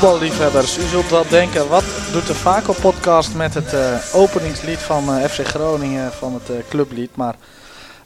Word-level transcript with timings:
voetballiefhebbers, 0.00 0.78
u 0.78 0.86
zult 0.86 1.10
wel 1.10 1.28
denken, 1.28 1.68
wat 1.68 1.84
doet 2.12 2.26
de 2.26 2.34
Vaco 2.34 2.72
podcast 2.80 3.34
met 3.34 3.54
het 3.54 3.72
uh, 3.72 3.80
openingslied 4.14 4.78
van 4.78 5.16
uh, 5.16 5.24
FC 5.24 5.46
Groningen, 5.46 6.12
van 6.12 6.34
het 6.34 6.50
uh, 6.50 6.56
clublied. 6.68 7.16
Maar 7.16 7.34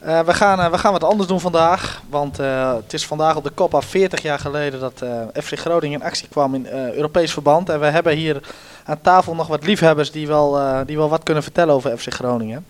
we, 0.01 0.35
gaan, 0.35 0.71
we 0.71 0.79
gaan 0.79 0.93
wat 0.93 1.05
anders 1.05 1.29
doen 1.29 1.41
vandaag, 1.41 2.03
want 2.11 2.37
het 2.77 2.93
is 2.93 3.07
vandaag 3.07 3.37
op 3.37 3.45
de 3.45 3.51
kop 3.51 3.75
af 3.75 3.85
40 3.85 4.23
jaar 4.23 4.39
geleden 4.39 4.81
dat 4.81 5.05
FC 5.45 5.59
Groningen 5.59 6.01
in 6.01 6.07
actie 6.07 6.29
kwam 6.29 6.55
in 6.55 6.67
Europees 6.69 7.33
verband. 7.33 7.69
En 7.69 7.81
we 7.81 7.87
hebben 7.87 8.17
hier 8.17 8.41
aan 8.85 9.01
tafel 9.01 9.35
nog 9.35 9.47
wat 9.47 9.67
liefhebbers 9.67 10.11
die 10.11 10.27
wel, 10.27 10.59
die 10.87 10.97
wel 10.97 11.09
wat 11.09 11.23
kunnen 11.23 11.43
vertellen 11.43 11.75
over 11.75 11.99
FC 11.99 12.13
Groningen. 12.13 12.67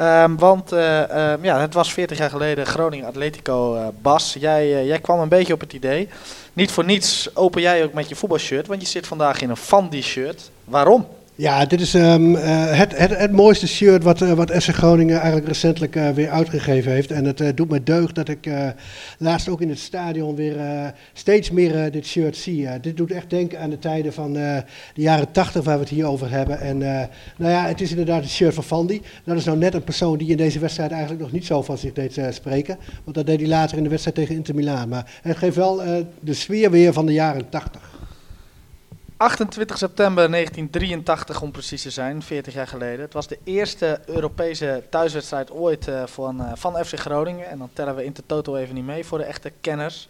Um, 0.00 0.38
want 0.38 0.72
um, 0.72 0.78
ja, 1.42 1.60
het 1.60 1.74
was 1.74 1.92
40 1.92 2.18
jaar 2.18 2.30
geleden 2.30 2.66
Groningen 2.66 3.06
Atletico. 3.06 3.92
Bas, 4.02 4.36
jij, 4.38 4.86
jij 4.86 4.98
kwam 4.98 5.20
een 5.20 5.28
beetje 5.28 5.52
op 5.52 5.60
het 5.60 5.72
idee. 5.72 6.08
Niet 6.58 6.70
voor 6.70 6.84
niets 6.84 7.36
open 7.36 7.60
jij 7.62 7.84
ook 7.84 7.92
met 7.92 8.08
je 8.08 8.14
voetbalshirt, 8.14 8.66
want 8.66 8.80
je 8.80 8.86
zit 8.86 9.06
vandaag 9.06 9.40
in 9.40 9.50
een 9.50 9.56
Fandi 9.56 10.02
shirt. 10.02 10.50
Waarom? 10.64 11.08
Ja, 11.38 11.64
dit 11.64 11.80
is 11.80 11.94
um, 11.94 12.34
uh, 12.34 12.78
het, 12.78 12.98
het, 12.98 13.18
het 13.18 13.32
mooiste 13.32 13.66
shirt 13.66 14.02
wat, 14.02 14.20
uh, 14.20 14.32
wat 14.32 14.52
Groningen 14.52 15.16
eigenlijk 15.16 15.46
recentelijk 15.46 15.96
uh, 15.96 16.10
weer 16.10 16.30
uitgegeven 16.30 16.92
heeft. 16.92 17.10
En 17.10 17.24
het 17.24 17.56
doet 17.56 17.70
me 17.70 17.82
deugd 17.82 18.14
dat 18.14 18.28
ik 18.28 18.50
laatst 19.18 19.48
ook 19.48 19.60
in 19.60 19.68
het 19.68 19.78
stadion 19.78 20.34
weer 20.34 20.56
steeds 21.12 21.50
meer 21.50 21.90
dit 21.90 22.06
shirt 22.06 22.36
zie. 22.36 22.80
dit 22.80 22.96
doet 22.96 23.10
echt 23.10 23.30
denken 23.30 23.60
aan 23.60 23.70
de 23.70 23.78
tijden 23.78 24.12
van 24.12 24.32
de 24.32 24.62
jaren 24.94 25.32
80 25.32 25.64
waar 25.64 25.74
we 25.74 25.80
het 25.80 25.92
hier 25.92 26.06
over 26.06 26.30
hebben. 26.30 26.60
En 26.60 26.78
nou 26.78 27.52
ja, 27.52 27.66
het 27.66 27.80
is 27.80 27.90
inderdaad 27.90 28.22
het 28.22 28.30
shirt 28.30 28.54
van 28.54 28.64
Fandi. 28.64 29.02
Dat 29.24 29.36
is 29.36 29.44
nou 29.44 29.58
net 29.58 29.74
een 29.74 29.84
persoon 29.84 30.18
die 30.18 30.30
in 30.30 30.36
deze 30.36 30.58
wedstrijd 30.58 30.90
eigenlijk 30.90 31.20
nog 31.20 31.32
niet 31.32 31.46
zo 31.46 31.62
van 31.62 31.78
zich 31.78 31.92
deed 31.92 32.20
spreken. 32.30 32.78
Want 33.04 33.16
dat 33.16 33.26
deed 33.26 33.40
hij 33.40 33.48
later 33.48 33.76
in 33.76 33.82
de 33.82 33.88
wedstrijd 33.88 34.16
tegen 34.16 34.34
Inter 34.34 34.54
Milaan. 34.54 34.88
Maar 34.88 35.10
het 35.22 35.36
geeft 35.36 35.56
wel 35.56 35.82
de 36.20 36.34
sfeer 36.34 36.70
weer 36.70 36.92
van 36.92 37.06
de 37.06 37.12
jaren 37.12 37.48
80. 37.48 37.97
28 39.18 39.78
september 39.78 40.30
1983 40.30 41.42
om 41.42 41.50
precies 41.50 41.82
te 41.82 41.90
zijn, 41.90 42.22
40 42.22 42.54
jaar 42.54 42.66
geleden. 42.66 43.00
Het 43.00 43.12
was 43.12 43.26
de 43.26 43.38
eerste 43.44 44.00
Europese 44.06 44.82
thuiswedstrijd 44.90 45.50
ooit 45.50 45.88
uh, 45.88 46.02
van, 46.06 46.40
uh, 46.40 46.50
van 46.54 46.84
FC 46.84 46.98
Groningen. 46.98 47.48
En 47.48 47.58
dan 47.58 47.70
tellen 47.72 47.96
we 47.96 48.04
Inter 48.04 48.26
Toto 48.26 48.56
even 48.56 48.74
niet 48.74 48.84
mee 48.84 49.04
voor 49.04 49.18
de 49.18 49.24
echte 49.24 49.52
kenners. 49.60 50.08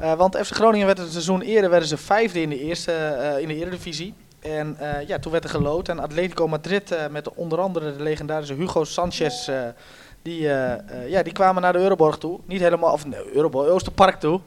Uh, 0.00 0.12
want 0.12 0.36
FC 0.36 0.54
Groningen 0.54 0.86
werd 0.86 0.98
het 0.98 1.10
seizoen 1.10 1.40
eerder 1.40 1.70
werden 1.70 1.88
ze 1.88 1.96
vijfde 1.96 2.40
in 2.40 2.48
de 2.48 2.60
eerste 2.60 2.92
in 3.40 3.48
de 3.48 3.54
Eredivisie. 3.54 4.14
En 4.40 4.76
ja, 5.06 5.18
toen 5.18 5.32
werd 5.32 5.44
er 5.44 5.50
geloot. 5.50 5.88
En 5.88 5.98
Atletico 5.98 6.48
Madrid 6.48 6.96
met 7.10 7.34
onder 7.34 7.60
andere 7.60 7.96
de 7.96 8.02
legendarische 8.02 8.54
Hugo 8.54 8.84
Sanchez... 8.84 9.50
die, 10.22 10.40
ja, 11.06 11.22
die 11.22 11.32
kwamen 11.32 11.62
naar 11.62 11.72
de 11.72 11.78
Euroborg 11.78 12.18
toe. 12.18 12.40
Niet 12.46 12.60
helemaal, 12.60 12.92
of 12.92 13.06
nee, 13.06 13.34
Euroborg, 13.34 13.68
Oosterpark 13.68 14.20
toe. 14.20 14.40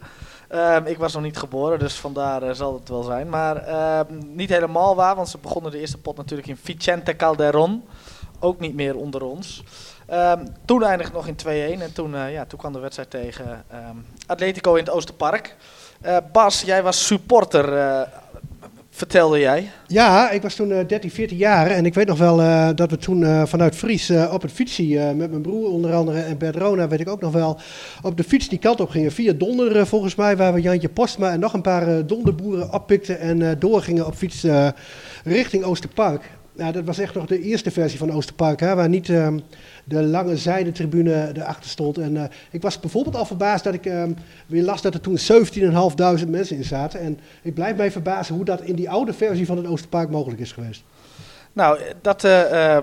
Um, 0.52 0.86
ik 0.86 0.98
was 0.98 1.14
nog 1.14 1.23
niet 1.23 1.38
geboren, 1.38 1.80
dus 1.80 1.95
vandaar 1.95 2.44
uh, 2.44 2.53
zal 2.53 2.73
het 2.73 2.90
wel 2.90 3.03
zijn. 3.03 3.30
Maar 3.30 3.67
uh, 3.67 4.00
niet 4.26 4.50
helemaal 4.50 4.95
waar, 4.95 5.16
want 5.16 5.30
ze 5.30 5.38
begonnen 5.38 5.72
de 5.72 5.80
eerste 5.80 5.98
pot 5.98 6.17
natuurlijk 6.17 6.48
in 6.48 6.58
Vicente 6.58 7.16
Calderon. 7.16 7.84
Ook 8.40 8.59
niet 8.59 8.75
meer 8.75 8.95
onder 8.95 9.23
ons. 9.23 9.64
Um, 10.12 10.56
toen 10.66 10.84
eindigde 10.84 11.14
nog 11.14 11.28
in 11.28 11.36
2-1 11.80 11.81
en 11.81 11.94
toen, 11.94 12.14
uh, 12.14 12.31
ja, 12.31 12.45
toen 12.45 12.59
kwam 12.59 12.74
de 12.74 12.80
wedstrijd 12.80 13.09
tegen 13.09 13.66
Atletico 14.28 14.74
in 14.74 14.84
het 14.84 14.94
Oosterpark. 14.94 15.56
Eh, 16.02 16.18
Bas, 16.31 16.62
jij 16.62 16.84
was 16.84 17.06
supporter 17.06 17.66
vertelde 18.97 19.40
jij. 19.40 19.69
Ja, 19.88 20.30
ik 20.30 20.41
was 20.41 20.56
toen 20.56 20.69
uh, 20.69 20.80
13, 20.88 21.12
14 21.12 21.38
jaar 21.38 21.68
en 21.68 21.85
ik 21.85 21.94
weet 21.94 22.08
nog 22.08 22.18
wel 22.18 22.40
uh, 22.40 22.69
dat 22.75 22.90
we 22.90 22.97
toen 22.97 23.22
uh, 23.22 23.46
vanuit 23.46 23.75
Fries 23.75 24.09
uh, 24.09 24.34
op 24.34 24.41
het 24.41 24.52
fietsje 24.52 25.13
met 25.16 25.30
mijn 25.30 25.41
broer 25.41 25.69
onder 25.69 25.94
andere 25.94 26.19
en 26.22 26.38
Bert 26.38 26.56
Rona, 26.56 26.88
weet 26.88 27.00
ik 27.00 27.09
ook 27.09 27.22
nog 27.22 27.34
wel, 27.34 27.59
op 28.02 28.18
de 28.18 28.24
fiets 28.24 28.50
die 28.50 28.59
kant 28.59 28.80
op 28.80 28.90
gingen. 28.90 29.12
Via 29.12 29.34
Donder 29.34 29.88
volgens 29.88 30.16
mij, 30.16 30.38
waar 30.38 30.53
we 30.53 30.62
Jantje 30.62 30.90
Postma 30.90 31.31
en 31.31 31.40
nog 31.40 31.53
een 31.53 31.62
paar 31.62 32.06
donderboeren 32.06 32.74
oppikten 32.74 33.19
en 33.19 33.59
doorgingen 33.59 34.06
op 34.06 34.16
fiets 34.16 34.46
richting 35.24 35.64
Oosterpark. 35.64 36.24
Ja, 36.57 36.72
dat 36.72 36.84
was 36.84 37.00
echt 37.00 37.13
nog 37.13 37.25
de 37.25 37.41
eerste 37.41 37.72
versie 37.72 38.00
van 38.00 38.12
Oosterpark, 38.12 38.59
hè, 38.59 38.75
waar 38.75 38.90
niet 38.90 39.09
um, 39.09 39.41
de 39.84 40.03
lange 40.03 40.38
zijdetribune 40.38 41.31
erachter 41.34 41.69
stond. 41.69 41.97
En 41.97 42.16
uh, 42.16 42.23
ik 42.51 42.62
was 42.62 42.79
bijvoorbeeld 42.79 43.16
al 43.16 43.25
verbaasd 43.25 43.63
dat 43.63 43.73
ik 43.73 43.85
um, 43.85 44.16
weer 44.47 44.63
las 44.63 44.81
dat 44.81 44.94
er 44.94 45.01
toen 45.01 45.17
17.500 46.23 46.28
mensen 46.28 46.57
in 46.57 46.63
zaten. 46.63 47.00
En 47.00 47.19
ik 47.41 47.53
blijf 47.53 47.75
mij 47.75 47.91
verbazen 47.91 48.35
hoe 48.35 48.46
dat 48.46 48.62
in 48.62 48.75
die 48.75 48.90
oude 48.90 49.13
versie 49.13 49.46
van 49.46 49.57
het 49.57 49.67
Oosterpark 49.67 50.09
mogelijk 50.09 50.41
is 50.41 50.51
geweest. 50.51 50.84
Nou, 51.53 51.79
dat 52.01 52.23
uh, 52.23 52.51
uh, 52.51 52.78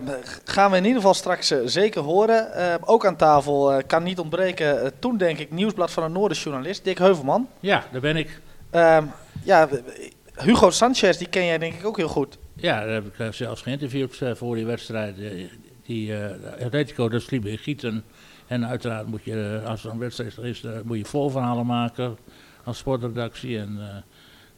gaan 0.45 0.71
we 0.71 0.77
in 0.77 0.83
ieder 0.83 0.99
geval 0.99 1.15
straks 1.15 1.53
uh, 1.53 1.59
zeker 1.65 2.03
horen. 2.03 2.49
ook 2.85 3.07
aan 3.07 3.17
tafel 3.17 3.83
kan 3.87 4.03
niet 4.03 4.19
ontbreken, 4.19 4.93
toen 4.99 5.17
denk 5.17 5.39
ik, 5.39 5.51
Nieuwsblad 5.51 5.91
van 5.91 6.03
een 6.03 6.13
Noorden 6.13 6.39
journalist, 6.39 6.85
Dick 6.85 6.99
Heuvelman. 6.99 7.49
Ja, 7.61 7.85
daar 7.93 8.01
ben 8.01 8.17
ik. 8.17 8.41
Ehm, 8.71 9.05
ja, 9.43 9.69
Hugo 10.35 10.71
Sanchez, 10.71 11.17
die 11.19 11.29
ken 11.29 11.45
jij 11.45 11.59
denk 11.59 11.75
ik 11.75 11.87
ook 11.87 11.97
heel 11.97 12.09
goed. 12.09 12.39
Ja, 12.65 12.85
daar 12.85 12.95
heb 12.95 13.19
ik 13.19 13.33
zelfs 13.33 13.63
geïnterviewd 13.63 14.21
voor 14.35 14.55
die 14.55 14.67
wedstrijd. 14.67 15.17
Die 15.83 16.09
uh, 16.09 16.31
Atletico, 16.65 17.09
dat 17.09 17.23
sliep 17.23 17.47
in 17.47 17.59
Gieten. 17.59 18.05
En 18.47 18.67
uiteraard 18.67 19.07
moet 19.07 19.25
je, 19.25 19.63
als 19.67 19.85
er 19.85 19.91
een 19.91 19.99
wedstrijd 19.99 20.39
is, 20.39 20.63
uh, 20.63 20.73
moet 20.85 20.99
je 20.99 21.05
voorverhalen 21.05 21.67
maken 21.67 22.17
als 22.65 22.79
sportredactie. 22.79 23.59
En 23.59 23.77
uh, 23.79 23.87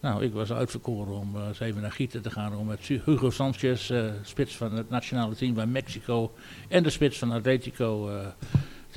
nou, 0.00 0.24
ik 0.24 0.32
was 0.32 0.52
uitverkoren 0.52 1.14
om 1.14 1.36
eens 1.46 1.60
even 1.60 1.80
naar 1.82 1.92
Gieten 1.92 2.22
te 2.22 2.30
gaan. 2.30 2.56
Om 2.56 2.66
met 2.66 2.80
Hugo 2.80 3.30
Sanchez, 3.30 3.92
spits 4.22 4.56
van 4.56 4.72
het 4.72 4.90
nationale 4.90 5.34
team 5.34 5.54
van 5.54 5.70
Mexico. 5.70 6.32
En 6.68 6.82
de 6.82 6.90
spits 6.90 7.18
van 7.18 7.32
Atletico 7.32 8.20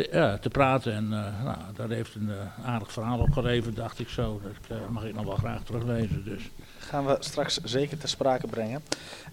te, 0.03 0.09
uh, 0.13 0.33
te 0.33 0.49
praten. 0.49 0.93
En 0.93 1.03
uh, 1.03 1.43
nou, 1.43 1.57
dat 1.75 1.89
heeft 1.89 2.15
een 2.15 2.29
uh, 2.29 2.67
aardig 2.67 2.91
verhaal 2.91 3.19
opgeleverd, 3.19 3.75
dacht 3.75 3.99
ik 3.99 4.09
zo. 4.09 4.41
Dat 4.67 4.89
mag 4.89 5.03
ik 5.03 5.15
nog 5.15 5.25
wel 5.25 5.35
graag 5.35 5.63
teruglezen. 5.63 6.23
Dus. 6.23 6.49
Gaan 6.77 7.05
we 7.05 7.15
straks 7.19 7.59
zeker 7.63 7.97
ter 7.97 8.09
sprake 8.09 8.47
brengen. 8.47 8.83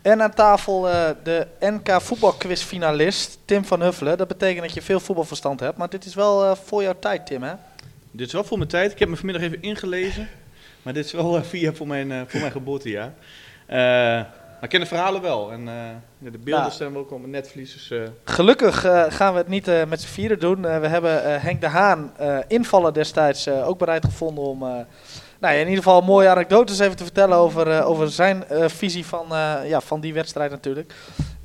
En 0.02 0.22
aan 0.22 0.34
tafel 0.34 0.80
de 1.22 1.46
NK 1.60 2.00
voetbalquizfinalist 2.00 3.38
Tim 3.44 3.64
van 3.64 3.82
Huffelen. 3.82 4.18
Dat 4.18 4.28
betekent 4.28 4.64
dat 4.64 4.74
je 4.74 4.82
veel 4.82 5.00
voetbalverstand 5.00 5.60
hebt, 5.60 5.76
maar 5.76 5.88
dit 5.88 6.04
is 6.04 6.14
wel 6.14 6.56
voor 6.56 6.82
jouw 6.82 6.98
tijd, 6.98 7.26
Tim, 7.26 7.42
hè? 7.42 7.54
Dit 8.10 8.26
is 8.26 8.32
wel 8.32 8.44
voor 8.44 8.58
mijn 8.58 8.70
tijd. 8.70 8.92
Ik 8.92 8.98
heb 8.98 9.08
me 9.08 9.16
vanmiddag 9.16 9.42
even 9.42 9.62
ingelezen. 9.62 10.28
Maar 10.82 10.92
dit 10.92 11.04
is 11.04 11.12
wel 11.12 11.44
via 11.44 11.72
voor 11.72 11.86
mijn, 11.86 12.28
voor 12.28 12.40
mijn 12.40 12.52
geboortejaar. 12.52 13.12
Maar 14.56 14.64
ik 14.64 14.70
ken 14.70 14.80
de 14.80 14.86
verhalen 14.86 15.22
wel. 15.22 15.52
En 15.52 15.60
uh, 15.60 16.30
de 16.30 16.38
beelden 16.38 16.72
nou, 16.78 16.96
ook 16.96 17.10
op 17.10 17.18
mijn 17.18 17.30
netvlies. 17.30 17.72
Dus, 17.72 17.90
uh. 17.90 18.02
Gelukkig 18.24 18.84
uh, 18.84 19.04
gaan 19.08 19.32
we 19.32 19.38
het 19.38 19.48
niet 19.48 19.66
met 19.88 20.00
z'n 20.00 20.06
vieren 20.06 20.38
doen. 20.38 20.62
we 20.62 20.86
hebben 20.86 21.40
Henk 21.40 21.60
de 21.60 21.68
Haan, 21.68 22.12
invallen 22.48 22.92
destijds, 22.92 23.48
ook 23.48 23.78
bereid 23.78 24.04
gevonden 24.04 24.44
om 24.44 24.58
nou 25.38 25.54
ja, 25.54 25.60
in 25.60 25.68
ieder 25.68 25.82
geval 25.82 26.00
mooie 26.00 26.28
anekdotes 26.28 26.78
even 26.78 26.96
te 26.96 27.04
vertellen 27.04 27.36
over, 27.36 27.84
over 27.84 28.10
zijn 28.10 28.44
visie 28.66 29.06
van, 29.06 29.26
ja, 29.64 29.80
van 29.80 30.00
die 30.00 30.14
wedstrijd 30.14 30.50
natuurlijk. 30.50 30.94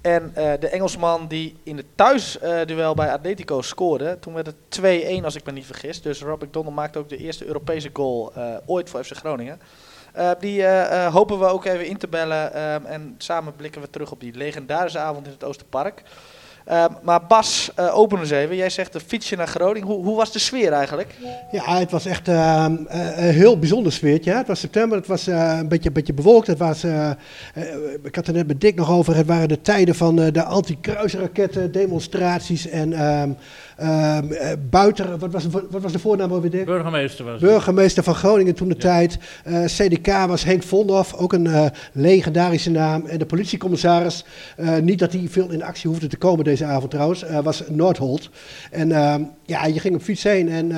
En 0.01 0.31
de 0.33 0.67
Engelsman 0.67 1.27
die 1.27 1.57
in 1.63 1.77
het 1.77 1.85
thuisduel 1.95 2.93
bij 2.93 3.11
Atletico 3.11 3.61
scoorde. 3.61 4.17
Toen 4.19 4.33
werd 4.33 4.45
het 4.45 5.21
2-1 5.21 5.23
als 5.23 5.35
ik 5.35 5.45
me 5.45 5.51
niet 5.51 5.65
vergis. 5.65 6.01
Dus 6.01 6.21
Rob 6.21 6.43
McDonald 6.43 6.75
maakte 6.75 6.99
ook 6.99 7.09
de 7.09 7.17
eerste 7.17 7.45
Europese 7.45 7.89
goal 7.93 8.33
ooit 8.65 8.89
voor 8.89 9.03
FC 9.03 9.15
Groningen. 9.15 9.59
Uh, 10.17 10.29
die 10.39 10.59
uh, 10.59 11.13
hopen 11.13 11.39
we 11.39 11.45
ook 11.45 11.65
even 11.65 11.85
in 11.85 11.97
te 11.97 12.07
bellen. 12.07 12.61
Um, 12.73 12.85
en 12.85 13.15
samen 13.17 13.55
blikken 13.55 13.81
we 13.81 13.89
terug 13.89 14.11
op 14.11 14.19
die 14.19 14.35
legendarische 14.35 14.99
avond 14.99 15.25
in 15.25 15.31
het 15.31 15.43
Oosterpark. 15.43 16.03
Uh, 16.69 16.85
maar 17.01 17.25
Bas, 17.25 17.71
open 17.75 18.19
eens 18.19 18.29
even. 18.29 18.55
Jij 18.55 18.69
zegt 18.69 18.95
een 18.95 19.01
fietsje 19.01 19.35
naar 19.35 19.47
Groningen. 19.47 19.87
Hoe, 19.87 20.03
hoe, 20.03 20.15
was 20.15 20.31
de 20.31 20.39
sfeer 20.39 20.71
eigenlijk? 20.71 21.15
Ja, 21.51 21.77
het 21.77 21.91
was 21.91 22.05
echt 22.05 22.27
uh, 22.27 22.65
een 22.67 23.33
heel 23.33 23.59
bijzonder 23.59 23.91
sfeertje. 23.91 24.33
Het 24.33 24.47
was 24.47 24.59
september, 24.59 24.97
het 24.97 25.07
was 25.07 25.27
een, 25.27 25.67
beetje, 25.67 25.91
beetje 25.91 26.13
bewolkt. 26.13 26.47
Het 26.47 26.57
was, 26.57 26.83
ik 28.03 28.15
had 28.15 28.27
er 28.27 28.33
net 28.33 28.47
met 28.47 28.61
Dick 28.61 28.75
nog 28.75 28.91
over. 28.91 29.15
Het 29.15 29.27
waren 29.27 29.47
de 29.47 29.61
tijden 29.61 29.95
van 29.95 30.15
de 30.15 30.43
anti-kruisraketten, 30.43 31.71
demonstraties 31.71 32.69
en... 32.69 32.93
Ehm, 32.93 33.31
Ehm, 33.77 34.31
eh, 34.31 34.51
buiten, 34.69 35.19
wat 35.19 35.31
was, 35.31 35.45
wat 35.69 35.81
was 35.81 35.91
de 35.91 35.99
voornaam 35.99 36.31
alweer? 36.31 36.49
Dick? 36.51 36.65
Burgemeester 36.65 37.25
was 37.25 37.39
Burgemeester 37.39 38.03
van 38.03 38.15
Groningen 38.15 38.55
toen 38.55 38.67
de 38.67 38.75
tijd. 38.75 39.17
Uh, 39.47 39.63
eh, 39.63 39.69
CDK 39.69 40.07
was 40.27 40.43
Henk 40.43 40.63
Vondorf, 40.63 41.13
ook 41.13 41.33
een 41.33 41.45
uh, 41.45 41.65
legendarische 41.91 42.69
naam. 42.71 43.05
En 43.05 43.19
de 43.19 43.25
politiecommissaris, 43.25 44.25
niet 44.81 44.99
dat 44.99 45.11
hij 45.11 45.27
veel 45.29 45.49
in 45.49 45.63
actie 45.63 45.89
hoefde 45.89 46.07
te 46.07 46.17
komen 46.17 46.43
deze 46.43 46.65
avond 46.65 46.91
trouwens, 46.91 47.23
was 47.43 47.63
Noordholt. 47.69 48.29
En 48.71 48.91
ehm, 48.91 49.23
ja, 49.51 49.65
je 49.65 49.79
ging 49.79 49.95
op 49.95 50.01
fiets 50.01 50.23
heen 50.23 50.49
en 50.49 50.71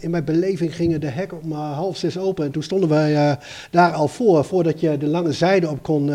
in 0.00 0.10
mijn 0.10 0.24
beleving 0.24 0.74
gingen 0.74 1.00
de 1.00 1.08
hekken 1.08 1.42
om 1.42 1.52
half 1.52 1.96
zes 1.96 2.18
open. 2.18 2.44
En 2.44 2.50
toen 2.50 2.62
stonden 2.62 2.88
wij 2.88 3.38
daar 3.70 3.92
al 3.92 4.08
voor, 4.08 4.44
voordat 4.44 4.80
je 4.80 4.98
de 4.98 5.06
lange 5.06 5.32
zijde 5.32 5.68
op 5.68 5.82
kon, 5.82 6.06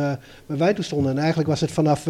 waar 0.45 0.57
wij 0.57 0.73
toen 0.73 0.83
stonden. 0.83 1.11
En 1.11 1.17
eigenlijk 1.17 1.49
was 1.49 1.61
het 1.61 1.71
vanaf 1.71 2.07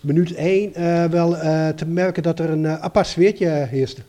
minuut 0.00 0.34
één 0.34 0.72
wel 1.10 1.30
te 1.74 1.86
merken 1.86 2.22
dat 2.22 2.38
er 2.38 2.50
een 2.50 2.68
apart 2.68 3.06
sfeertje 3.06 3.48
heerste. 3.48 4.02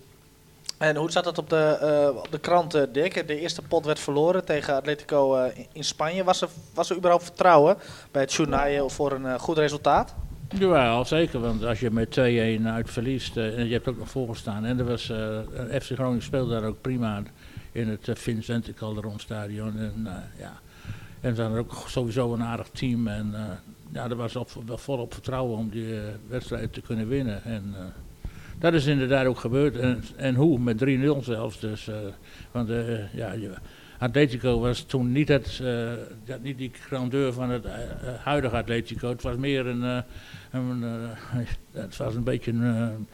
En 0.77 0.95
hoe 0.95 1.11
zat 1.11 1.23
dat 1.23 1.37
op 1.37 1.49
de, 1.49 2.13
de 2.29 2.39
krant, 2.39 2.87
Dick? 2.91 3.27
De 3.27 3.39
eerste 3.39 3.61
pot 3.61 3.85
werd 3.85 3.99
verloren 3.99 4.45
tegen 4.45 4.75
Atletico 4.75 5.49
in 5.71 5.83
Spanje. 5.83 6.23
Was 6.23 6.41
er, 6.41 6.49
was 6.73 6.89
er 6.89 6.95
überhaupt 6.95 7.23
vertrouwen 7.23 7.77
bij 8.11 8.21
het 8.21 8.33
journaal 8.33 8.89
voor 8.89 9.11
een 9.11 9.39
goed 9.39 9.57
resultaat? 9.57 10.13
Ja, 10.59 11.03
zeker. 11.03 11.39
Want 11.39 11.63
als 11.63 11.79
je 11.79 11.91
met 11.91 12.19
2-1 12.19 12.65
uit 12.65 12.89
verliest 12.89 13.37
en 13.37 13.65
je 13.65 13.73
hebt 13.73 13.87
ook 13.87 13.97
nog 13.97 14.09
voorgestaan. 14.09 14.65
En 14.65 14.79
er 14.79 14.85
was, 14.85 15.11
FC 15.81 15.91
Groningen 15.91 16.21
speelde 16.21 16.51
daar 16.51 16.63
ook 16.63 16.81
prima 16.81 17.23
in 17.71 17.87
het 17.87 18.09
Vincent 18.13 18.73
Calderon 18.73 19.19
stadion. 19.19 19.77
En, 19.77 20.07
ja, 20.39 20.59
En 21.21 21.35
ze 21.35 21.41
hadden 21.41 21.59
ook 21.59 21.83
sowieso 21.87 22.33
een 22.33 22.43
aardig 22.43 22.69
team. 22.69 23.07
En 23.07 23.35
ja, 23.93 24.09
er 24.09 24.15
was 24.15 24.35
op, 24.35 24.49
wel 24.65 24.77
volop 24.77 25.13
vertrouwen 25.13 25.57
om 25.57 25.69
die 25.69 25.95
wedstrijd 26.27 26.73
te 26.73 26.81
kunnen 26.81 27.07
winnen. 27.07 27.43
En 27.43 27.75
dat 28.59 28.73
is 28.73 28.85
inderdaad 28.85 29.25
ook 29.25 29.39
gebeurd. 29.39 29.77
En, 29.77 30.03
en 30.15 30.35
hoe? 30.35 30.59
Met 30.59 30.85
3-0 30.85 31.23
zelfs. 31.23 31.59
Dus, 31.59 31.89
want 32.51 32.69
ja, 33.13 33.33
Atletico 34.01 34.59
was 34.59 34.81
toen 34.81 35.11
niet, 35.11 35.27
het, 35.27 35.59
uh, 35.61 35.91
niet 36.41 36.57
die 36.57 36.71
grandeur 36.87 37.33
van 37.33 37.49
het 37.49 37.65
uh, 37.65 37.71
huidige 38.23 38.55
Atletico. 38.55 39.09
Het 39.09 39.21
was 39.21 39.35
meer 39.35 39.67
een, 39.67 39.83
uh, 39.83 39.97
een 40.51 40.83
het 41.71 41.97
was 41.97 42.15
een 42.15 42.23
beetje 42.23 42.51
een 42.51 43.07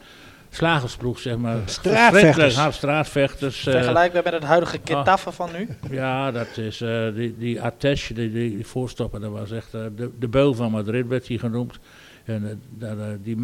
slagersploeg, 0.50 1.18
zeg 1.18 1.36
maar. 1.36 1.58
Straatvechters. 1.64 2.74
straatvechters. 2.74 3.58
Vergelijkbaar 3.58 4.22
met 4.22 4.32
het 4.32 4.42
huidige 4.42 4.78
Getafe 4.84 5.32
van 5.32 5.50
nu? 5.52 5.68
Ja, 5.90 6.30
dat 6.30 6.56
is 6.56 6.78
die, 7.14 7.36
die 7.38 7.62
Atesh, 7.62 8.10
die, 8.10 8.32
die, 8.32 8.66
voorstopper, 8.66 9.20
dat 9.20 9.30
was 9.30 9.50
echt 9.50 9.72
de, 9.72 10.10
de 10.18 10.28
beul 10.28 10.54
van 10.54 10.70
Madrid, 10.70 11.06
werd 11.06 11.28
hij 11.28 11.38
genoemd. 11.38 11.78
En 12.24 12.62
die, 13.22 13.36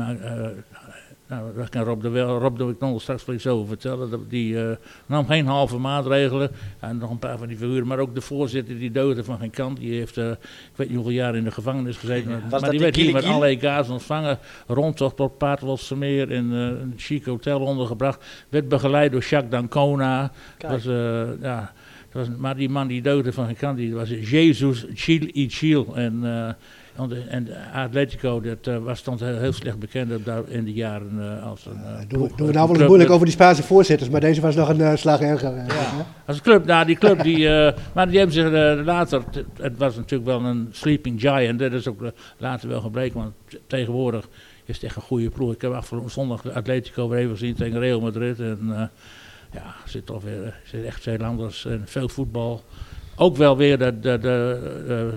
nou, 1.28 1.54
dat 1.56 1.68
kan 1.68 1.82
Rob 1.82 2.02
de, 2.02 2.08
wel, 2.08 2.38
Rob 2.38 2.58
de 2.58 2.68
ik 2.68 2.80
nog 2.80 3.02
straks 3.02 3.24
wel 3.24 3.34
iets 3.34 3.46
over 3.46 3.66
vertellen. 3.66 4.28
Die 4.28 4.54
uh, 4.54 4.70
nam 5.06 5.26
geen 5.26 5.46
halve 5.46 5.78
maatregelen. 5.78 6.50
En 6.80 6.98
nog 6.98 7.10
een 7.10 7.18
paar 7.18 7.38
van 7.38 7.48
die 7.48 7.56
figuren. 7.56 7.86
Maar 7.86 7.98
ook 7.98 8.14
de 8.14 8.20
voorzitter, 8.20 8.78
die 8.78 8.90
doodde 8.90 9.24
van 9.24 9.38
geen 9.38 9.50
kant. 9.50 9.78
Die 9.78 9.98
heeft, 9.98 10.16
uh, 10.16 10.30
ik 10.30 10.36
weet 10.74 10.86
niet 10.88 10.96
hoeveel 10.96 11.14
jaar 11.14 11.36
in 11.36 11.44
de 11.44 11.50
gevangenis 11.50 11.96
gezeten. 11.96 12.42
maar 12.50 12.70
die 12.70 12.80
werd 12.80 12.96
hier 12.96 13.12
met 13.12 13.24
allerlei 13.24 13.58
gazen 13.58 13.92
ontvangen. 13.92 14.38
Rondtocht 14.66 15.16
tot 15.16 15.38
Paterwolsemeer 15.38 16.30
in 16.30 16.52
uh, 16.52 16.58
een 16.58 16.94
chic 16.96 17.24
hotel 17.24 17.60
ondergebracht. 17.60 18.24
Werd 18.48 18.68
begeleid 18.68 19.12
door 19.12 19.22
Jacques 19.22 19.50
Dancona. 19.50 20.32
Was, 20.58 20.84
ja, 21.40 21.72
was, 22.12 22.28
maar 22.38 22.56
die 22.56 22.68
man 22.68 22.86
die 22.86 23.02
doodde 23.02 23.32
van 23.32 23.46
geen 23.46 23.56
kant, 23.56 23.76
die 23.76 23.94
was 23.94 24.08
Jezus 24.08 24.86
Chil 24.94 25.28
y 25.32 25.48
Chil. 25.48 25.96
En 25.96 26.22
en 27.28 27.48
Atletico, 27.72 28.40
dat 28.40 28.66
uh, 28.66 28.78
was 28.78 28.98
stond 28.98 29.20
heel, 29.20 29.38
heel, 29.38 29.52
slecht 29.52 29.78
bekend 29.78 30.10
in 30.48 30.64
de 30.64 30.72
jaren 30.72 31.10
uh, 31.18 31.46
als 31.46 31.66
een. 31.66 31.80
Uh, 31.84 31.98
doen, 32.08 32.22
we, 32.22 32.28
doen 32.36 32.46
we 32.46 32.52
nou 32.52 32.68
wel 32.68 32.76
eens 32.76 32.86
moeilijk 32.86 33.10
over 33.10 33.24
die 33.24 33.34
Spaanse 33.34 33.62
voorzitters, 33.62 34.10
maar 34.10 34.20
deze 34.20 34.40
was 34.40 34.54
nog 34.54 34.68
een 34.68 34.98
slag 34.98 35.20
erger. 35.20 35.54
Ja. 35.54 36.06
Als 36.26 36.40
club, 36.40 36.64
nou 36.64 36.86
die 36.86 36.96
club 36.96 37.22
die. 37.22 37.48
maar 37.94 38.08
die 38.08 38.18
hebben 38.18 38.34
zich 38.34 38.50
later. 38.84 39.22
Het 39.60 39.78
was 39.78 39.96
natuurlijk 39.96 40.30
wel 40.30 40.44
een 40.44 40.68
sleeping 40.70 41.20
giant, 41.20 41.58
dat 41.58 41.72
is 41.72 41.88
ook 41.88 42.00
later 42.38 42.68
wel 42.68 42.80
gebleken, 42.80 43.18
want 43.18 43.32
tegenwoordig 43.66 44.28
is 44.64 44.74
het 44.74 44.84
echt 44.84 44.96
een 44.96 45.02
goede 45.02 45.30
ploeg. 45.30 45.52
Ik 45.52 45.60
heb 45.60 45.72
afgelopen 45.72 46.10
zondag 46.10 46.54
Atletico 46.54 47.08
weer 47.08 47.18
even 47.18 47.30
gezien 47.30 47.54
tegen 47.54 47.78
Real 47.78 48.00
Madrid. 48.00 48.40
En 48.40 48.90
ja, 49.52 49.74
zit 49.84 50.06
toch 50.06 50.22
weer 50.22 50.54
zit 50.64 50.84
echt 50.84 51.02
veel 51.02 51.22
anders 51.22 51.66
en 51.66 51.82
veel 51.84 52.08
voetbal. 52.08 52.62
Ook 53.16 53.36
wel 53.36 53.56
weer 53.56 53.78
de, 53.78 54.00
de, 54.00 54.18
de, 54.18 55.10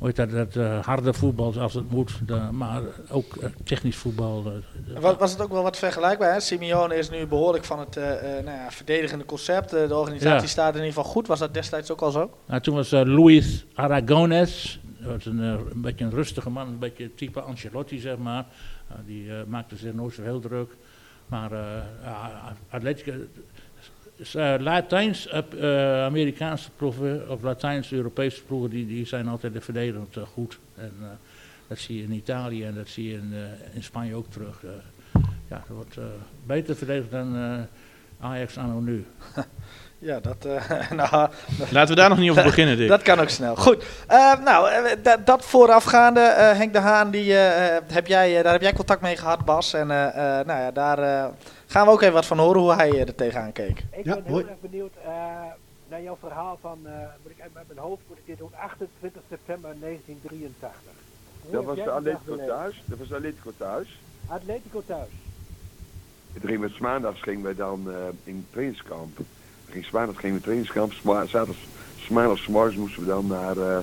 heet 0.00 0.16
dat, 0.16 0.30
dat 0.30 0.54
uh, 0.54 0.84
harde 0.84 1.12
voetbal 1.12 1.60
als 1.60 1.74
het 1.74 1.90
moet, 1.90 2.12
de, 2.26 2.48
maar 2.52 2.82
ook 3.10 3.36
uh, 3.36 3.48
technisch 3.64 3.96
voetbal. 3.96 4.44
Uh, 4.46 5.00
was, 5.00 5.16
was 5.16 5.30
het 5.30 5.40
ook 5.40 5.52
wel 5.52 5.62
wat 5.62 5.76
vergelijkbaar? 5.76 6.32
Hè? 6.32 6.40
Simeone 6.40 6.96
is 6.96 7.10
nu 7.10 7.26
behoorlijk 7.26 7.64
van 7.64 7.78
het 7.78 7.94
nou 7.94 8.44
ja, 8.44 8.70
verdedigende 8.70 9.24
concept. 9.24 9.70
de 9.70 9.96
organisatie 9.96 10.40
ja. 10.40 10.46
staat 10.46 10.74
in 10.74 10.80
ieder 10.80 10.92
geval 10.92 11.10
goed. 11.10 11.26
Was 11.26 11.38
dat 11.38 11.54
destijds 11.54 11.90
ook 11.90 12.00
al 12.00 12.10
zo? 12.10 12.30
Nou, 12.46 12.60
toen 12.60 12.74
was 12.74 12.90
Luis 12.90 13.66
Aragones, 13.74 14.80
dat 14.98 15.24
een, 15.24 15.38
een 15.38 15.80
beetje 15.80 16.04
een 16.04 16.10
rustige 16.10 16.50
man, 16.50 16.68
een 16.68 16.78
beetje 16.78 17.14
type 17.14 17.40
Ancelotti 17.40 17.98
zeg 17.98 18.16
maar. 18.16 18.46
die 19.06 19.30
maakte 19.46 19.76
zich 19.76 19.92
nooit 19.92 20.14
zo 20.14 20.22
heel 20.22 20.40
druk. 20.40 20.76
Maar 21.26 21.50
Atletico 22.70 23.10
uh, 23.10 23.16
Latijns-Amerikaanse 24.58 26.68
uh, 26.68 26.74
ploegen 26.76 27.30
of 27.30 27.42
Latijns-Europese 27.42 28.42
ploegen, 28.42 28.70
die, 28.70 28.86
die 28.86 29.06
zijn 29.06 29.28
altijd 29.28 29.52
verdedigend 29.58 30.16
uh, 30.16 30.22
goed. 30.22 30.58
En 30.76 30.92
dat 31.66 31.78
zie 31.78 31.96
je 31.96 32.02
in 32.02 32.12
Italië 32.12 32.64
en 32.64 32.74
dat 32.74 32.88
zie 32.88 33.08
je 33.08 33.14
in, 33.14 33.34
in 33.74 33.82
Spanje 33.82 34.14
ook 34.14 34.30
terug. 34.30 34.62
ja, 35.48 35.64
dat 35.68 35.76
wordt 35.76 35.98
beter 36.46 36.76
verdedigd 36.76 37.10
dan 37.10 37.66
Ajax 38.20 38.58
anno 38.58 38.80
nu. 38.80 39.04
Ja, 39.98 40.20
dat, 40.20 40.46
uh, 40.46 40.90
nou, 41.00 41.28
Laten 41.70 41.94
we 41.94 42.00
daar 42.00 42.08
nog 42.08 42.18
niet 42.18 42.30
over 42.30 42.42
beginnen, 42.52 42.76
Dick. 42.76 42.88
Dat 42.88 43.02
kan 43.02 43.20
ook 43.20 43.28
snel. 43.28 43.56
Goed. 43.56 43.84
Uh, 44.10 44.38
nou, 44.44 44.70
dat 45.24 45.44
voorafgaande, 45.44 46.20
uh, 46.20 46.36
Henk 46.36 46.72
de 46.72 46.78
Haan, 46.78 47.10
die, 47.10 47.32
heb 47.32 48.06
jij, 48.06 48.42
daar 48.42 48.52
heb 48.52 48.62
jij 48.62 48.72
contact 48.72 49.00
mee 49.00 49.16
gehad, 49.16 49.44
Bas. 49.44 49.72
En 49.72 49.86
nou 49.86 50.46
ja, 50.46 50.70
daar 50.70 51.30
Gaan 51.66 51.86
we 51.86 51.92
ook 51.92 52.02
even 52.02 52.14
wat 52.14 52.26
van 52.26 52.38
horen 52.38 52.60
hoe 52.60 52.74
hij 52.74 53.06
er 53.06 53.14
tegenaan 53.14 53.52
keek. 53.52 53.84
Ik 53.90 54.04
ben 54.04 54.24
heel 54.24 54.38
erg 54.38 54.60
benieuwd 54.60 54.92
uh, 55.04 55.12
naar 55.88 56.02
jouw 56.02 56.16
verhaal 56.20 56.58
van, 56.60 56.78
uh, 56.84 56.92
moet 57.22 57.32
ik 57.32 57.40
uit 57.40 57.52
mijn 57.66 57.78
hoofd 57.78 58.02
moet 58.08 58.18
ik 58.18 58.26
dit 58.26 58.38
doen, 58.38 58.50
28 58.54 59.22
september 59.28 59.74
1983. 59.80 60.92
dat 61.50 61.64
was 61.64 61.76
de 61.76 61.90
Atletico 61.90 62.36
thuis. 62.36 62.82
Dat 62.84 62.98
was 62.98 63.08
de 63.08 63.14
Atletico 63.14 63.52
thuis. 63.56 63.98
Atletico 64.26 64.82
thuis. 64.86 65.10
Het 66.32 66.42
ging 66.44 66.60
met 66.60 66.78
maandags 66.78 67.22
gingen 67.22 67.42
wij 67.42 67.54
dan 67.54 67.84
uh, 67.86 67.94
in 68.24 68.46
trainingskamp. 68.50 69.18
Ging 69.68 69.90
maandags 69.90 70.18
gingen 70.18 70.36
we 70.36 70.42
trainingskamp. 70.42 70.92
Zaterdags, 70.92 72.46
moesten 72.76 73.00
we 73.00 73.06
dan 73.06 73.26
naar 73.26 73.56
uh, 73.56 73.78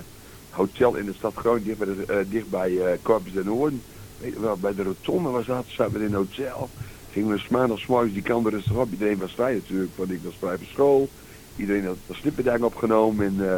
hotel 0.49 0.95
in 0.95 1.05
de 1.05 1.13
stad 1.13 1.33
Groningen, 1.33 1.65
dicht 1.65 1.77
bij, 1.77 1.87
de, 1.87 2.25
uh, 2.25 2.31
dicht 2.31 2.49
bij 2.49 2.71
uh, 2.71 2.91
Corpus 3.01 3.33
den 3.33 3.45
Noorden. 3.45 3.81
Weet 4.19 4.33
je 4.33 4.39
wel, 4.39 4.57
bij 4.57 4.75
de 4.75 4.83
rotonde 4.83 5.29
was 5.29 5.45
dat, 5.45 5.65
zaten 5.67 5.93
we 5.93 5.99
in 5.99 6.05
een 6.05 6.13
hotel 6.13 6.69
gingen 7.13 7.35
we 7.35 7.41
maandags 7.49 7.85
morgens 7.85 8.13
die 8.13 8.21
kant 8.21 8.47
rustig 8.47 8.75
op. 8.75 8.91
Iedereen 8.91 9.17
was 9.17 9.33
vrij 9.33 9.53
natuurlijk, 9.53 9.91
want 9.95 10.11
ik 10.11 10.19
was 10.23 10.33
vrij 10.39 10.57
van 10.57 10.65
school. 10.71 11.09
Iedereen 11.55 11.85
had 11.85 11.97
de 12.07 12.13
slippendijk 12.13 12.63
opgenomen 12.63 13.25
en 13.25 13.35
uh, 13.39 13.55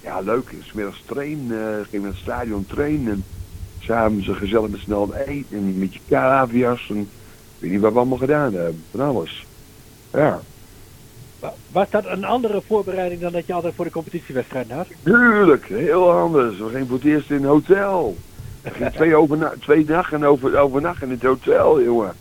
ja, 0.00 0.20
leuk. 0.20 0.54
Smiddags 0.62 1.02
trainen, 1.06 1.50
uh, 1.50 1.74
gingen 1.74 1.90
we 1.90 1.98
naar 1.98 2.08
het 2.08 2.16
stadion 2.16 2.66
trainen. 2.66 3.12
En 3.12 3.24
samen 3.80 4.24
ze 4.24 4.34
gezellig 4.34 4.70
met 4.70 4.80
snel 4.80 5.14
eten 5.14 5.56
en 5.56 5.78
met 5.78 5.94
je 5.94 6.00
cavia's 6.08 6.86
en 6.88 7.08
weet 7.58 7.70
niet 7.70 7.80
wat 7.80 7.92
we 7.92 7.98
allemaal 7.98 8.18
gedaan 8.18 8.54
hebben. 8.54 8.84
Van 8.90 9.00
alles. 9.00 9.46
Ja. 10.12 10.40
Was 11.72 11.90
dat 11.90 12.06
een 12.06 12.24
andere 12.24 12.62
voorbereiding 12.66 13.20
dan 13.20 13.32
dat 13.32 13.46
je 13.46 13.52
altijd 13.52 13.74
voor 13.74 13.84
de 13.84 13.90
competitiewedstrijd 13.90 14.70
had? 14.70 14.86
Tuurlijk, 15.02 15.64
heel 15.66 16.12
anders. 16.12 16.58
We 16.58 16.68
gingen 16.68 16.86
voor 16.86 16.96
het 16.96 17.06
eerst 17.06 17.30
in 17.30 17.36
een 17.36 17.44
hotel. 17.44 18.16
We 18.62 18.70
gingen 18.74 18.92
twee, 18.92 19.16
overna 19.16 19.52
twee 19.60 19.84
dagen 19.84 20.24
over, 20.24 20.58
overnachten 20.58 21.06
in 21.06 21.12
het 21.12 21.22
hotel, 21.22 21.82
jongen 21.82 22.14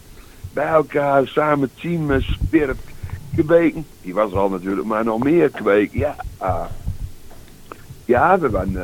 bij 0.56 0.68
elkaar, 0.68 1.28
samen 1.28 1.70
team 1.82 2.22
Spirit 2.22 2.78
kweken. 3.36 3.86
Die 4.02 4.14
was 4.14 4.34
al 4.34 4.50
natuurlijk, 4.50 4.88
maar 4.88 5.04
nog 5.04 5.24
meer 5.24 5.50
kweken. 5.50 6.00
Ja, 6.00 6.16
ja 8.06 8.40
we 8.40 8.50
waren 8.50 8.72
uh, 8.72 8.84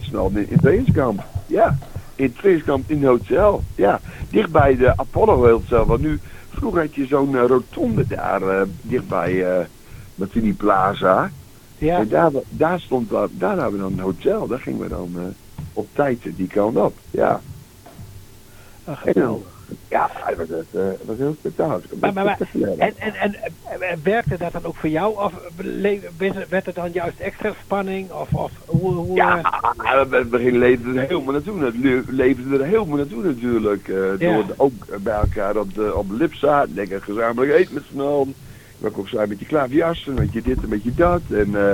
snel 0.00 0.30
in, 0.34 0.50
in 0.50 0.60
trainingskamp. 0.60 1.24
Ja, 1.46 1.78
in 2.14 2.32
trainingskamp 2.32 2.90
in 2.90 2.96
het 2.96 3.06
hotel. 3.06 3.62
Ja, 3.74 4.00
dichtbij 4.30 4.76
de 4.76 4.96
Apollo 4.96 5.48
Hotel. 5.48 5.86
Want 5.86 6.00
nu, 6.00 6.20
vroeger 6.50 6.80
had 6.80 6.94
je 6.94 7.06
zo'n 7.06 7.30
uh, 7.30 7.44
rotonde 7.46 8.06
daar, 8.06 8.42
uh, 8.42 8.62
dichtbij 8.82 9.32
uh, 9.32 9.64
Martini 10.14 10.52
Plaza. 10.52 11.30
Ja. 11.78 11.98
En 11.98 12.08
daar, 12.08 12.30
daar 12.48 12.80
stond, 12.80 13.10
daar 13.30 13.58
hadden 13.58 13.72
we 13.72 13.78
dan 13.78 13.92
een 13.92 13.98
hotel. 13.98 14.46
Daar 14.46 14.60
gingen 14.60 14.80
we 14.80 14.88
dan 14.88 15.34
op 15.72 15.88
tijd 15.92 16.18
die 16.36 16.46
kant 16.46 16.76
op. 16.76 16.96
Ja. 17.10 17.40
Ach, 18.84 19.04
ja, 19.88 20.10
dat 20.36 20.48
was, 20.48 20.82
was 21.04 21.16
heel 21.16 21.34
spektakel. 21.38 21.80
Maar, 22.00 22.12
maar, 22.12 22.24
maar, 22.24 22.38
en, 22.78 22.94
en, 22.98 23.14
en, 23.14 23.34
werkte 24.02 24.36
dat 24.38 24.52
dan 24.52 24.64
ook 24.64 24.76
voor 24.76 24.88
jou? 24.88 25.16
Of 25.16 25.32
werd 26.48 26.66
het 26.66 26.74
dan 26.74 26.90
juist 26.92 27.20
extra 27.20 27.52
spanning? 27.64 28.10
Of, 28.10 28.34
of 28.34 28.52
hoe, 28.66 28.92
hoe, 28.92 29.16
ja, 29.16 29.40
we 30.08 30.16
het 30.16 30.30
begin 30.30 30.58
leefden 30.58 30.96
er 30.96 31.08
helemaal 31.08 31.32
naartoe. 31.32 32.02
Leefden 32.08 32.60
er 32.60 32.66
helemaal 32.66 32.96
naartoe 32.96 33.22
natuurlijk. 33.22 33.88
Uh, 33.88 34.18
ja. 34.18 34.34
Door 34.34 34.44
ook 34.56 35.02
bij 35.02 35.14
elkaar 35.14 35.56
op 35.56 35.74
de, 35.74 35.96
op 35.96 36.08
de 36.08 36.14
lip 36.14 36.34
zaten. 36.34 36.74
Lekker 36.74 37.02
gezamenlijk 37.02 37.52
eten 37.52 37.74
met 37.74 37.82
z'n 37.92 38.00
allen. 38.00 38.34
We 38.78 38.92
ook 38.96 39.08
zijn 39.08 39.28
met 39.28 39.38
je 39.38 39.46
klaverjassen, 39.46 40.14
met 40.14 40.32
je 40.32 40.42
dit 40.42 40.62
en 40.62 40.68
met 40.68 40.82
je 40.82 40.94
dat. 40.94 41.20
En, 41.30 41.48
uh, 41.50 41.72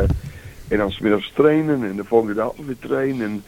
en 0.68 0.78
dan 0.78 0.90
smiddags 0.90 1.32
trainen 1.34 1.84
en 1.84 1.96
de 1.96 2.04
volgende 2.04 2.34
dag 2.34 2.52
weer 2.66 2.78
trainen. 2.78 3.26
En, 3.26 3.42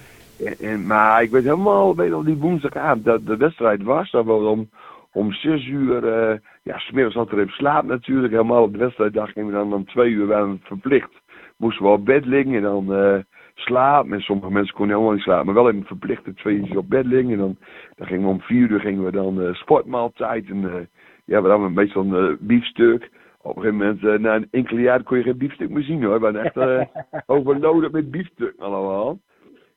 en, 0.44 0.86
maar 0.86 1.22
ik 1.22 1.30
weet 1.30 1.42
helemaal, 1.42 1.96
weet 1.96 2.12
al 2.12 2.24
die 2.24 2.36
woensdagavond, 2.36 3.04
dat 3.04 3.26
de 3.26 3.36
wedstrijd 3.36 3.82
was, 3.82 4.10
dat 4.10 4.24
we 4.24 4.32
om, 4.32 4.68
om 5.12 5.32
zes 5.32 5.66
uur, 5.66 6.04
uh, 6.04 6.38
ja, 6.62 6.78
smiddags 6.78 7.14
had 7.14 7.30
er 7.30 7.38
even 7.38 7.52
slaap 7.52 7.84
natuurlijk, 7.84 8.32
helemaal 8.32 8.62
op 8.62 8.72
de 8.72 8.78
wedstrijddag 8.78 9.32
gingen 9.32 9.48
we 9.48 9.54
dan 9.54 9.72
om 9.72 9.86
twee 9.86 10.10
uur 10.10 10.26
waren 10.26 10.60
verplicht. 10.62 11.10
Moesten 11.56 11.84
we 11.84 11.90
op 11.90 12.04
bed 12.04 12.26
liggen 12.26 12.54
en 12.54 12.62
dan 12.62 12.92
uh, 12.92 13.18
slapen. 13.54 14.12
En 14.12 14.20
sommige 14.20 14.52
mensen 14.52 14.74
konden 14.74 14.94
helemaal 14.94 15.14
niet 15.14 15.24
slapen, 15.24 15.46
maar 15.46 15.54
wel 15.54 15.70
even 15.70 15.84
verplicht 15.84 16.36
twee 16.36 16.56
uur 16.56 16.78
op 16.78 16.88
bed 16.88 17.06
liggen. 17.06 17.30
En 17.30 17.38
dan, 17.38 17.56
dan 17.96 18.06
gingen 18.06 18.22
we 18.22 18.28
om 18.28 18.40
vier 18.40 18.70
uur 18.70 18.80
gingen 18.80 19.04
we 19.04 19.10
dan 19.10 19.40
uh, 19.40 19.54
sportmaaltijd 19.54 20.48
en 20.48 20.62
uh, 20.62 20.74
ja, 21.24 21.42
we 21.42 21.48
hadden 21.48 21.72
meestal 21.72 22.04
een 22.04 22.38
biefstuk. 22.40 23.10
Op 23.42 23.56
een 23.56 23.62
gegeven 23.62 23.86
moment, 23.86 24.20
na 24.20 24.34
een 24.34 24.48
enkele 24.50 24.80
jaar 24.80 25.02
kon 25.02 25.16
je 25.16 25.22
geen 25.22 25.38
biefstuk 25.38 25.70
meer 25.70 25.82
zien 25.82 26.02
hoor. 26.02 26.12
We 26.12 26.18
waren 26.18 26.44
echt 26.44 26.88
overloaded 27.26 27.92
met 27.92 28.10
biefstuk 28.10 28.54
allemaal. 28.58 29.18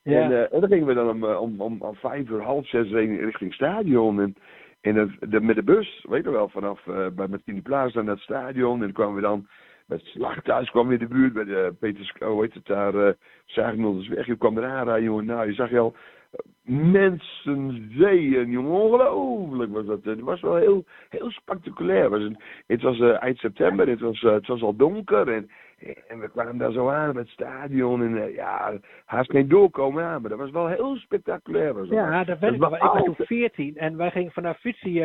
Ja. 0.03 0.47
En, 0.47 0.59
dan 0.59 0.69
gingen 0.69 0.87
we 0.87 0.93
dan 0.93 1.09
om, 1.09 1.23
eh, 1.23 1.41
om, 1.41 1.61
om, 1.61 1.81
om 1.81 1.95
vijf 1.95 2.29
uur, 2.29 2.41
half 2.41 2.67
zes 2.67 2.91
richting 2.91 3.53
stadion. 3.53 4.21
En, 4.21 4.35
en 4.81 5.17
de, 5.19 5.41
met 5.41 5.55
de 5.55 5.63
bus, 5.63 6.05
weet 6.09 6.23
je 6.23 6.31
wel, 6.31 6.49
vanaf 6.49 6.85
uh, 6.85 7.07
bij 7.07 7.27
Martini 7.27 7.61
Plaza 7.61 8.01
naar 8.01 8.13
het 8.13 8.23
stadion. 8.23 8.83
En 8.83 8.93
kwamen 8.93 9.15
we 9.15 9.21
dan 9.21 9.47
met 9.85 10.01
Slachthuis 10.01 10.69
kwam 10.69 10.87
weer 10.87 10.99
de 10.99 11.07
buurt. 11.07 11.33
Bij 11.33 11.43
de 11.43 11.73
Peters, 11.79 12.13
hoe 12.19 12.41
heet 12.41 12.53
het 12.53 12.65
daar? 12.65 12.95
Uh, 12.95 13.09
Zagenmilders 13.45 14.07
weg. 14.07 14.25
Je 14.25 14.37
kwam 14.37 14.57
eraan 14.57 14.85
rijden, 14.85 15.03
jongen. 15.03 15.25
Nou, 15.25 15.47
je 15.47 15.53
zag 15.53 15.69
je 15.69 15.79
al 15.79 15.95
mensen 16.65 17.91
zeeën, 17.97 18.49
jongen. 18.49 18.71
Ongelooflijk 18.71 19.71
was 19.71 19.85
dat. 19.85 20.03
Het 20.03 20.19
was 20.19 20.41
wel 20.41 20.55
heel, 20.55 20.85
heel 21.09 21.31
spectaculair. 21.31 22.01
Het 22.01 22.11
was, 22.11 22.21
een, 22.21 22.37
het 22.67 22.81
was 22.81 22.99
eind 22.99 23.37
september, 23.37 23.87
het 23.87 23.99
was, 23.99 24.21
het 24.21 24.47
was 24.47 24.61
al 24.61 24.75
donker. 24.75 25.27
En, 25.27 25.49
en 26.07 26.19
we 26.19 26.29
kwamen 26.29 26.57
daar 26.57 26.71
zo 26.71 26.89
aan 26.89 27.07
met 27.07 27.23
het 27.23 27.27
stadion. 27.27 28.01
En 28.01 28.11
uh, 28.11 28.35
ja, 28.35 28.79
haast 29.05 29.31
geen 29.31 29.47
doorkomen 29.47 30.03
aan. 30.03 30.21
Maar 30.21 30.29
dat 30.29 30.39
was 30.39 30.51
wel 30.51 30.67
heel 30.67 30.95
spectaculair. 30.95 31.73
Was. 31.73 31.87
Ja, 31.87 32.23
dat 32.23 32.39
weet 32.39 32.53
ik 32.53 32.59
wel. 32.59 32.75
Ik 32.75 32.81
was 32.81 33.03
toen 33.03 33.25
14 33.25 33.77
en 33.77 33.97
wij 33.97 34.11
gingen 34.11 34.31
vanaf 34.31 34.59
Fietsie... 34.59 35.03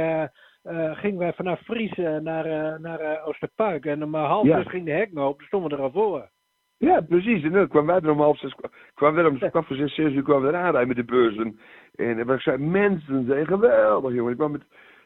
Uh, 0.71 0.97
gingen 0.97 1.19
wij 1.19 1.33
vanaf 1.33 1.61
Fries 1.61 1.97
uh, 1.97 2.17
naar, 2.17 2.81
naar 2.81 3.23
Oosterpark. 3.25 3.85
En 3.87 4.05
om 4.05 4.15
half 4.15 4.47
ja. 4.47 4.57
zes 4.57 4.71
ging 4.71 4.85
de 4.85 4.91
hek 4.91 5.19
open, 5.19 5.39
toen 5.39 5.47
stonden 5.47 5.71
we 5.71 5.77
er 5.77 5.83
al 5.83 5.91
voor. 5.91 6.29
Ja, 6.77 7.01
precies. 7.01 7.43
En 7.43 7.53
dan 7.53 7.69
kwamen 7.69 7.95
wij 7.95 8.03
er 8.03 8.11
om 8.11 8.21
half 8.21 8.39
zes, 8.39 8.55
kwamen 8.95 9.25
we 9.25 9.31
om 9.31 9.51
kwart 9.51 9.67
voor 9.67 9.77
zes, 9.77 9.95
zes 9.95 10.13
uur 10.13 10.23
kwamen 10.23 10.51
we 10.51 10.57
aanrijden 10.57 10.89
met 10.89 10.97
de 10.97 11.05
beurzen. 11.05 11.59
En, 11.95 12.19
ik 12.19 12.41
zei, 12.41 12.59
mensen 12.59 13.27
zijn 13.27 13.47
geweldig, 13.47 14.15
jongen. 14.15 14.33
Ik 14.33 14.39
kwam 14.39 14.51
met, 14.51 14.63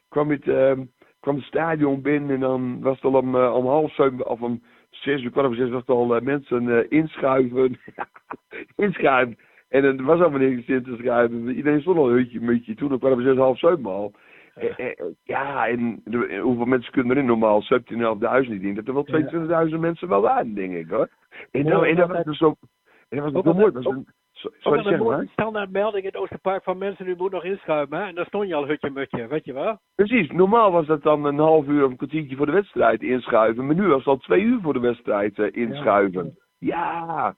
kwam 0.08 0.26
met, 0.26 0.42
kwam 1.20 1.36
het 1.36 1.44
stadion 1.44 2.02
binnen 2.02 2.30
en 2.30 2.40
dan 2.40 2.80
was 2.80 2.94
het 2.94 3.04
al 3.04 3.20
om, 3.20 3.36
om 3.36 3.66
half 3.66 3.94
zeven, 3.94 4.26
of 4.26 4.40
om 4.40 4.62
zes 5.00 5.22
uur, 5.22 5.30
kwart 5.30 5.46
voor 5.46 5.56
zes, 5.56 5.70
was 5.70 5.80
het 5.80 5.88
al 5.88 6.20
mensen 6.20 6.90
inschuiven. 6.90 7.78
inschuiven. 8.76 9.38
En 9.68 9.84
er 9.84 10.04
was 10.04 10.20
allemaal 10.20 10.38
niks 10.38 10.66
in 10.66 10.82
te 10.82 10.96
schuiven. 10.98 11.48
Iedereen 11.48 11.80
stond 11.80 11.98
al 11.98 12.10
een 12.10 12.16
hutje, 12.16 12.40
mutje. 12.40 12.74
Toen 12.74 12.98
kwam 12.98 13.16
we 13.16 13.22
zes, 13.22 13.36
half 13.36 13.58
zeven 13.58 13.86
al. 13.86 14.12
Eh, 14.54 14.78
eh, 14.78 15.06
ja, 15.22 15.68
en 15.68 16.02
hoeveel 16.42 16.64
mensen 16.64 16.92
kunnen 16.92 17.12
erin 17.12 17.26
normaal? 17.26 17.62
17.500 17.62 18.48
niet 18.48 18.62
in. 18.62 18.74
Dat 18.74 18.86
er 18.86 18.94
wel 18.94 19.68
22.000 19.68 19.78
mensen 19.78 20.08
wel 20.08 20.20
waren, 20.20 20.54
denk 20.54 20.74
ik 20.74 20.88
hoor. 20.88 21.08
En, 21.50 21.66
en 21.66 21.96
dat 21.96 22.08
was 22.08 22.24
dus 22.24 22.38
zo. 22.38 22.54
En 23.08 23.32
dat 23.32 23.44
was 23.44 23.54
mooi. 23.54 24.04
Sorry, 24.58 24.82
zeg 24.82 25.02
maar. 25.02 25.26
standaard 25.32 25.70
melding 25.70 26.04
in 26.04 26.10
het 26.12 26.20
Oosterpark 26.20 26.62
van 26.62 26.78
mensen 26.78 27.04
die 27.04 27.16
moeten 27.16 27.38
nog 27.38 27.44
inschuiven. 27.44 27.96
Hè? 27.96 28.04
En 28.04 28.14
dan 28.14 28.24
stond 28.24 28.48
je 28.48 28.54
al 28.54 28.66
hutje 28.66 28.90
mutje, 28.90 29.26
weet 29.26 29.44
je 29.44 29.52
wel? 29.52 29.78
Precies, 29.94 30.30
normaal 30.30 30.72
was 30.72 30.86
dat 30.86 31.02
dan 31.02 31.24
een 31.24 31.38
half 31.38 31.66
uur 31.66 31.84
of 31.84 31.90
een 31.90 31.96
kwartiertje 31.96 32.36
voor 32.36 32.46
de 32.46 32.52
wedstrijd 32.52 33.02
inschuiven. 33.02 33.66
Maar 33.66 33.74
nu 33.74 33.86
was 33.86 33.98
het 33.98 34.06
al 34.06 34.16
twee 34.16 34.42
uur 34.42 34.60
voor 34.60 34.72
de 34.72 34.80
wedstrijd 34.80 35.38
uh, 35.38 35.48
inschuiven. 35.52 36.38
Ja. 36.58 37.04
ja. 37.06 37.34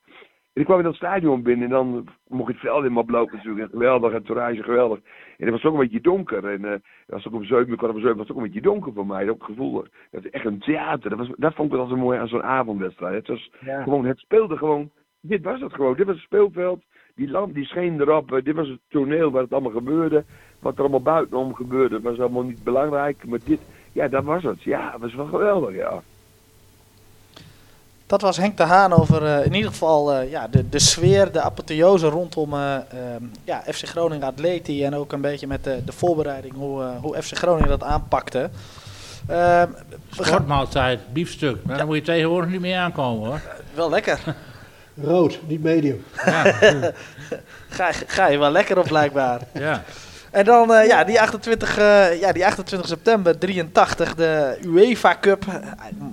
En 0.52 0.60
ik 0.60 0.66
kwam 0.66 0.78
in 0.78 0.84
dat 0.84 0.94
stadion 0.94 1.42
binnen 1.42 1.64
en 1.64 1.70
dan 1.70 2.08
mocht 2.28 2.46
je 2.46 2.52
het 2.52 2.62
veld 2.62 2.84
in 2.84 2.96
oplopen 2.96 3.36
natuurlijk. 3.36 3.64
En 3.64 3.78
geweldig, 3.78 4.12
en 4.12 4.22
toerage 4.22 4.62
geweldig. 4.62 4.98
En 5.38 5.46
het 5.46 5.50
was 5.50 5.64
ook 5.64 5.72
een 5.72 5.80
beetje 5.80 6.00
donker. 6.00 6.46
En 6.46 6.64
uh, 6.64 6.74
was 7.06 7.26
ook 7.26 7.34
om 7.34 7.44
zeven, 7.44 7.76
kwart 7.76 7.90
over 7.90 8.00
zeven 8.00 8.16
was 8.16 8.26
het 8.26 8.36
ook 8.36 8.42
een 8.42 8.48
beetje 8.48 8.68
donker 8.68 8.92
voor 8.92 9.06
mij. 9.06 9.24
Dat 9.24 9.34
ook 9.34 9.44
gevoel, 9.44 9.84
dat 10.10 10.24
echt 10.24 10.44
een 10.44 10.58
theater. 10.58 11.10
Dat, 11.10 11.18
was, 11.18 11.28
dat 11.36 11.54
vond 11.54 11.70
ik 11.70 11.76
wel 11.76 11.86
zo 11.86 11.96
mooi 11.96 12.18
aan 12.18 12.28
zo'n 12.28 12.42
avondwedstrijd. 12.42 13.14
Het 13.14 13.28
was 13.28 13.50
gewoon, 13.60 14.04
het 14.04 14.18
speelde 14.18 14.56
gewoon. 14.56 14.90
Dit 15.20 15.42
was 15.42 15.60
het 15.60 15.74
gewoon. 15.74 15.96
Dit 15.96 16.06
was 16.06 16.14
het 16.14 16.24
speelveld. 16.24 16.82
Die 17.22 17.30
lamp 17.30 17.54
die 17.54 17.64
scheen 17.64 18.00
erop. 18.00 18.32
Uh, 18.32 18.44
dit 18.44 18.54
was 18.54 18.68
het 18.68 18.78
toneel 18.88 19.30
waar 19.30 19.42
het 19.42 19.52
allemaal 19.52 19.72
gebeurde. 19.72 20.24
Wat 20.58 20.74
er 20.74 20.80
allemaal 20.80 21.02
buitenom 21.02 21.54
gebeurde 21.54 22.00
was 22.00 22.20
allemaal 22.20 22.42
niet 22.42 22.64
belangrijk. 22.64 23.24
Maar 23.26 23.38
dit, 23.44 23.58
ja, 23.92 24.08
dat 24.08 24.24
was 24.24 24.42
het. 24.42 24.62
Ja, 24.62 24.90
dat 24.90 25.00
was 25.00 25.14
wel 25.14 25.26
geweldig, 25.26 25.74
ja. 25.74 26.02
Dat 28.06 28.20
was 28.20 28.36
Henk 28.36 28.56
de 28.56 28.62
Haan 28.62 28.92
over 28.92 29.22
uh, 29.22 29.46
in 29.46 29.54
ieder 29.54 29.70
geval 29.70 30.22
uh, 30.22 30.30
ja, 30.30 30.48
de, 30.48 30.68
de 30.68 30.78
sfeer, 30.78 31.32
de 31.32 31.40
apotheose 31.40 32.08
rondom 32.08 32.54
uh, 32.54 32.76
ja, 33.44 33.62
FC 33.66 33.86
Groningen 33.86 34.26
Atleti. 34.26 34.84
En 34.84 34.94
ook 34.94 35.12
een 35.12 35.20
beetje 35.20 35.46
met 35.46 35.64
de, 35.64 35.84
de 35.84 35.92
voorbereiding, 35.92 36.54
hoe, 36.54 36.82
hoe 37.00 37.22
FC 37.22 37.36
Groningen 37.36 37.68
dat 37.68 37.82
aanpakte. 37.82 38.50
Uh, 39.30 39.62
Sportmaaltijd, 40.10 41.12
biefstuk. 41.12 41.58
Ja. 41.66 41.76
Daar 41.76 41.86
moet 41.86 41.96
je 41.96 42.02
tegenwoordig 42.02 42.50
niet 42.50 42.60
meer 42.60 42.78
aankomen 42.78 43.28
hoor. 43.28 43.40
wel 43.74 43.90
lekker. 43.90 44.18
Rood, 44.94 45.40
niet 45.46 45.62
medium. 45.62 46.04
Ja. 46.24 46.42
ga, 47.76 47.92
ga 48.06 48.26
je 48.26 48.38
wel 48.38 48.50
lekker 48.50 48.78
op 48.78 48.86
blijkbaar. 48.86 49.40
ja. 49.52 49.82
En 50.32 50.44
dan 50.44 50.70
uh, 50.70 50.86
ja, 50.86 51.04
die 51.04 51.20
28, 51.20 51.78
uh, 51.78 52.20
ja, 52.20 52.32
die 52.32 52.46
28 52.46 52.88
september 52.88 53.38
83, 53.38 54.14
de 54.14 54.58
UEFA 54.64 55.16
Cup. 55.20 55.44
Uh, 55.48 55.54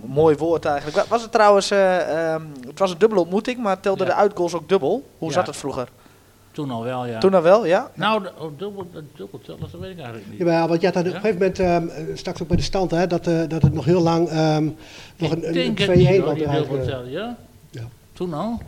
mooi 0.06 0.36
woord 0.36 0.66
eigenlijk. 0.66 1.08
Was 1.08 1.22
het 1.22 1.32
trouwens, 1.32 1.72
um, 1.72 2.52
het 2.68 2.80
was 2.80 2.92
een 2.92 2.98
dubbele 2.98 3.22
ontmoeting, 3.22 3.58
maar 3.58 3.80
telde 3.80 4.04
ja. 4.04 4.10
de 4.10 4.16
uitgoals 4.16 4.54
ook 4.54 4.70
dubbel? 4.70 5.10
Hoe 5.18 5.28
ja. 5.28 5.34
zat 5.34 5.48
het 5.48 5.56
vroeger? 5.56 5.88
Toen 6.52 6.72
al 6.72 6.84
wel, 6.84 7.06
ja. 7.06 7.20
Toen 7.20 7.34
al 7.34 7.42
wel, 7.42 7.66
ja? 7.66 7.92
Nou, 7.94 8.24
de, 8.24 8.32
oh, 8.38 8.52
dubbel, 8.58 8.88
dubbel 9.16 9.40
tellen, 9.46 9.60
dat 9.60 9.80
weet 9.80 9.92
ik 9.92 9.98
eigenlijk 9.98 10.26
niet. 10.30 10.40
Ja, 10.40 10.68
want 10.68 10.82
je 10.82 10.88
had 10.88 10.98
op 10.98 11.06
een 11.06 11.12
gegeven 11.12 11.56
moment, 11.58 11.60
um, 11.60 12.18
straks 12.18 12.42
ook 12.42 12.48
bij 12.48 12.58
de 12.58 12.64
stand, 12.64 12.92
hè, 12.92 13.08
dat, 13.08 13.24
dat 13.24 13.62
het 13.62 13.74
nog 13.74 13.86
heel 13.86 14.02
lang 14.02 14.32
um, 14.32 14.76
nog 15.18 15.32
ik 15.32 15.44
een, 15.44 15.90
een 15.90 16.22
2-1 16.22 16.24
was. 16.24 16.86
Ja? 16.86 17.02
ja? 17.06 17.38
Toen 18.20 18.34
al? 18.34 18.62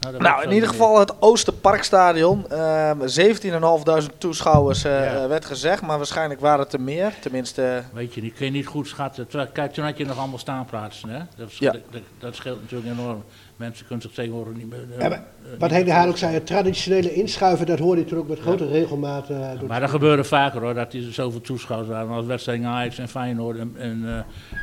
Nou, 0.00 0.18
nou 0.18 0.42
in 0.42 0.52
ieder 0.52 0.68
geval 0.68 0.98
het 0.98 1.22
Oosterparkstadion. 1.22 2.46
Uh, 2.52 2.90
ehm, 2.90 4.06
17.500 4.10 4.18
toeschouwers 4.18 4.84
uh, 4.84 5.04
ja. 5.04 5.28
werd 5.28 5.44
gezegd, 5.44 5.82
maar 5.82 5.96
waarschijnlijk 5.96 6.40
waren 6.40 6.60
het 6.60 6.72
er 6.72 6.80
meer. 6.80 7.14
Tenminste. 7.20 7.82
Weet 7.92 8.14
je, 8.14 8.20
die 8.20 8.32
kun 8.32 8.46
je 8.46 8.52
niet 8.52 8.66
goed 8.66 8.88
schatten. 8.88 9.26
Kijk, 9.52 9.72
toen 9.72 9.84
had 9.84 9.98
je 9.98 10.04
nog 10.04 10.18
allemaal 10.18 10.38
staanplaatsen. 10.38 11.08
Hè? 11.08 11.18
Dat, 11.36 11.56
ja. 11.56 11.72
dat, 11.72 12.02
dat, 12.18 12.34
scheelt 12.34 12.60
natuurlijk 12.60 12.98
enorm. 12.98 13.24
Mensen 13.56 13.86
kunnen 13.86 14.04
zich 14.04 14.14
tegenwoordig 14.14 14.54
niet 14.54 14.70
meer. 14.70 14.86
Uh, 14.88 14.98
ja, 14.98 15.24
wat 15.58 15.70
Henk 15.70 15.84
de 15.84 15.92
Haan 15.92 16.08
ook 16.08 16.16
zei, 16.16 16.34
het 16.34 16.46
traditionele 16.46 17.14
inschuiven, 17.14 17.66
dat 17.66 17.78
hoorde 17.78 18.00
je 18.00 18.06
toen 18.06 18.18
ook 18.18 18.28
met 18.28 18.38
grote 18.38 18.66
regelmaat. 18.66 19.30
Uh, 19.30 19.60
maar 19.66 19.80
dat 19.80 19.90
gebeurde 19.90 20.24
vaker 20.24 20.60
hoor, 20.60 20.74
dat 20.74 20.94
er 20.94 21.12
zoveel 21.12 21.40
toeschouwers 21.40 21.90
waren. 21.90 22.10
Als 22.10 22.26
wedstrijden 22.26 22.66
Ajax 22.66 22.98
en 22.98 23.08
Feyenoord 23.08 23.58
en, 23.58 23.74
en, 23.78 24.02
uh, 24.04 24.18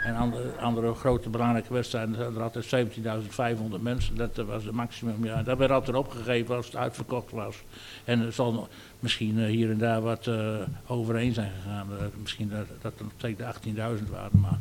en 0.06 0.16
andere, 0.16 0.44
andere, 0.60 0.94
grote 0.94 1.30
belangrijke 1.30 1.74
wedstrijden, 1.74 2.36
er 2.36 2.42
altijd 2.42 2.90
17.500 3.76 3.82
mensen. 3.82 4.16
Dat 4.16 4.36
was 4.36 4.64
het 4.64 4.74
maximum. 4.74 5.26
Ja. 5.26 5.44
Dat 5.44 5.58
werd 5.58 5.72
altijd 5.72 5.98
opgegeven 5.98 6.56
als 6.56 6.66
het 6.66 6.76
uitverkocht 6.76 7.32
was. 7.32 7.64
En 8.04 8.22
er 8.22 8.34
zal 8.34 8.68
misschien 9.00 9.46
hier 9.46 9.70
en 9.70 9.78
daar 9.78 10.02
wat 10.02 10.30
overeen 10.88 11.34
zijn 11.34 11.52
gegaan. 11.62 11.88
misschien 12.22 12.50
dat, 12.50 12.66
dat 12.82 12.94
er 13.00 13.06
tegen 13.18 13.38
de 13.64 13.72
18.000 14.04 14.10
waren, 14.12 14.40
maar 14.40 14.60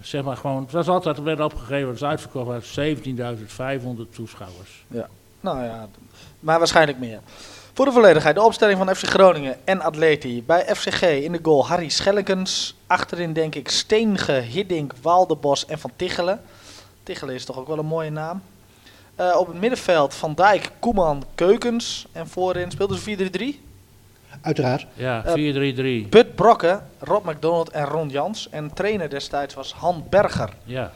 zeg 0.00 0.22
maar 0.22 0.36
gewoon, 0.36 0.62
het 0.62 0.72
was 0.72 0.88
altijd, 0.88 1.22
werd 1.22 1.40
opgegeven, 1.40 1.88
het 1.88 1.96
is 1.96 2.04
uitverkocht, 2.04 2.78
17.500 2.78 4.10
toeschouwers. 4.10 4.84
Ja, 4.88 5.08
nou 5.40 5.64
ja, 5.64 5.88
maar 6.40 6.58
waarschijnlijk 6.58 6.98
meer. 6.98 7.20
Voor 7.78 7.86
de 7.86 7.92
volledigheid, 7.92 8.34
de 8.34 8.42
opstelling 8.42 8.78
van 8.78 8.94
FC 8.94 9.06
Groningen 9.06 9.56
en 9.64 9.80
Atleti. 9.80 10.42
Bij 10.42 10.74
FCG 10.74 11.02
in 11.02 11.32
de 11.32 11.38
goal 11.42 11.66
Harry 11.66 11.88
Schellekens. 11.88 12.74
Achterin 12.86 13.32
denk 13.32 13.54
ik 13.54 13.68
Steenge, 13.68 14.32
Hiddink, 14.32 14.92
Waldebos 15.02 15.66
en 15.66 15.78
Van 15.78 15.90
Tichelen. 15.96 16.40
Tichelen 17.02 17.34
is 17.34 17.44
toch 17.44 17.58
ook 17.58 17.66
wel 17.66 17.78
een 17.78 17.86
mooie 17.86 18.10
naam. 18.10 18.42
Uh, 19.20 19.36
op 19.38 19.46
het 19.46 19.60
middenveld 19.60 20.14
Van 20.14 20.34
Dijk, 20.34 20.70
Koeman, 20.78 21.24
Keukens. 21.34 22.06
En 22.12 22.28
voorin 22.28 22.70
speelden 22.70 22.98
ze 22.98 23.60
4-3-3. 23.62 23.67
Uiteraard. 24.42 24.86
Ja, 24.94 25.24
4-3-3. 25.24 25.30
Uh, 25.32 26.08
Bud 26.08 26.34
Brokke, 26.34 26.80
Rob 26.98 27.26
McDonald 27.26 27.70
en 27.70 27.84
Ron 27.84 28.08
Jans. 28.08 28.48
En 28.50 28.74
trainer 28.74 29.10
destijds 29.10 29.54
was 29.54 29.72
Han 29.72 30.04
Berger. 30.10 30.50
Ja. 30.64 30.90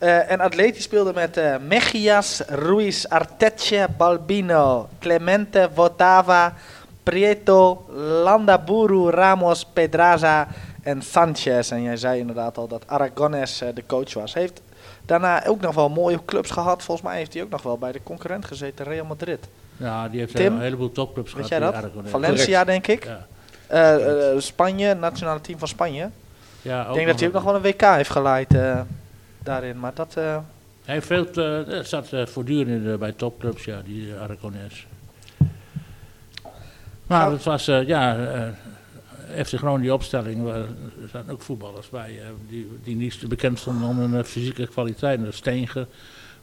Uh, 0.00 0.30
en 0.30 0.40
Atleti 0.40 0.80
speelde 0.80 1.12
met 1.12 1.36
uh, 1.36 1.56
Mejias, 1.68 2.40
Ruiz, 2.46 3.04
Arteche, 3.04 3.86
Balbino, 3.96 4.88
Clemente, 4.98 5.68
Votava, 5.74 6.54
Prieto, 7.02 7.84
Landaburu, 8.22 9.10
Ramos, 9.10 9.64
Pedraza 9.64 10.48
en 10.82 11.02
Sanchez. 11.02 11.70
En 11.70 11.82
jij 11.82 11.96
zei 11.96 12.18
inderdaad 12.18 12.58
al 12.58 12.68
dat 12.68 12.82
Aragones 12.86 13.62
uh, 13.62 13.68
de 13.74 13.86
coach 13.86 14.14
was. 14.14 14.34
Heeft 14.34 14.60
daarna 15.06 15.46
ook 15.46 15.60
nog 15.60 15.74
wel 15.74 15.88
mooie 15.88 16.24
clubs 16.24 16.50
gehad. 16.50 16.82
Volgens 16.82 17.06
mij 17.06 17.16
heeft 17.16 17.34
hij 17.34 17.42
ook 17.42 17.50
nog 17.50 17.62
wel 17.62 17.78
bij 17.78 17.92
de 17.92 18.02
concurrent 18.02 18.44
gezeten, 18.44 18.84
Real 18.84 19.04
Madrid. 19.06 19.48
Ja, 19.76 20.08
die 20.08 20.20
heeft 20.20 20.36
Tim, 20.36 20.54
een 20.54 20.60
heleboel 20.60 20.92
topclubs 20.92 21.32
gehad. 21.32 21.48
Weet 21.48 21.58
jij 21.60 21.70
dat? 21.70 21.90
Valencia, 22.04 22.64
denk 22.64 22.86
ik. 22.86 23.04
Ja. 23.04 23.26
Uh, 23.72 24.40
Spanje, 24.40 24.94
nationale 24.94 25.40
team 25.40 25.58
van 25.58 25.68
Spanje. 25.68 26.10
Ja, 26.62 26.88
ik 26.88 26.94
denk 26.94 27.06
dat 27.06 27.18
hij 27.18 27.28
ook 27.28 27.34
nog 27.34 27.44
wel 27.44 27.54
een 27.54 27.62
WK 27.62 27.80
heeft 27.80 28.10
geleid 28.10 28.54
uh, 28.54 28.80
daarin. 29.42 29.80
Maar 29.80 29.94
dat... 29.94 30.14
Uh... 30.18 30.38
Hij 30.84 30.94
heeft 30.94 31.06
veel, 31.06 31.26
uh, 31.34 31.80
zat 31.82 32.08
voortdurend 32.24 32.98
bij 32.98 33.12
topclubs, 33.12 33.64
ja, 33.64 33.80
die 33.84 34.14
Aragones. 34.14 34.86
Maar 37.06 37.30
het 37.30 37.42
was, 37.42 37.64
ja, 37.64 38.16
FC 39.44 39.52
Groningen 39.54 39.80
die 39.80 39.94
opstelling, 39.94 40.48
er 40.48 40.66
zaten 41.12 41.32
ook 41.32 41.42
voetballers 41.42 41.88
bij 41.88 42.20
die, 42.48 42.78
die 42.82 42.96
niet 42.96 43.28
bekend 43.28 43.58
stonden 43.58 43.88
om 43.88 43.98
hun 43.98 44.24
fysieke 44.24 44.66
kwaliteit. 44.66 45.20
Steenge, 45.30 45.86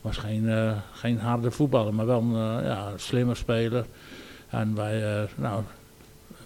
was 0.01 0.17
geen, 0.17 0.43
uh, 0.43 0.71
geen 0.93 1.19
harde 1.19 1.51
voetballer, 1.51 1.93
maar 1.93 2.05
wel 2.05 2.19
een 2.21 2.59
uh, 2.59 2.65
ja, 2.65 2.87
slimme 2.95 3.35
speler. 3.35 3.85
En 4.49 4.73
bij, 4.73 5.01
uh, 5.01 5.21
nou, 5.35 5.63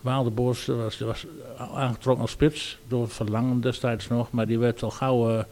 Waaldenbos 0.02 0.66
was, 0.66 1.00
was 1.00 1.26
aangetrokken 1.74 2.22
als 2.22 2.32
spits, 2.32 2.78
door 2.88 3.10
Verlangen 3.10 3.62
destijds 3.62 4.08
nog, 4.08 4.32
maar 4.32 4.48
die 4.48 4.60
werd 4.60 4.84
al 4.84 4.92
gauw 4.92 5.46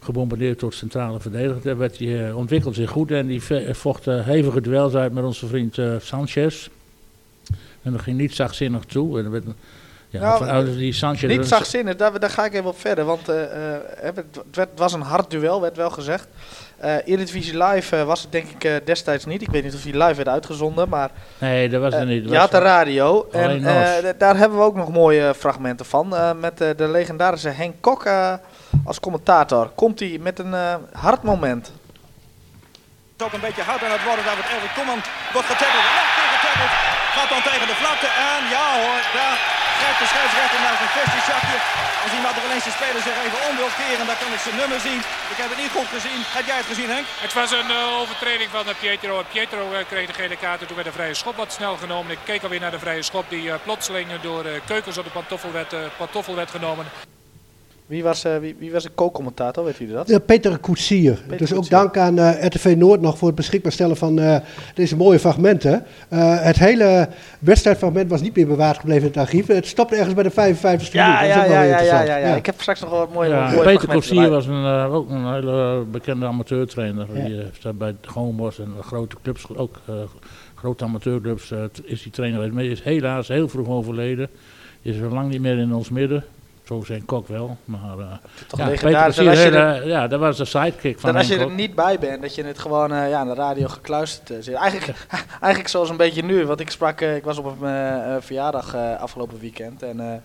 gebombardeerd 0.00 0.60
door 0.60 0.72
centrale 0.72 1.20
verdediger. 1.20 1.62
Daar 1.62 1.76
werd 1.78 1.98
hij, 1.98 2.32
ontwikkelde 2.32 2.76
zich 2.76 2.90
goed 2.90 3.10
en 3.10 3.26
die 3.26 3.42
vocht 3.74 4.04
hevige 4.04 4.60
duels 4.60 4.94
uit 4.94 5.12
met 5.12 5.24
onze 5.24 5.46
vriend 5.46 5.78
Sanchez. 5.98 6.68
En 7.82 7.92
dat 7.92 8.00
ging 8.00 8.16
niet 8.18 8.34
zachtzinnig 8.34 8.84
toe. 8.84 9.18
En 9.18 9.30
werd, 9.30 9.44
Ja, 10.14 10.20
Nou, 10.20 10.38
vanuit 10.38 10.74
die 10.76 10.92
Sanchez. 10.92 11.36
Niet 11.36 11.46
zachtzinnig, 11.46 11.96
daar, 11.96 12.20
daar 12.20 12.30
ga 12.30 12.44
ik 12.44 12.52
even 12.54 12.66
op 12.66 12.78
verder. 12.78 13.04
Want 13.04 13.28
eh, 13.28 13.74
eh, 13.74 13.80
het, 13.88 14.14
werd- 14.14 14.34
het 14.34 14.56
werd- 14.56 14.70
het 14.70 14.78
was 14.78 14.92
een 14.92 15.00
hard 15.00 15.30
duel, 15.30 15.60
werd 15.60 15.76
wel 15.76 15.90
gezegd. 15.90 16.28
Eh 16.84 16.96
Eredivisie 17.12 17.64
Live 17.64 17.96
eh, 17.96 18.02
was 18.04 18.22
het 18.22 18.32
denk 18.32 18.48
ik 18.48 18.64
eh, 18.64 18.72
destijds 18.84 19.24
niet. 19.24 19.42
Ik 19.42 19.50
weet 19.50 19.64
niet 19.64 19.74
of 19.74 19.82
die 19.82 19.96
live 19.96 20.14
werd 20.14 20.28
uitgezonden, 20.28 20.88
maar 20.88 21.10
Nee, 21.38 21.68
dat 21.68 21.80
was 21.80 21.94
er 21.94 22.06
niet. 22.06 22.22
Dat 22.22 22.32
je 22.32 22.38
had 22.38 22.50
de 22.50 22.58
radio. 22.58 23.28
En 23.32 23.66
eh, 23.66 24.12
daar 24.18 24.36
hebben 24.36 24.58
we 24.58 24.64
ook 24.64 24.74
nog 24.76 24.88
mooie 24.88 25.34
fragmenten 25.34 25.86
van. 25.86 26.16
eh, 26.16 26.30
met 26.40 26.60
eh, 26.60 26.68
de 26.76 26.88
legendarische 26.88 27.48
Henk 27.48 27.74
Kok 27.80 28.08
als 28.84 29.00
commentator. 29.00 29.68
Komt 29.74 30.00
hij 30.00 30.18
met 30.20 30.38
een 30.38 30.54
eh, 30.54 30.74
hard 30.92 31.22
moment. 31.22 31.66
Het 31.66 33.20
is 33.20 33.26
ook 33.26 33.32
een 33.32 33.40
beetje 33.48 33.62
hard 33.62 33.82
aan 33.84 33.90
het 33.90 34.04
worden. 34.08 34.24
Daar 34.24 34.34
wordt 34.38 34.50
Erwin 34.54 34.72
Koeman 34.76 35.00
wordt 35.32 35.48
getackeld. 35.52 35.86
Weer 36.18 36.30
getackeld. 36.36 36.72
Gaat 37.16 37.30
dan 37.34 37.42
tegen 37.50 37.66
de 37.72 37.76
vlakte. 37.82 38.08
En 38.32 38.40
ja 38.56 38.66
hoor, 38.82 39.00
daar 39.18 39.36
grijpt 39.80 40.00
de 40.02 40.08
scheidsrechter 40.12 40.60
naar 40.66 40.76
zijn 40.80 40.92
vestzakje. 40.96 41.58
Als 42.02 42.12
die 42.14 42.24
Madeleine's 42.26 42.76
speler 42.78 43.02
zich 43.08 43.16
even 43.24 43.40
om 43.48 43.54
wil 43.56 43.72
keren, 43.80 44.06
dan 44.10 44.18
kan 44.22 44.32
ik 44.36 44.42
zijn 44.46 44.56
nummer 44.62 44.80
zien. 44.88 45.00
Ik 45.32 45.38
heb 45.42 45.48
het 45.52 45.60
niet 45.62 45.76
goed 45.76 45.90
gezien. 45.96 46.20
Heb 46.38 46.46
jij 46.50 46.56
het 46.56 46.70
gezien 46.72 46.90
Henk? 46.94 47.06
Het 47.26 47.34
was 47.40 47.50
een 47.50 47.70
eh, 47.70 48.00
overtreding 48.00 48.50
van 48.56 48.64
eh, 48.68 48.74
Pietro. 48.80 49.24
Pietro 49.32 49.64
eh, 49.72 49.84
kreeg 49.90 50.06
de 50.06 50.18
gele 50.20 50.36
kaart 50.36 50.60
en 50.60 50.66
toen 50.66 50.76
werd 50.80 50.88
de 50.90 50.98
vrije 50.98 51.14
schop 51.14 51.36
wat 51.36 51.52
snel 51.52 51.76
genomen. 51.76 52.12
Ik 52.12 52.24
keek 52.24 52.42
alweer 52.42 52.60
naar 52.60 52.76
de 52.76 52.84
vrije 52.86 53.02
schop 53.02 53.26
die 53.28 53.58
plotseling 53.66 54.08
door 54.20 54.44
Keukens 54.66 54.98
op 54.98 55.04
de 55.04 55.10
pantoffel 55.10 55.52
werd, 55.52 55.72
pantoffel 55.96 56.34
werd 56.34 56.50
genomen. 56.50 56.86
Wie 57.86 58.02
was, 58.02 58.24
eh, 58.24 58.36
wie, 58.38 58.56
wie 58.58 58.72
was 58.72 58.82
de 58.82 58.90
co-commentator, 58.94 59.64
weet 59.64 59.80
u 59.80 59.86
dat? 59.92 60.26
Peter 60.26 60.58
Koetsier. 60.58 61.18
dus 61.36 61.50
ook 61.52 61.56
Koetsier. 61.58 61.78
dank 61.78 61.96
aan 61.96 62.18
eh, 62.18 62.46
RTV 62.46 62.74
Noord 62.78 63.00
nog 63.00 63.18
voor 63.18 63.26
het 63.28 63.36
beschikbaar 63.36 63.72
stellen 63.72 63.96
van 63.96 64.18
eh, 64.18 64.36
deze 64.74 64.96
mooie 64.96 65.18
fragmenten. 65.18 65.84
Eh, 66.08 66.42
het 66.42 66.56
hele 66.58 67.08
wedstrijdfragment 67.38 68.10
was 68.10 68.20
niet 68.20 68.36
meer 68.36 68.46
bewaard 68.46 68.78
gebleven 68.78 69.02
in 69.02 69.08
het 69.08 69.16
archief. 69.16 69.46
Het 69.46 69.66
stopte 69.66 69.94
ergens 69.96 70.14
bij 70.14 70.22
de 70.22 70.30
55 70.30 70.94
e 70.94 70.96
Ja, 70.98 71.20
minuut. 71.20 71.34
Dat 71.34 71.44
is 71.44 71.50
ja, 71.50 71.62
ja, 71.62 71.78
ja, 71.78 71.80
ja, 71.80 72.02
ja, 72.02 72.16
ja. 72.16 72.36
Ik 72.36 72.46
heb 72.46 72.60
straks 72.60 72.80
nog 72.80 72.90
wel 72.90 72.98
wat 72.98 73.12
mooie, 73.12 73.28
Ja, 73.28 73.50
mooie 73.50 73.62
Peter 73.62 73.88
erbij. 73.90 74.28
was 74.28 74.46
een, 74.46 74.64
eh, 74.64 74.94
ook 74.94 75.10
een 75.10 75.32
hele 75.32 75.84
bekende 75.90 76.26
amateurtrainer. 76.26 77.06
Die 77.14 77.22
heeft 77.34 77.78
bij 77.78 77.94
de 78.00 78.08
Goonbos 78.08 78.58
en 78.58 78.72
grote 78.80 79.16
clubs, 79.22 79.46
ook 79.56 79.80
eh, 79.86 79.94
grote 80.54 80.84
amateurclubs, 80.84 81.52
is 81.82 82.02
die 82.02 82.12
trainer 82.12 82.36
geweest. 82.38 82.54
Maar 82.54 82.64
die 82.64 82.72
is 82.72 82.82
helaas 82.82 83.28
heel 83.28 83.48
vroeg 83.48 83.68
overleden. 83.68 84.28
Is 84.82 84.96
er 84.96 85.12
lang 85.14 85.30
niet 85.30 85.40
meer 85.40 85.58
in 85.58 85.74
ons 85.74 85.90
midden. 85.90 86.24
Zo 86.64 86.82
zijn 86.86 87.04
Kok 87.04 87.28
wel. 87.28 87.56
Maar 87.64 87.98
uh, 87.98 88.04
Toch 88.48 88.58
ja, 88.60 88.66
legendarisch. 88.66 89.16
Peter 89.16 89.54
er- 89.54 89.72
hele- 89.74 89.86
ja, 89.86 90.06
dat 90.08 90.20
was 90.20 90.36
de 90.36 90.44
sidekick 90.44 90.98
van 91.00 91.12
Dat 91.12 91.18
als 91.18 91.28
je 91.30 91.38
er 91.38 91.50
niet 91.50 91.74
bij 91.74 91.98
bent, 91.98 92.22
dat 92.22 92.34
je 92.34 92.44
het 92.44 92.58
gewoon 92.58 92.92
eh, 92.92 93.08
ja, 93.08 93.18
aan 93.18 93.28
de 93.28 93.34
radio 93.34 93.68
gekluisterd 93.68 94.30
eh, 94.30 94.36
zit. 94.40 94.54
Eigenlijk, 94.54 95.06
eigenlijk 95.40 95.68
zoals 95.68 95.88
een 95.90 95.96
beetje 95.96 96.22
nu. 96.24 96.46
Want 96.46 96.60
ik 96.60 96.70
sprak, 96.70 97.00
eh, 97.00 97.16
ik 97.16 97.24
was 97.24 97.38
op 97.38 97.60
een 97.62 97.68
eh, 97.68 98.14
eh, 98.16 98.22
verjaardag 98.22 98.74
eh, 98.74 99.00
afgelopen 99.00 99.38
weekend. 99.40 99.82
En 99.82 100.22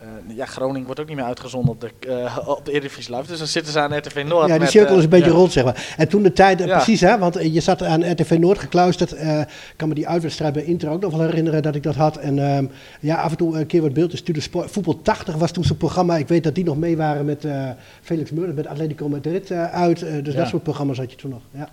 eh, 0.00 0.06
eh, 0.30 0.36
ja, 0.36 0.44
Groningen 0.46 0.84
wordt 0.86 1.00
ook 1.00 1.06
niet 1.08 1.16
meer 1.16 1.24
uitgezonden 1.24 1.70
op 1.70 1.80
de, 1.80 1.90
eh, 2.08 2.38
op 2.48 2.64
de 2.64 2.72
Eredivisie 2.72 3.14
Live. 3.16 3.26
Dus 3.28 3.38
dan 3.38 3.46
zitten 3.46 3.72
ze 3.72 3.80
aan 3.80 3.96
RTV 3.96 4.24
Noord. 4.28 4.46
Ja, 4.46 4.52
die 4.52 4.58
met, 4.60 4.70
cirkel 4.70 4.90
eh, 4.92 4.96
is 4.98 5.04
een 5.04 5.10
beetje 5.10 5.30
ja. 5.30 5.36
rond, 5.36 5.52
zeg 5.52 5.64
maar. 5.64 5.94
En 5.96 6.08
toen 6.08 6.22
de 6.22 6.32
tijd, 6.32 6.60
eh, 6.60 6.66
Ja. 6.66 6.74
precies 6.76 7.00
hè, 7.00 7.18
want 7.18 7.36
eh, 7.36 7.54
je 7.54 7.60
zat 7.60 7.82
aan 7.82 8.10
RTV 8.12 8.36
Noord 8.40 8.58
gekluisterd. 8.58 9.12
eh, 9.12 9.40
Ik 9.40 9.46
kan 9.76 9.88
me 9.88 9.94
die 9.94 10.08
uitwedstrijd 10.08 10.52
bij 10.52 10.64
Inter 10.64 10.90
ook 10.90 11.00
nog 11.00 11.16
wel 11.16 11.26
herinneren 11.26 11.62
dat 11.62 11.74
ik 11.74 11.82
dat 11.82 11.94
had. 11.94 12.16
En 12.16 12.38
ehm, 12.54 12.64
ja, 13.00 13.16
af 13.16 13.30
en 13.30 13.36
toe 13.36 13.58
een 13.58 13.66
keer 13.66 13.82
wat 13.82 13.92
beeld. 13.92 14.10
Dus 14.10 14.24
de 14.24 14.40
sport, 14.40 14.70
Voetbal 14.70 15.02
80 15.02 15.34
was 15.34 15.50
toen 15.52 15.64
zo'n 15.64 15.76
programma. 15.76 16.16
Ik 16.16 16.28
weet 16.28 16.44
dat 16.44 16.54
die 16.54 16.64
nog 16.64 16.76
mee 16.76 16.96
waren 16.96 17.24
met 17.24 17.44
eh, 17.44 17.68
Felix 18.02 18.30
Meurs, 18.30 18.54
met 18.54 18.66
Atletico 18.66 19.08
Madrid 19.08 19.50
eh, 19.50 19.64
uit. 19.72 20.02
Eh, 20.02 20.24
dus 20.24 20.34
Ja. 20.34 20.40
dat 20.40 20.48
soort 20.48 20.62
programma's 20.62 20.98
had 20.98 21.10
je 21.10 21.16
toen 21.16 21.30
nog. 21.30 21.40
Ja. 21.50 21.68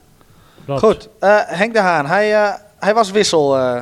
Goed, 0.78 1.10
eh, 1.20 1.40
Henk 1.46 1.74
de 1.74 1.80
Haan. 1.80 2.06
Hij, 2.06 2.34
eh, 2.34 2.54
hij 2.80 2.94
was 2.94 3.12
wissel 3.12 3.58
eh, 3.58 3.76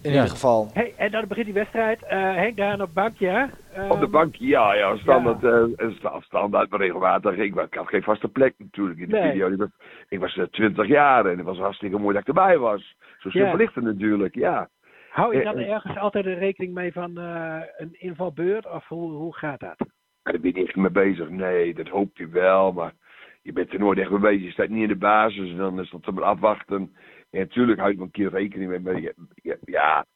in 0.00 0.10
Ja. 0.10 0.16
ieder 0.16 0.30
geval. 0.30 0.70
Hey, 0.72 0.92
en 0.96 1.10
dan 1.10 1.24
begint 1.28 1.46
die 1.46 1.54
wedstrijd. 1.54 1.98
Eh, 2.08 2.18
Henk 2.34 2.56
daar 2.56 2.72
aan 2.72 2.82
op 2.82 2.90
bankje, 2.94 3.26
hè? 3.28 3.44
Op 3.88 4.00
de 4.00 4.08
bank, 4.08 4.34
ja, 4.34 4.74
ja, 4.74 4.96
standaard, 4.96 5.44
eh, 5.44 5.90
sta- 5.90 6.20
standaard 6.20 6.70
maar 6.70 6.80
regelmatig. 6.80 7.36
Ik, 7.36 7.54
ik 7.54 7.74
had 7.74 7.88
geen 7.88 8.02
vaste 8.02 8.28
plek 8.28 8.54
natuurlijk 8.58 8.98
in 9.00 9.08
de 9.08 9.16
Nee. 9.16 9.30
video. 9.30 9.48
Ik 9.50 9.56
was, 9.58 9.68
ik 10.08 10.20
was 10.20 10.36
eh, 10.36 10.44
20 10.44 10.86
jaar 10.86 11.26
en 11.26 11.36
het 11.36 11.46
was 11.46 11.58
hartstikke 11.58 11.98
mooi 11.98 12.12
dat 12.12 12.22
ik 12.22 12.28
erbij 12.28 12.58
was. 12.58 12.96
Zo 13.18 13.28
simpel 13.30 13.50
Ja. 13.50 13.56
ligt 13.56 13.74
het 13.74 13.84
natuurlijk, 13.84 14.34
ja. 14.34 14.68
Hou 15.10 15.32
je 15.34 15.38
eh, 15.38 15.44
dan 15.44 15.58
eh. 15.58 15.70
ergens 15.72 15.96
altijd 15.98 16.26
een 16.26 16.38
rekening 16.38 16.74
mee 16.74 16.92
van 16.92 17.18
eh, 17.18 17.60
een 17.76 17.94
invalbeurt? 18.00 18.66
Of 18.70 18.88
hoe, 18.88 19.10
hoe 19.12 19.36
gaat 19.36 19.60
dat? 19.60 19.76
Daar 20.22 20.40
ben 20.40 20.40
je 20.50 20.52
niet 20.58 20.66
echt 20.66 20.76
mee 20.76 20.90
bezig. 20.90 21.28
Nee, 21.28 21.74
dat 21.74 21.88
hoop 21.88 22.16
je 22.16 22.28
wel, 22.28 22.72
maar 22.72 22.92
je 23.42 23.52
bent 23.52 23.72
er 23.72 23.78
nooit 23.78 23.98
echt 23.98 24.10
mee 24.10 24.20
bezig. 24.20 24.42
Je 24.44 24.50
staat 24.50 24.68
niet 24.68 24.82
in 24.82 24.88
de 24.88 24.96
basis 24.96 25.50
en 25.50 25.56
dan 25.56 25.80
is 25.80 25.90
dat 26.00 26.14
maar 26.14 26.24
afwachten. 26.24 26.76
En 27.30 27.40
natuurlijk 27.40 27.78
hou 27.78 27.92
je 27.92 28.00
een 28.00 28.10
keer 28.10 28.30
rekening 28.30 28.82
mee, 28.82 29.12
ja, 29.64 30.06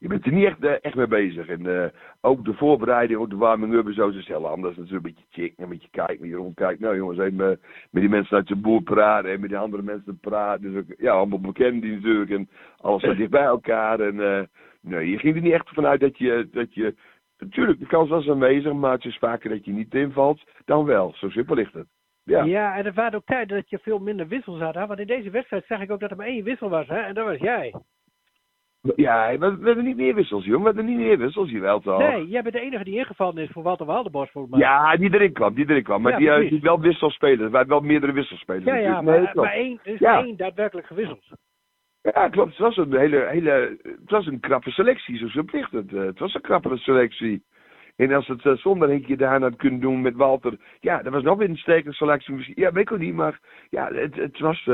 je 0.00 0.08
bent 0.08 0.26
er 0.26 0.32
niet 0.32 0.44
echt, 0.44 0.64
eh, 0.64 0.74
echt 0.80 0.94
mee 0.94 1.06
bezig. 1.06 1.46
En 1.46 1.82
eh, 1.82 1.90
ook 2.20 2.44
de 2.44 2.54
voorbereiding, 2.54 3.20
ook 3.20 3.30
de 3.30 3.36
warming-up 3.36 3.86
en 3.86 3.94
zo 3.94 4.08
is 4.08 4.26
heel 4.26 4.48
anders. 4.48 4.76
Natuurlijk 4.76 5.06
een 5.06 5.12
beetje 5.14 5.42
checken, 5.42 5.64
een 5.64 5.70
beetje 5.70 5.88
kijken, 5.90 6.14
een 6.14 6.20
beetje 6.20 6.36
rondkijken. 6.36 6.82
Nou 6.82 6.96
jongens, 6.96 7.18
even 7.18 7.36
met, 7.36 7.60
die 7.90 8.08
mensen 8.08 8.36
uit 8.36 8.48
de 8.48 8.56
boer 8.56 8.82
praten 8.82 9.30
en 9.30 9.40
met 9.40 9.48
die 9.48 9.58
andere 9.58 9.82
mensen 9.82 10.18
praten. 10.18 10.72
Dus 10.72 10.82
ook, 10.82 10.94
ja, 10.98 11.12
allemaal 11.12 11.40
bekend 11.40 11.82
die 11.82 11.92
natuurlijk 11.92 12.30
en 12.30 12.48
alles 12.76 13.02
staat 13.02 13.16
dicht 13.16 13.30
bij 13.30 13.42
elkaar. 13.42 14.00
En 14.00 14.20
eh, 14.20 14.44
nee, 14.80 15.10
je 15.10 15.18
ging 15.18 15.36
er 15.36 15.42
niet 15.42 15.52
echt 15.52 15.68
vanuit 15.68 16.00
dat 16.00 16.18
je, 16.18 16.48
dat 16.52 16.74
je 16.74 16.94
Natuurlijk, 17.38 17.78
de 17.78 17.86
kans 17.86 18.08
was 18.08 18.28
aanwezig, 18.28 18.72
maar 18.72 18.92
het 18.92 19.04
is 19.04 19.18
vaker 19.18 19.50
dat 19.50 19.64
je 19.64 19.72
niet 19.72 19.94
invalt 19.94 20.42
dan 20.64 20.84
wel. 20.84 21.12
Zo 21.14 21.28
simpel 21.28 21.54
ligt 21.54 21.72
het. 21.72 21.86
Ja. 22.24 22.44
Ja, 22.44 22.76
en 22.76 22.84
er 22.84 22.92
waren 22.92 23.14
ook 23.14 23.26
tijden 23.26 23.56
dat 23.56 23.70
je 23.70 23.78
veel 23.78 23.98
minder 23.98 24.28
wissels 24.28 24.60
had. 24.60 24.74
Want 24.74 24.98
in 24.98 25.06
deze 25.06 25.30
wedstrijd 25.30 25.66
zag 25.66 25.80
ik 25.80 25.90
ook 25.90 26.00
dat 26.00 26.10
er 26.10 26.16
maar 26.16 26.26
één 26.26 26.44
wissel 26.44 26.68
was, 26.68 26.88
hè? 26.88 26.98
En 26.98 27.14
dat 27.14 27.26
was 27.26 27.38
jij. 27.38 27.74
Ja, 28.96 29.38
we, 29.38 29.56
we 29.58 29.66
hebben 29.66 29.84
niet 29.84 29.96
meer 29.96 30.14
wissels, 30.14 30.44
joh. 30.44 30.58
We 30.58 30.64
hebben 30.64 30.84
niet 30.84 30.96
meer 30.96 31.18
wissels, 31.18 31.50
jawel 31.50 31.80
toch? 31.80 31.98
Nee, 31.98 32.26
jij 32.26 32.42
bent 32.42 32.54
de 32.54 32.60
enige 32.60 32.84
die 32.84 32.98
ingevallen 32.98 33.42
is 33.42 33.50
voor 33.50 33.62
Walter 33.62 33.86
Waldenbos, 33.86 34.30
volgens 34.30 34.52
mij. 34.54 34.62
Ja, 34.62 34.96
die 34.96 35.14
erin 35.14 35.32
kwam, 35.32 35.54
die 35.54 35.68
erin 35.68 35.82
kwam. 35.82 36.02
Maar 36.02 36.12
Ja, 36.12 36.18
die, 36.18 36.44
eh, 36.44 36.50
die 36.50 36.60
wel 36.60 36.80
wisselspelers. 36.80 37.50
Wij 37.50 37.58
hebben 37.58 37.68
wel 37.78 37.80
meerdere 37.86 38.12
wisselspelers. 38.12 38.64
ja, 38.64 38.74
ja. 38.74 39.00
Nee, 39.00 39.28
maar, 39.34 39.52
één, 39.52 39.80
is 39.82 39.98
Ja. 39.98 40.22
één 40.24 40.36
daadwerkelijk 40.36 40.86
gewisseld. 40.86 41.24
Ja, 42.02 42.28
klopt. 42.28 42.50
Het 42.50 42.58
was 42.58 42.76
een 42.76 42.96
hele, 42.96 43.26
hele, 43.28 43.78
het 43.82 44.10
was 44.10 44.26
een 44.26 44.40
krappe 44.40 44.70
selectie, 44.70 45.16
zo 45.28 45.42
het. 45.70 45.92
Eh, 45.92 46.00
het 46.00 46.18
was 46.18 46.34
een 46.34 46.40
krappere 46.40 46.76
selectie. 46.76 47.42
En 47.96 48.12
als 48.12 48.26
het 48.26 48.46
eh, 48.46 48.56
zonder 48.56 48.88
Henkje 48.88 49.16
daarna 49.16 49.46
had 49.46 49.56
kunnen 49.56 49.80
doen 49.80 50.00
met 50.00 50.14
Walter, 50.16 50.56
ja, 50.80 51.02
dat 51.02 51.12
was 51.12 51.22
nog 51.22 51.38
weer 51.38 51.48
een 51.48 51.56
sterke 51.56 51.92
selectie. 51.92 52.34
Misschien, 52.34 52.54
ja, 52.58 52.72
weet 52.72 52.82
ik 52.82 52.92
ook 52.92 52.98
niet, 52.98 53.14
maar 53.14 53.40
ja, 53.70 53.92
het, 53.92 54.14
het 54.14 54.38
was, 54.38 54.64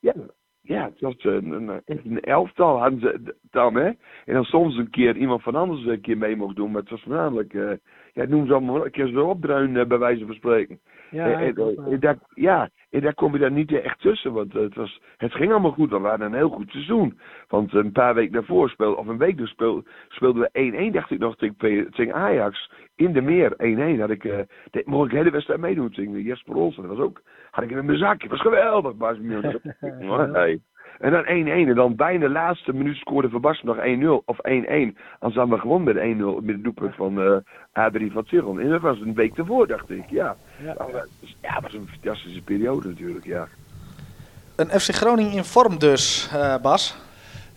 ja, 0.00 0.12
ja, 0.62 0.84
het 0.84 1.00
was 1.00 1.14
een, 1.18 1.50
een, 1.50 1.82
een 1.86 2.20
elftal 2.20 2.78
hadden 2.78 3.00
ze 3.00 3.34
dan, 3.50 3.74
hè. 3.74 3.86
En 4.24 4.34
dan 4.34 4.44
soms 4.44 4.76
een 4.76 4.90
keer 4.90 5.16
iemand 5.16 5.42
van 5.42 5.54
anders 5.54 5.84
een 5.84 6.00
keer 6.00 6.18
mee 6.18 6.36
mocht 6.36 6.56
doen, 6.56 6.70
maar 6.70 6.80
het 6.80 6.90
was 6.90 7.02
voornamelijk, 7.02 7.54
eh, 7.54 7.72
ja, 8.12 8.24
noem 8.24 8.46
ze 8.46 8.52
allemaal, 8.52 8.84
een 8.84 8.90
keer 8.90 9.06
zo 9.06 9.26
opdruinen 9.28 9.88
bij 9.88 9.98
wijze 9.98 10.26
van 10.26 10.34
spreken. 10.34 10.80
Ja, 11.10 11.26
En- 11.26 11.38
en- 11.38 11.54
klopt, 11.54 11.78
en 11.90 12.00
daar, 12.00 12.18
ja, 12.34 12.68
en 12.90 13.00
daar 13.00 13.14
kom 13.14 13.32
je 13.32 13.38
dan 13.38 13.52
niet 13.52 13.72
echt 13.72 14.00
tussen. 14.00 14.32
Want 14.32 14.54
eh, 14.54 14.62
het, 14.62 14.74
was, 14.74 15.00
het 15.16 15.32
ging 15.34 15.50
allemaal 15.50 15.70
goed. 15.70 15.90
We 15.90 15.96
hadden 15.96 16.26
een 16.26 16.34
heel 16.34 16.48
goed 16.48 16.70
seizoen. 16.70 17.18
Want 17.48 17.74
een 17.74 17.92
paar 17.92 18.14
weken 18.14 18.32
daarvoor, 18.32 18.68
speel, 18.70 18.94
of 18.94 19.06
een 19.06 19.18
week 19.18 19.36
dus 19.36 19.50
speel, 19.50 19.84
speelden 20.08 20.48
we 20.52 20.88
1-1, 20.90 20.92
dacht 20.92 21.10
ik 21.10 21.18
nog, 21.18 21.36
tegen, 21.36 21.90
tegen 21.90 22.14
Ajax. 22.14 22.72
In 22.96 23.12
de 23.12 23.20
meer, 23.20 23.52
1-1. 23.96 24.00
Had 24.00 24.10
ik, 24.10 24.24
eh, 24.24 24.38
de, 24.70 24.82
mocht 24.84 25.04
ik 25.04 25.10
de 25.10 25.16
hele 25.16 25.30
wedstrijd 25.30 25.60
meedoen 25.60 25.90
tegen 25.90 26.22
Jesper 26.22 26.54
Olsen. 26.54 26.82
Dat 26.88 26.96
was 26.96 27.06
ook, 27.06 27.22
had 27.50 27.64
ik 27.64 27.70
in 27.70 27.84
mijn 27.84 27.98
zakje. 27.98 28.28
Dat 28.28 28.42
was 28.42 28.46
geweldig, 28.46 28.96
hey. 30.32 30.60
En 30.98 31.10
dan 31.10 31.24
1-1. 31.24 31.26
En 31.68 31.74
dan 31.74 31.96
bijna 31.96 32.26
de 32.26 32.32
laatste 32.32 32.72
minuut 32.72 32.96
scoorde 32.96 33.28
Verbas 33.28 33.62
nog 33.62 33.76
1-0. 33.76 34.24
Of 34.24 34.36
1-1. 34.36 34.40
Anders 34.42 34.94
hadden 35.18 35.48
we 35.48 35.58
gewonnen 35.58 35.94
met 35.94 36.42
1-0. 36.42 36.44
Met 36.44 36.54
het 36.54 36.64
doelpunt 36.64 36.94
van 36.94 37.20
eh 37.20 37.36
Adrie 37.72 38.12
van 38.12 38.24
Tirol. 38.24 38.58
En 38.58 38.68
dat 38.68 38.80
was 38.80 39.00
een 39.00 39.14
week 39.14 39.38
ervoor, 39.38 39.66
dacht 39.66 39.90
ik. 39.90 40.10
Ja. 40.10 40.36
Ja. 40.62 40.74
Nou, 40.78 40.92
ja, 41.40 41.54
het 41.54 41.62
was 41.62 41.74
een 41.74 41.88
fantastische 41.88 42.42
periode 42.42 42.88
natuurlijk, 42.88 43.24
ja. 43.24 43.48
Een 44.56 44.80
FC 44.80 44.94
Groningen 44.94 45.32
in 45.32 45.44
vorm 45.44 45.78
dus, 45.78 46.28
eh, 46.32 46.56
Bas. 46.62 46.96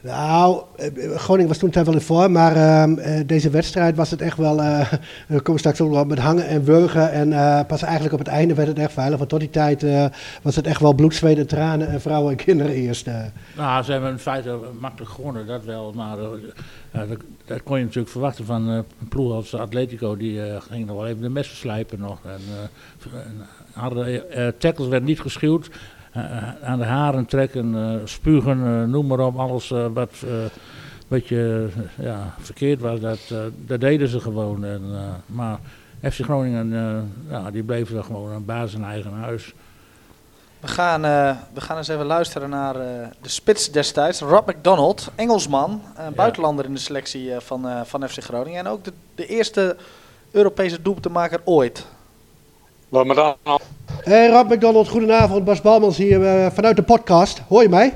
Nou, 0.06 0.64
eh, 0.76 1.16
Groningen 1.16 1.48
was 1.48 1.58
toen 1.58 1.72
wel 1.72 1.94
in 1.94 2.02
vorm, 2.02 2.32
maar 2.32 2.56
ehm, 2.56 2.98
eh, 2.98 3.28
deze 3.28 3.50
wedstrijd 3.50 3.96
was 3.96 4.12
het 4.12 4.22
echt 4.22 4.38
wel, 4.38 4.62
eh 4.62 4.92
we 5.28 5.42
komen 5.42 5.60
straks 5.60 5.82
ook 5.82 5.94
op 5.94 6.08
met 6.08 6.20
hangen 6.20 6.48
en 6.48 6.64
wurgen. 6.64 7.12
En 7.12 7.30
pas 7.66 7.82
eigenlijk 7.82 8.14
op 8.14 8.20
het 8.20 8.28
einde 8.28 8.54
werd 8.54 8.68
het 8.68 8.80
echt 8.80 8.94
veilig, 8.94 9.18
want 9.18 9.30
tot 9.30 9.40
die 9.40 9.50
tijd 9.50 9.86
was 10.42 10.56
het 10.56 10.68
echt 10.68 10.82
wel 10.82 10.94
bloed, 10.94 11.16
zweet 11.16 11.38
en 11.38 11.48
tranen 11.48 11.88
en 11.88 12.02
vrouwen 12.02 12.32
en 12.32 12.38
kinderen 12.38 12.74
eerst. 12.74 13.08
Nou, 13.56 13.84
ze 13.84 13.92
hebben 13.92 14.12
in 14.12 14.20
feite 14.20 14.60
makkelijk 14.80 15.12
gewonnen, 15.12 15.48
dat 15.48 15.66
wel. 15.66 15.92
Maar 15.96 16.18
dat, 16.92 17.08
dat 17.46 17.64
kon 17.64 17.78
je 17.78 17.84
natuurlijk 17.84 18.12
verwachten 18.12 18.46
van 18.46 18.68
een 18.68 18.86
ploeg 19.10 19.32
als 19.32 19.56
Atletico. 19.56 20.18
Die 20.18 20.40
ging 20.70 20.86
nog 20.86 20.96
wel 20.96 21.08
even 21.08 21.22
de 21.22 21.30
messen 21.30 21.56
slijpen 21.56 22.00
nog. 22.00 22.20
En, 22.26 22.42
en 23.14 23.46
hadden, 23.74 24.24
tackles 24.58 24.88
werden 24.88 25.10
niet 25.10 25.22
geschuwd. 25.22 25.70
Eh, 26.16 26.24
aan 26.64 26.80
de 26.80 26.86
haren 26.86 27.26
trekken, 27.26 27.76
eh, 27.76 27.96
spugen, 28.06 28.66
eh, 28.66 28.84
noem 28.84 29.08
maar 29.08 29.20
op. 29.20 29.38
Alles 29.38 29.70
wat 29.94 30.12
beetje 31.08 31.70
eh, 31.76 32.06
ja, 32.06 32.34
verkeerd 32.40 32.82
was, 32.82 33.00
dat, 33.00 33.20
dat 33.66 33.80
deden 33.80 34.08
ze 34.08 34.20
gewoon. 34.20 34.66
En, 34.66 34.82
maar 35.26 35.60
FC 36.02 36.24
Groningen, 36.24 36.74
ja, 37.30 37.52
die 37.52 37.64
bleven 37.64 37.98
er 37.98 38.04
gewoon 38.04 38.32
een 38.32 38.46
baas 38.46 38.74
in 38.74 38.84
eigen 38.84 39.14
huis. 39.14 39.54
We 40.60 40.68
gaan, 40.68 41.02
we 41.54 41.62
gaan 41.62 41.78
eens 41.78 41.88
even 41.88 42.06
luisteren 42.06 42.50
naar 42.50 42.74
de 43.22 43.30
spits 43.30 43.72
destijds, 43.72 44.20
Rob 44.20 44.50
McDonald, 44.50 45.12
Engelsman, 45.16 45.82
buitenlander 46.16 46.66
in 46.66 46.74
de 46.74 46.80
selectie 46.80 47.32
van, 47.40 47.68
van 47.86 48.10
FC 48.10 48.24
Groningen. 48.24 48.60
En 48.60 48.68
ook 48.68 48.84
de, 48.84 48.94
de 49.16 49.26
eerste 49.26 49.76
Europese 50.32 50.82
doelpuntenmaker 50.82 51.42
ooit. 51.44 51.86
Laat 52.90 53.06
me 53.06 53.14
dan. 53.14 53.36
Hey 54.04 54.30
Rob 54.30 54.52
McDonald, 54.52 54.88
goedenavond. 54.88 55.44
Bas 55.44 55.62
Balmans 55.62 55.98
hier 55.98 56.52
vanuit 56.52 56.76
de 56.76 56.84
podcast. 56.84 57.42
Hoor 57.48 57.62
je 57.62 57.70
mij? 57.70 57.94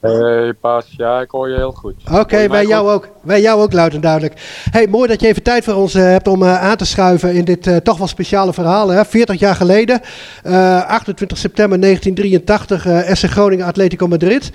Hey 0.00 0.54
Bas, 0.60 0.94
ja, 0.96 1.20
ik 1.20 1.30
hoor 1.30 1.48
je 1.48 1.54
heel 1.54 1.72
goed. 1.72 1.94
Oké, 2.12 2.48
wij, 2.48 2.66
jou 2.66 2.90
ook, 2.90 3.08
wij 3.20 3.40
jou 3.40 3.62
ook 3.62 3.72
luid 3.72 3.94
en 3.94 4.00
duidelijk. 4.00 4.34
Hey, 4.70 4.86
mooi 4.86 5.08
dat 5.08 5.20
je 5.20 5.26
even 5.26 5.42
tijd 5.42 5.64
voor 5.64 5.74
ons 5.74 5.94
uh, 5.94 6.02
hebt 6.02 6.28
om 6.28 6.42
uh, 6.42 6.62
aan 6.62 6.76
te 6.76 6.84
schuiven 6.84 7.34
in 7.34 7.44
dit 7.44 7.66
uh, 7.66 7.76
toch 7.76 7.98
wel 7.98 8.06
speciale 8.06 8.52
verhaal. 8.52 8.88
Hè? 8.88 9.04
40 9.04 9.38
jaar 9.38 9.54
geleden, 9.54 10.00
28 10.42 11.38
september 11.38 11.80
1983, 11.80 13.16
SC 13.16 13.30
Groningen 13.30 13.66
Atletico 13.66 14.06
Madrid. 14.06 14.52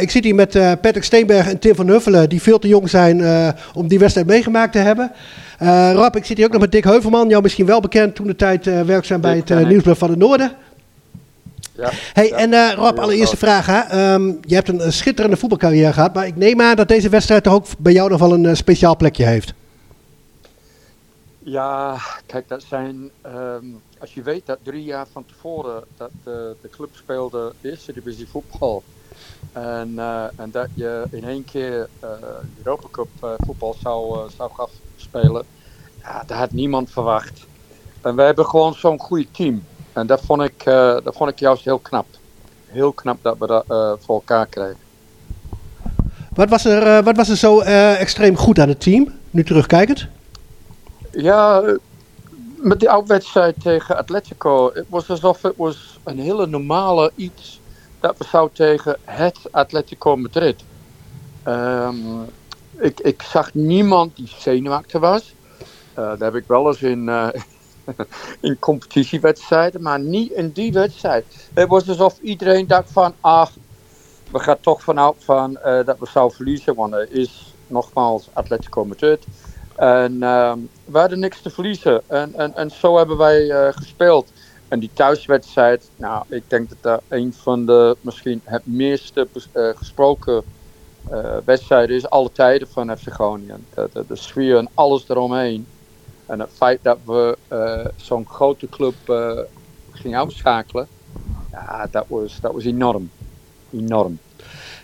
ik 0.00 0.10
zit 0.10 0.24
hier 0.24 0.34
met 0.34 0.52
Patrick 0.52 1.04
Steenberg 1.04 1.48
en 1.48 1.58
Tim 1.58 1.74
van 1.74 1.88
Huffelen, 1.88 2.28
die 2.28 2.42
veel 2.42 2.58
te 2.58 2.68
jong 2.68 2.90
zijn 2.90 3.24
om 3.74 3.88
die 3.88 3.98
wedstrijd 3.98 4.26
meegemaakt 4.26 4.72
te 4.72 4.78
hebben. 4.78 5.12
Rob, 5.92 6.16
ik 6.16 6.24
zit 6.24 6.36
hier 6.36 6.46
ook 6.46 6.52
nog 6.52 6.60
met 6.60 6.72
Dick 6.72 6.84
Heuvelman, 6.84 7.28
jou 7.28 7.42
misschien 7.42 7.66
wel 7.66 7.80
bekend 7.80 8.14
toen 8.14 8.26
de 8.26 8.36
tijd 8.36 8.64
werkzaam 8.64 9.20
bij 9.20 9.36
het 9.36 9.68
Nieuwsblad 9.68 9.98
van 9.98 10.10
het 10.10 10.18
Noorden. 10.18 10.56
Ja, 11.76 11.90
hey, 12.12 12.32
en 12.32 12.52
uh, 12.52 12.72
Rob, 12.72 12.98
allereerste 12.98 13.36
vraag. 13.36 13.66
Hè. 13.66 14.12
Um, 14.14 14.38
je 14.40 14.54
hebt 14.54 14.68
een, 14.68 14.92
schitterende 14.92 15.36
voetbalcarrière 15.36 15.92
gehad, 15.92 16.14
maar 16.14 16.26
ik 16.26 16.36
neem 16.36 16.60
aan 16.60 16.76
dat 16.76 16.88
deze 16.88 17.08
wedstrijd 17.08 17.42
toch 17.42 17.52
ook 17.52 17.66
bij 17.78 17.92
jou 17.92 18.10
nog 18.10 18.20
wel 18.20 18.32
een 18.32 18.44
uh, 18.44 18.54
speciaal 18.54 18.96
plekje 18.96 19.24
heeft. 19.24 19.54
Ja, 21.38 21.96
kijk, 22.26 22.48
dat 22.48 22.64
zijn. 22.68 23.10
Um, 23.26 23.80
als 23.98 24.14
je 24.14 24.22
weet 24.22 24.46
dat 24.46 24.58
drie 24.62 24.84
jaar 24.84 25.06
van 25.12 25.24
tevoren 25.26 25.84
dat 25.96 26.10
uh, 26.18 26.34
de 26.62 26.68
club 26.70 26.88
speelde 26.92 27.52
eerste 27.60 27.92
divisie 27.92 28.28
voetbal. 28.28 28.82
En, 29.52 29.98
en 30.36 30.50
dat 30.50 30.68
je 30.74 31.04
in 31.10 31.24
één 31.24 31.44
keer 31.44 31.88
Europa 32.62 32.88
Cup 32.90 33.36
voetbal 33.38 33.76
zou, 33.82 34.30
zou 34.36 34.50
gaan 34.54 34.68
spelen. 35.18 35.44
Ja, 36.02 36.22
dat 36.26 36.36
had 36.36 36.52
niemand 36.52 36.90
verwacht. 36.90 37.46
En 38.00 38.16
wij 38.16 38.26
hebben 38.26 38.46
gewoon 38.46 38.74
zo'n 38.74 38.98
goed 38.98 39.26
team. 39.30 39.64
En 39.92 40.06
dat 40.06 40.20
vond 40.20 40.42
ik, 40.42 40.66
uh, 40.66 40.96
dat 41.04 41.16
vond 41.16 41.30
ik 41.30 41.38
juist 41.38 41.64
heel 41.64 41.78
knap. 41.78 42.06
Heel 42.66 42.92
knap 42.92 43.18
dat 43.22 43.38
we 43.38 43.46
dat 43.46 43.64
uh, 43.68 43.92
voor 43.98 44.14
elkaar 44.14 44.46
kregen. 44.46 44.76
Wat 46.34 46.48
was 46.48 46.64
er, 46.64 46.86
uh, 46.86 47.04
wat 47.04 47.16
was 47.16 47.28
er 47.28 47.36
zo 47.36 47.60
extreem 47.60 48.36
goed 48.36 48.58
aan 48.58 48.68
het 48.68 48.80
team, 48.80 49.14
nu 49.30 49.44
terugkijkend? 49.44 50.06
Ja, 51.10 51.62
met 52.56 52.80
die 52.80 52.90
uitwedstrijd 52.90 53.54
tegen 53.62 53.96
Atletico, 53.96 54.70
het 54.74 54.84
was 54.88 55.10
alsof 55.10 55.42
het 55.42 55.56
was 55.56 55.98
een 56.04 56.18
hele 56.18 56.46
normale 56.46 57.12
iets 57.14 57.60
dat 58.00 58.18
we 58.18 58.24
zouden 58.24 58.56
tegen 58.56 58.96
het 59.04 59.38
Atletico 59.50 60.16
Madrid. 60.16 60.62
Um, 61.46 62.24
ik, 62.78 63.00
ik 63.00 63.22
zag 63.22 63.54
niemand 63.54 64.16
die 64.16 64.32
zenuwachtig 64.38 65.00
was. 65.00 65.34
Uh, 65.98 66.08
dat 66.08 66.20
heb 66.20 66.34
ik 66.34 66.44
wel 66.46 66.66
eens 66.66 66.82
in, 66.82 67.08
uh, 67.08 67.28
in 68.40 68.58
competitiewedstrijden, 68.58 69.82
maar 69.82 70.00
niet 70.00 70.32
in 70.32 70.50
die 70.50 70.72
wedstrijd. 70.72 71.24
Het 71.54 71.68
was 71.68 71.88
alsof 71.88 72.18
iedereen 72.20 72.66
dacht 72.66 72.92
van, 72.92 73.14
ach, 73.20 73.52
we 74.30 74.38
gaan 74.38 74.60
toch 74.60 74.82
vanuit 74.82 75.14
van 75.18 75.50
uh, 75.50 75.84
dat 75.84 75.98
we 75.98 76.06
zouden 76.06 76.36
verliezen, 76.36 76.74
want 76.74 76.92
er 76.92 77.12
is 77.12 77.54
nogmaals 77.66 78.28
Atletico 78.32 78.84
Madrid. 78.84 79.24
En 79.76 80.12
uh, 80.12 80.52
we 80.84 80.98
hadden 80.98 81.18
niks 81.18 81.40
te 81.40 81.50
verliezen. 81.50 82.02
En, 82.06 82.34
en, 82.34 82.56
en 82.56 82.70
zo 82.70 82.96
hebben 82.96 83.16
wij 83.16 83.72
gespeeld. 83.72 84.32
En 84.68 84.78
die 84.78 84.90
thuiswedstrijd, 84.92 85.90
nou, 85.96 86.24
ik 86.28 86.42
denk 86.46 86.68
dat 86.68 86.78
dat 86.80 87.02
een 87.08 87.32
van 87.32 87.66
de 87.66 87.96
misschien 88.00 88.40
het 88.44 88.66
meeste 88.66 89.28
gesproken 89.52 90.44
wedstrijden 91.44 91.96
is 91.96 92.10
alle 92.10 92.32
tijden 92.32 92.68
van 92.70 92.96
FC 92.96 93.08
Groningen. 93.08 93.64
De, 93.74 93.88
de, 93.92 94.04
de 94.08 94.16
sfeer 94.16 94.56
en 94.56 94.68
alles 94.74 95.08
eromheen. 95.08 95.66
En 96.26 96.40
het 96.40 96.50
feit 96.54 96.78
dat 96.82 96.98
we 97.04 97.36
uh, 97.52 97.86
zo'n 97.96 98.26
grote 98.28 98.68
club 98.68 98.94
uh, 99.06 99.30
gingen 99.92 100.18
uitschakelen, 100.18 100.86
ja, 101.50 101.88
dat 101.90 102.04
was, 102.08 102.40
dat 102.40 102.52
was 102.52 102.64
enorm. 102.64 103.10
Enorm. 103.72 104.18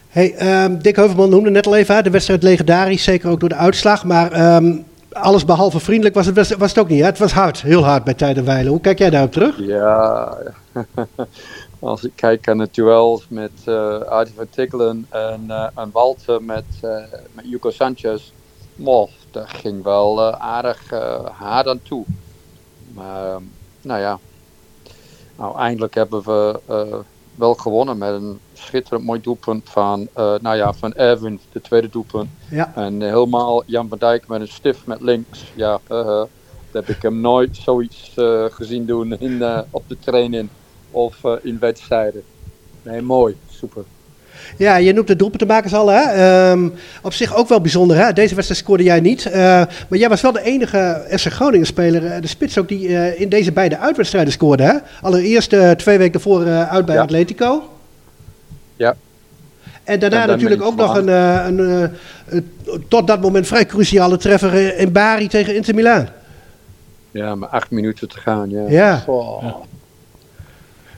Hey, 0.09 0.65
um, 0.65 0.83
Dick 0.83 0.97
Heuvelman 0.97 1.31
noemde 1.31 1.51
net 1.51 1.67
al 1.67 1.77
even, 1.77 2.05
de 2.05 2.11
wedstrijd 2.11 2.43
legendarisch, 2.43 3.03
zeker 3.03 3.31
ook 3.31 3.41
door 3.41 3.49
de 3.49 3.55
uitslag. 3.55 4.05
Maar 4.05 4.57
um, 4.57 4.85
alles 5.13 5.45
behalve 5.45 5.81
vriendelijk 5.81 6.15
was 6.15 6.27
het, 6.27 6.57
was 6.57 6.71
het 6.71 6.79
ook 6.79 6.89
niet. 6.89 7.01
Hè? 7.01 7.07
Het 7.07 7.19
was 7.19 7.33
hard, 7.33 7.63
heel 7.63 7.85
hard 7.85 8.05
bij 8.05 8.15
Tijden 8.15 8.45
Weilen. 8.45 8.73
Hoe 8.73 8.81
kijk 8.81 8.99
jij 8.99 9.11
daarop 9.11 9.33
terug? 9.33 9.59
Ja, 9.59 10.37
als 11.83 12.05
ik 12.05 12.13
kijk 12.15 12.49
aan 12.49 12.59
de 12.59 12.69
duels 12.71 13.27
met 13.29 13.51
uh, 13.67 14.01
Adi 14.01 14.33
van 14.37 14.49
Tikkelen 14.51 15.07
en, 15.09 15.45
uh, 15.49 15.69
en 15.75 15.91
Walter 15.93 16.43
met, 16.43 16.65
uh, 16.85 16.97
met 17.33 17.45
Hugo 17.45 17.71
Sanchez 17.71 18.31
Moh, 18.75 19.11
dat 19.31 19.49
ging 19.49 19.83
wel 19.83 20.33
aardig 20.33 20.91
hard 21.33 21.69
aan 21.69 21.83
toe. 21.83 22.05
Maar 22.95 23.27
ehm, 23.27 23.43
nou 23.81 24.01
ja, 24.01 24.19
nou, 25.37 25.59
eindelijk 25.59 25.95
hebben 25.95 26.23
we 26.23 26.61
wel 27.35 27.55
gewonnen 27.55 27.99
met 27.99 28.13
een 28.13 28.39
schitterend 28.53 29.05
mooi 29.05 29.21
doelpunt 29.21 29.71
van, 29.71 30.09
nou 30.15 30.57
ja, 30.57 30.73
van 30.73 30.95
Erwin, 30.95 31.41
de 31.53 31.61
tweede 31.61 31.89
doelpunt. 31.89 32.31
Ja. 32.51 32.73
En 32.75 33.01
helemaal 33.01 33.63
Jan 33.67 33.89
van 33.89 33.99
Dijk 33.99 34.29
met 34.29 34.41
een 34.41 34.49
stift 34.49 34.87
met 34.87 35.01
links. 35.01 35.53
Ja, 35.55 35.81
dat 35.87 36.29
heb 36.73 36.89
ik 36.89 37.03
hem 37.03 37.21
nooit 37.21 37.57
zoiets 37.57 38.13
gezien 38.51 38.87
doen 38.87 39.19
in, 39.19 39.65
op 39.71 39.83
de 39.89 39.99
training 39.99 40.49
of 40.93 41.17
in 41.43 41.59
wedstrijden. 41.59 42.23
Nee, 42.83 43.01
mooi, 43.01 43.37
super. 43.51 43.85
Ja, 44.57 44.77
je 44.77 44.93
noemt 44.93 45.07
de 45.07 45.17
doelpuntenmakers 45.17 45.75
al. 45.75 45.89
Hè? 45.89 46.51
Um, 46.51 46.73
op 47.03 47.13
zich 47.13 47.37
ook 47.37 47.49
wel 47.49 47.61
bijzonder. 47.61 47.97
Hè? 47.97 48.13
Deze 48.13 48.35
wedstrijd 48.35 48.63
scoorde 48.63 48.83
jij 48.83 49.01
niet. 49.01 49.27
Uh, 49.27 49.33
maar 49.89 49.99
jij 49.99 50.09
was 50.09 50.21
wel 50.21 50.33
de 50.33 50.43
enige 50.43 51.05
FC 51.11 51.27
Groningen 51.27 51.67
speler, 51.67 52.03
uh, 52.05 52.21
de 52.21 52.27
spits 52.27 52.59
ook, 52.59 52.69
die 52.69 52.89
uh, 52.89 53.21
in 53.21 53.29
deze 53.29 53.53
beide 53.53 53.79
uitwedstrijden 53.79 54.33
scoorde. 54.33 54.63
Hè? 54.63 54.75
Allereerst 55.03 55.55
twee 55.77 55.99
weken 55.99 56.15
ervoor 56.15 56.47
uit 56.47 56.87
bij 56.87 56.95
ja. 56.95 57.03
Atletico. 57.03 57.63
Ja. 58.77 58.97
En 59.85 59.99
daarna 59.99 60.23
en 60.23 60.29
natuurlijk 60.29 60.63
ook 60.63 60.77
nog 60.77 60.97
een, 60.97 61.09
een, 61.09 61.91
een, 62.29 62.53
tot 62.89 63.07
dat 63.07 63.21
moment 63.21 63.47
vrij 63.47 63.67
cruciale 63.67 64.17
treffer 64.17 64.77
in 64.79 64.93
Bari 64.93 65.29
tegen 65.29 65.55
Inter 65.55 65.75
Milaan. 65.75 66.09
Ja, 67.11 67.35
maar 67.35 67.49
acht 67.49 67.71
minuten 67.71 68.09
te 68.09 68.19
gaan. 68.19 68.51
Ja. 68.51 68.65
ja. 68.69 69.03
Oh. 69.07 69.45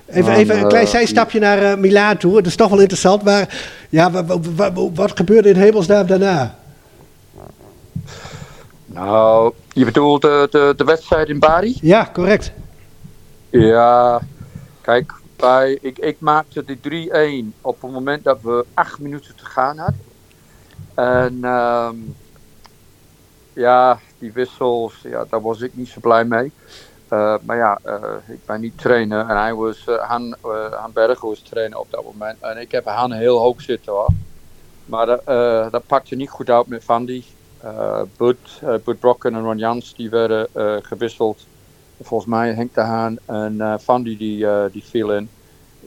Even, 0.07 0.33
even 0.33 0.59
een 0.59 0.69
klein 0.69 0.87
zijstapje 0.87 1.39
naar 1.39 1.63
uh, 1.63 1.77
Milaan 1.77 2.17
toe. 2.17 2.35
Dat 2.35 2.47
is 2.47 2.57
toch 2.57 2.71
wel 2.71 2.81
interessant. 2.81 3.23
Maar 3.23 3.59
ja, 3.89 4.25
wat, 4.95 5.17
gebeurde 5.17 5.49
in 5.49 5.57
hemelsnaam 5.57 6.07
daarna? 6.07 6.59
Nou, 8.87 9.53
je 9.73 9.85
bedoelt 9.85 10.23
de, 10.23 10.49
de, 10.51 10.75
de 10.77 10.85
wedstrijd 10.85 11.29
in 11.29 11.39
Bari? 11.39 11.79
Ja, 11.81 12.11
correct. 12.13 12.53
Ja, 13.51 14.21
kijk, 14.81 15.13
bij, 15.37 15.79
ik, 15.81 15.99
ik 15.99 16.17
maakte 16.19 16.65
de 16.65 17.47
3-1 17.47 17.59
op 17.61 17.83
het 17.83 17.91
moment 17.91 18.25
dat 18.25 18.39
we 18.43 18.65
acht 18.75 18.99
minuten 18.99 19.35
te 19.37 19.45
gaan 19.45 19.79
hadden. 19.79 20.01
En 20.95 21.45
um, 21.45 22.15
ja, 23.53 23.99
die 24.19 24.33
wissels, 24.33 24.95
ja, 25.03 25.25
daar 25.31 25.43
was 25.43 25.61
ik 25.61 25.71
niet 25.75 25.89
zo 25.89 26.01
blij 26.01 26.25
mee. 26.25 26.53
Uh, 27.11 27.35
maar 27.43 27.57
ja, 27.57 27.79
uh, 27.87 28.03
ik 28.29 28.39
ben 28.47 28.61
niet 28.61 28.79
trainer 28.79 29.29
en 29.29 29.37
hij 29.37 29.55
was, 29.55 29.87
uh, 29.89 29.97
Han, 29.97 30.37
Han 30.71 30.93
Bergen 30.93 31.29
was 31.29 31.41
trainer 31.41 31.79
op 31.79 31.91
dat 31.91 32.05
moment. 32.05 32.37
En 32.41 32.61
ik 32.61 32.71
heb 32.71 32.85
Han 32.85 33.13
heel 33.13 33.39
hoog 33.39 33.61
zitten 33.61 33.93
hoor. 33.93 34.09
Maar 34.85 35.07
dat 35.71 35.87
pakte 35.87 36.15
niet 36.15 36.31
goed 36.31 36.51
uit 36.51 36.67
met 36.67 36.85
Van 36.85 37.05
die. 37.05 37.25
Bud, 38.17 38.63
Brokken 39.01 39.35
en 39.35 39.43
Ron 39.43 39.59
Jans 39.59 39.95
die 39.95 40.11
werden 40.11 40.49
gewisseld. 40.83 41.47
Volgens 42.03 42.31
mij 42.31 42.53
Henk 42.53 42.75
de 42.75 42.81
Haan 42.81 43.19
en 43.25 43.81
Van 43.81 44.03
die, 44.03 44.17
die, 44.17 44.47
die 44.71 44.85
viel 44.85 45.13
in. 45.13 45.29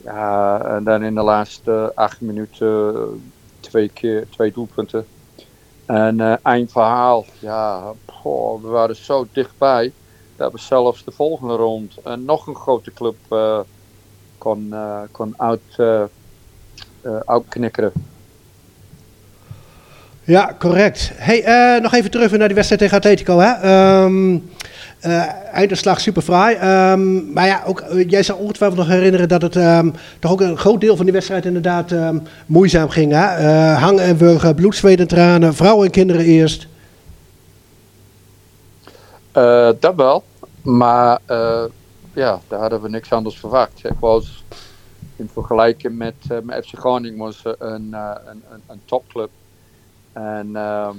Ja, 0.04 0.62
en 0.62 0.84
dan 0.84 1.04
in 1.04 1.16
de 1.16 1.22
laatste 1.22 1.92
acht 1.96 2.22
minuten 2.22 3.32
twee 3.60 3.90
keer 3.90 4.30
twee 4.30 4.52
doelpunten. 4.52 5.08
En 5.86 6.44
eind 6.44 6.72
verhaal, 6.72 7.26
ja, 7.40 7.94
we 8.62 8.68
waren 8.68 8.96
zo 8.96 9.28
dichtbij 9.32 9.94
dat 10.38 10.52
we 10.52 10.60
zelfs 10.60 11.04
de 11.04 11.12
volgende 11.12 11.56
rond 11.56 11.94
uh, 12.08 12.14
nog 12.14 12.48
een 12.48 12.56
grote 12.56 12.94
club 12.94 13.16
uh, 13.32 13.60
kon, 14.38 14.68
uh, 14.72 15.00
kon 15.12 15.34
uit, 15.38 15.62
uitknikkeren. 17.26 17.92
Ja, 20.24 20.56
correct. 20.60 21.12
Hey, 21.16 21.80
nog 21.80 21.94
even 21.94 22.12
terug 22.12 22.32
naar 22.32 22.48
die 22.48 22.56
wedstrijd 22.56 22.82
tegen 22.82 22.98
Atletico. 22.98 23.40
Hè? 23.40 24.04
Um, 24.04 24.50
super 25.96 26.22
fraai. 26.22 26.58
Maar 27.34 27.46
ja, 27.46 27.64
ook, 27.66 27.84
jij 28.08 28.24
zal 28.24 28.38
ongetwijfeld 28.38 28.80
nog 28.80 28.90
herinneren 28.90 29.28
dat 29.28 29.42
het 29.42 29.56
um, 29.56 29.94
toch 30.20 30.32
ook 30.32 30.42
een 30.42 30.58
groot 30.58 30.82
deel 30.82 30.96
van 30.96 31.06
die 31.06 31.14
wedstrijd 31.14 31.46
inderdaad 31.46 31.94
moeizaam 32.46 32.90
ging. 32.90 33.12
Hè? 33.12 33.44
hangen 33.74 34.04
en 34.04 34.18
wurgen, 34.18 34.56
bloed, 34.56 34.76
zweet 34.76 35.00
en 35.00 35.08
tranen, 35.08 35.56
vrouwen 35.56 35.86
en 35.86 35.92
kinderen 35.92 36.26
eerst. 36.26 36.68
Uh, 39.38 39.70
dat 39.80 39.96
wel. 39.96 40.24
Maar 40.62 41.20
uh, 41.28 41.64
ja, 42.14 42.40
daar 42.48 42.60
hadden 42.60 42.82
we 42.82 42.90
niks 42.90 43.12
anders 43.12 43.40
verwacht. 43.40 43.84
Ik 43.84 44.00
was 44.00 44.44
in 45.16 45.30
vergelijking 45.30 45.98
met, 45.98 46.16
met 46.44 46.66
FC 46.66 46.78
Groningen 46.78 47.18
was 47.18 47.42
een, 47.46 47.58
een, 47.60 47.94
een, 48.26 48.62
een 48.68 48.82
topclub. 48.86 49.30
En 50.14 50.56
ehm, 50.56 50.96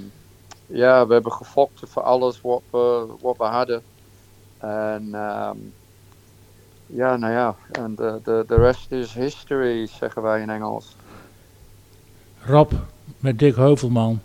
ja, 0.67 1.07
we 1.07 1.13
hebben 1.13 1.33
gevochten 1.33 1.89
voor 1.89 2.03
alles 2.03 2.41
wat 2.41 2.63
we, 2.71 3.07
wat 3.21 3.37
we 3.37 3.45
hadden. 3.45 3.83
En 4.59 5.09
ehm, 5.13 5.57
ja, 6.87 7.17
nou 7.17 7.33
ja, 7.33 7.55
en 7.73 7.95
de, 7.95 8.21
de, 8.25 8.45
de 8.47 8.55
rest 8.55 8.93
is 8.93 9.15
history, 9.15 9.87
zeggen 9.87 10.23
wij 10.23 10.41
in 10.41 10.51
Engels. 10.51 10.97
Rob, 12.45 12.73
met 13.19 13.39
Dick 13.39 13.57
Heuvelman. 13.57 14.21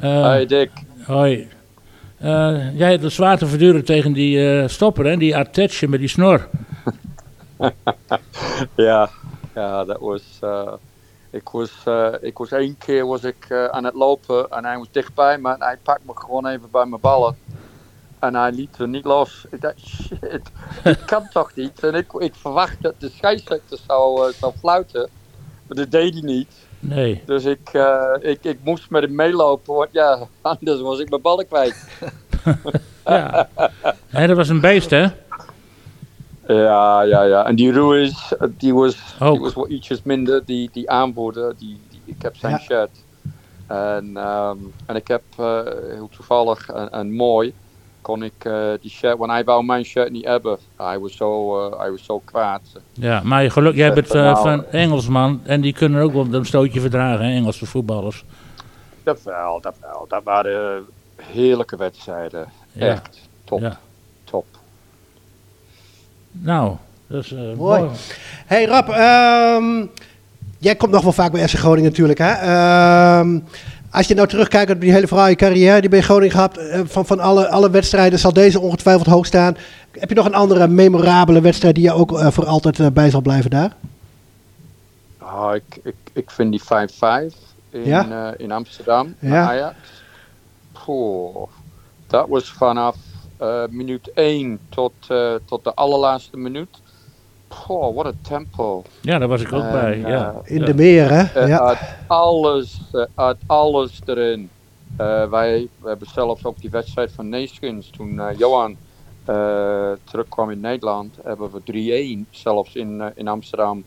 Uh, 0.00 0.22
Hoi 0.22 0.46
Dick. 0.46 0.70
Hoi. 1.06 1.48
Uh, 2.22 2.78
jij 2.78 2.90
hebt 2.90 3.02
het 3.02 3.12
zwaar 3.12 3.38
te 3.38 3.46
verduren 3.46 3.84
tegen 3.84 4.12
die 4.12 4.38
uh, 4.38 4.68
stopper, 4.68 5.04
hè? 5.04 5.16
die 5.16 5.36
Artetje 5.36 5.88
met 5.88 6.00
die 6.00 6.08
snor. 6.08 6.48
ja, 8.76 9.10
ja, 9.54 9.84
dat 9.84 10.00
was... 10.00 10.38
ik, 11.30 11.48
was 11.48 11.84
ik 12.20 12.38
was 12.38 12.50
één 12.52 12.78
keer 12.78 13.06
was 13.06 13.24
ik, 13.24 13.52
aan 13.70 13.84
het 13.84 13.94
lopen 13.94 14.50
en 14.50 14.64
hij 14.64 14.78
was 14.78 14.90
dichtbij 14.90 15.38
me 15.38 15.52
en 15.52 15.62
hij 15.62 15.76
pakte 15.82 16.02
me 16.06 16.12
gewoon 16.14 16.46
even 16.46 16.70
bij 16.70 16.86
mijn 16.86 17.00
ballen. 17.00 17.36
En 18.20 18.34
hij 18.34 18.52
liet 18.52 18.78
er 18.78 18.88
niet 18.88 19.04
los. 19.04 19.46
Ik 19.50 19.60
dacht, 19.60 19.78
shit, 19.78 20.42
dit 20.82 21.04
kan 21.12 21.28
toch 21.28 21.54
niet? 21.54 21.84
En 21.84 21.94
ik, 21.94 22.12
ik 22.12 22.34
verwacht 22.34 22.82
dat 22.82 22.94
de 22.98 23.10
scheidsrechter 23.10 23.78
zou, 23.86 24.32
zou 24.32 24.52
fluiten. 24.58 25.08
Maar 25.66 25.76
dat 25.76 25.90
deed 25.90 26.12
hij 26.12 26.22
niet. 26.22 26.68
Nee. 26.80 27.22
Dus 27.26 27.44
ik, 27.44 27.72
uh, 27.72 28.14
ik, 28.20 28.44
ik 28.44 28.58
moest 28.62 28.90
met 28.90 29.02
hem 29.02 29.14
meelopen, 29.14 29.74
want 29.74 29.88
ja, 29.92 30.26
anders 30.40 30.80
was 30.80 30.98
ik 30.98 31.08
mijn 31.10 31.22
ballen 31.22 31.46
kwijt. 31.46 31.88
ja. 33.04 33.48
En 34.10 34.28
dat 34.28 34.36
was 34.36 34.48
een 34.48 34.60
beest, 34.60 34.90
hè? 34.90 35.06
Ja, 36.46 37.02
ja, 37.02 37.22
ja. 37.22 37.46
En 37.46 37.54
die 37.54 37.72
Ruiz, 37.72 38.32
die 38.58 38.74
was, 38.74 38.96
die 39.18 39.40
was 39.40 39.52
wat 39.52 39.68
ietsjes 39.68 40.02
minder, 40.02 40.44
die, 40.44 40.70
die 40.72 40.90
aanvoerder. 40.90 41.54
Die, 41.58 41.80
die, 41.90 42.00
ik 42.04 42.22
heb 42.22 42.36
zijn 42.36 42.52
ja. 42.52 42.58
shirt. 42.58 42.90
En, 43.66 44.16
um, 44.16 44.72
en 44.86 44.96
ik 44.96 45.08
heb 45.08 45.22
uh, 45.40 45.60
heel 45.90 46.08
toevallig 46.08 46.68
en, 46.68 46.90
en 46.90 47.12
mooi 47.12 47.54
kon 48.10 48.22
ik 48.22 48.44
uh, 48.44 48.72
die 48.80 48.90
shirt, 48.90 49.18
want 49.18 49.30
hij 49.30 49.44
wou 49.44 49.64
mijn 49.64 49.84
shirt 49.84 50.10
niet 50.10 50.24
hebben. 50.24 50.58
Hij 50.76 50.98
was 50.98 51.16
zo, 51.16 51.58
uh, 51.66 51.78
hij 51.78 51.90
was 51.90 52.04
zo 52.04 52.18
kwaad. 52.24 52.60
Ja, 52.92 53.20
maar 53.24 53.50
geluk, 53.50 53.74
jij 53.74 53.92
bent 53.92 54.14
uh, 54.14 54.42
van 54.42 54.64
Engelsman 54.64 55.40
en 55.44 55.60
die 55.60 55.72
kunnen 55.72 56.02
ook 56.02 56.12
wel 56.12 56.26
een 56.30 56.46
stootje 56.46 56.80
verdragen, 56.80 57.24
hè, 57.24 57.32
Engelse 57.32 57.66
voetballers. 57.66 58.24
Dat 59.02 59.22
wel, 59.22 59.60
dat 59.60 59.74
wel. 59.80 60.06
Dat 60.08 60.22
waren 60.24 60.86
heerlijke 61.16 61.76
wedstrijden. 61.76 62.46
Ja. 62.72 62.86
Echt 62.86 63.28
top. 63.44 63.60
Ja. 63.60 63.78
Top. 64.24 64.46
Nou, 66.30 66.76
dat 67.06 67.24
is 67.24 67.32
mooi. 67.32 67.56
mooi. 67.56 67.88
Hey 68.46 68.64
Rap, 68.64 68.88
um, 68.88 69.90
jij 70.60 70.76
komt 70.76 70.92
nog 70.92 71.02
wel 71.02 71.12
vaak 71.12 71.32
bij 71.32 71.46
SC 71.46 71.58
Groningen 71.58 71.90
natuurlijk, 71.90 72.18
hè? 72.18 73.18
Um, 73.18 73.44
als 73.90 74.06
je 74.06 74.14
nou 74.14 74.28
terugkijkt 74.28 74.70
op 74.70 74.80
die 74.80 74.92
hele 74.92 75.08
fraaie 75.08 75.34
carrière 75.34 75.80
die 75.80 75.90
bij 75.90 76.00
Groningen 76.00 76.30
gehad, 76.30 76.56
eh, 76.56 76.80
van, 76.84 77.06
van 77.06 77.20
alle, 77.20 77.48
alle 77.48 77.70
wedstrijden 77.70 78.18
zal 78.18 78.32
deze 78.32 78.60
ongetwijfeld 78.60 79.06
hoog 79.06 79.26
staan. 79.26 79.56
Heb 79.90 80.08
je 80.08 80.14
nog 80.14 80.26
een 80.26 80.34
andere 80.34 80.68
memorabele 80.68 81.40
wedstrijd 81.40 81.74
die 81.74 81.84
je 81.84 81.92
ook 81.92 82.12
uh, 82.12 82.30
voor 82.30 82.46
altijd 82.46 82.78
uh, 82.78 82.86
bij 82.86 83.10
zal 83.10 83.20
blijven 83.20 83.50
daar? 83.50 83.76
Oh, 85.22 85.50
ik, 85.54 85.80
ik, 85.82 85.94
ik 86.12 86.30
vind 86.30 86.50
die 86.50 86.62
5-5 86.62 86.66
in, 87.70 87.84
ja? 87.84 88.34
in 88.36 88.52
Amsterdam, 88.52 89.14
ja. 89.18 89.48
Ajax. 89.48 89.76
Poeh, 90.84 91.48
dat 92.06 92.28
was 92.28 92.52
vanaf 92.52 92.96
minuut 93.70 94.10
1 94.14 94.58
tot, 94.68 94.92
tot 95.44 95.64
de 95.64 95.74
allerlaatste 95.74 96.36
minuut. 96.36 96.68
Oh, 97.68 97.94
wat 97.94 98.06
een 98.06 98.20
tempo. 98.20 98.82
Ja, 99.00 99.18
daar 99.18 99.28
was 99.28 99.40
ik 99.40 99.52
ook 99.52 99.70
bij. 99.70 99.98
Ja. 99.98 100.34
In 100.44 100.64
de 100.64 100.74
meer, 100.74 101.10
hè? 101.10 101.46
Ja. 101.46 101.58
Uit 101.58 101.78
alles, 102.06 102.80
uit 103.14 103.36
alles 103.46 104.00
erin. 104.04 104.50
Uh, 105.00 105.30
wij 105.30 105.68
we 105.80 105.88
hebben 105.88 106.08
zelfs 106.08 106.44
ook 106.44 106.60
die 106.60 106.70
wedstrijd 106.70 107.12
van 107.12 107.28
Nations, 107.28 107.90
toen 107.90 108.12
uh, 108.12 108.26
Johan 108.36 108.76
uh, 109.28 109.90
terugkwam 110.04 110.50
in 110.50 110.60
Nederland, 110.60 111.16
hebben 111.22 111.50
we 111.52 112.24
3-1 112.26 112.30
zelfs 112.30 112.74
in, 112.74 113.12
in 113.14 113.28
Amsterdam 113.28 113.84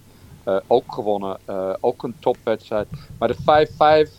ook 0.67 0.93
gewonnen. 0.93 1.37
ook 1.79 2.03
een 2.03 2.15
topwedstrijd. 2.19 2.87
Maar 3.17 3.27
de 3.27 4.07
5-5 4.07 4.09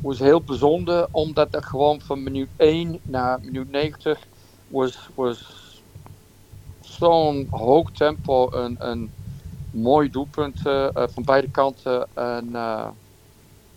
was 0.00 0.18
heel 0.18 0.40
bijzonder, 0.40 1.06
omdat 1.10 1.54
er 1.54 1.62
gewoon 1.62 2.00
van 2.00 2.22
minuut 2.22 2.48
1 2.56 2.98
naar 3.02 3.38
minuut 3.42 3.70
90 3.70 4.18
was, 4.68 5.08
was 5.14 5.57
zo'n 6.98 7.46
hoog 7.50 7.90
tempo, 7.92 8.52
een, 8.52 8.76
een 8.78 9.10
mooi 9.70 10.10
doelpunt 10.10 10.66
uh, 10.66 10.88
van 10.94 11.24
beide 11.24 11.50
kanten. 11.50 12.06
En 12.14 12.48
uh, 12.52 12.86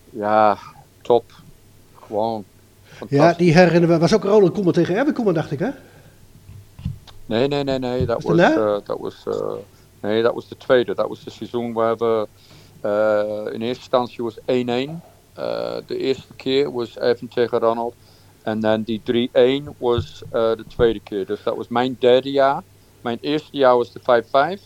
ja, 0.10 0.58
top. 1.02 1.32
Gewoon. 2.06 2.44
Ja, 3.10 3.34
die 3.34 3.54
herinneren 3.54 3.96
we. 3.96 3.98
Was 3.98 4.14
ook 4.14 4.24
Ronald 4.24 4.54
Koeman 4.54 4.74
tegen 4.74 4.96
Erwin 4.96 5.14
Koeman, 5.14 5.34
dacht 5.34 5.52
ik, 5.52 5.60
hè? 5.60 5.70
Nee, 7.26 7.48
nee, 7.48 7.64
nee, 7.64 7.80
nee. 7.80 8.06
Dat 8.06 8.24
was, 8.24 8.38
was, 8.38 8.52
uh, 8.52 8.78
dat 8.84 8.98
was, 9.00 9.26
nee, 10.00 10.22
dat 10.22 10.34
was 10.34 10.48
de 10.48 10.58
tweede. 10.58 10.96
Dat 10.96 11.08
was 11.08 11.24
het 11.24 11.34
seizoen 11.34 11.74
waar 11.74 11.98
we 11.98 12.28
in 13.54 13.62
eerste 13.62 13.82
instantie 13.82 14.24
was 14.24 14.40
1-1. 14.40 14.44
de 15.86 15.98
eerste 15.98 16.34
keer 16.36 16.72
was 16.72 16.98
Evan 16.98 17.28
tegen 17.28 17.60
Ronald. 17.60 17.94
En 18.42 18.60
dan 18.60 18.82
die 18.82 19.02
3-1 19.72 19.78
was 19.78 20.24
de 20.32 20.66
tweede 20.68 21.00
keer. 21.00 21.26
Dus 21.26 21.44
dat 21.44 21.56
was 21.56 21.68
mijn 21.68 21.96
derde 22.00 22.32
jaar. 22.32 22.64
Mijn 23.02 23.18
eerste 23.22 23.58
jaar 23.58 23.78
was 23.78 23.92
de 23.92 24.00
5-5. 24.00 24.04
Het 24.32 24.60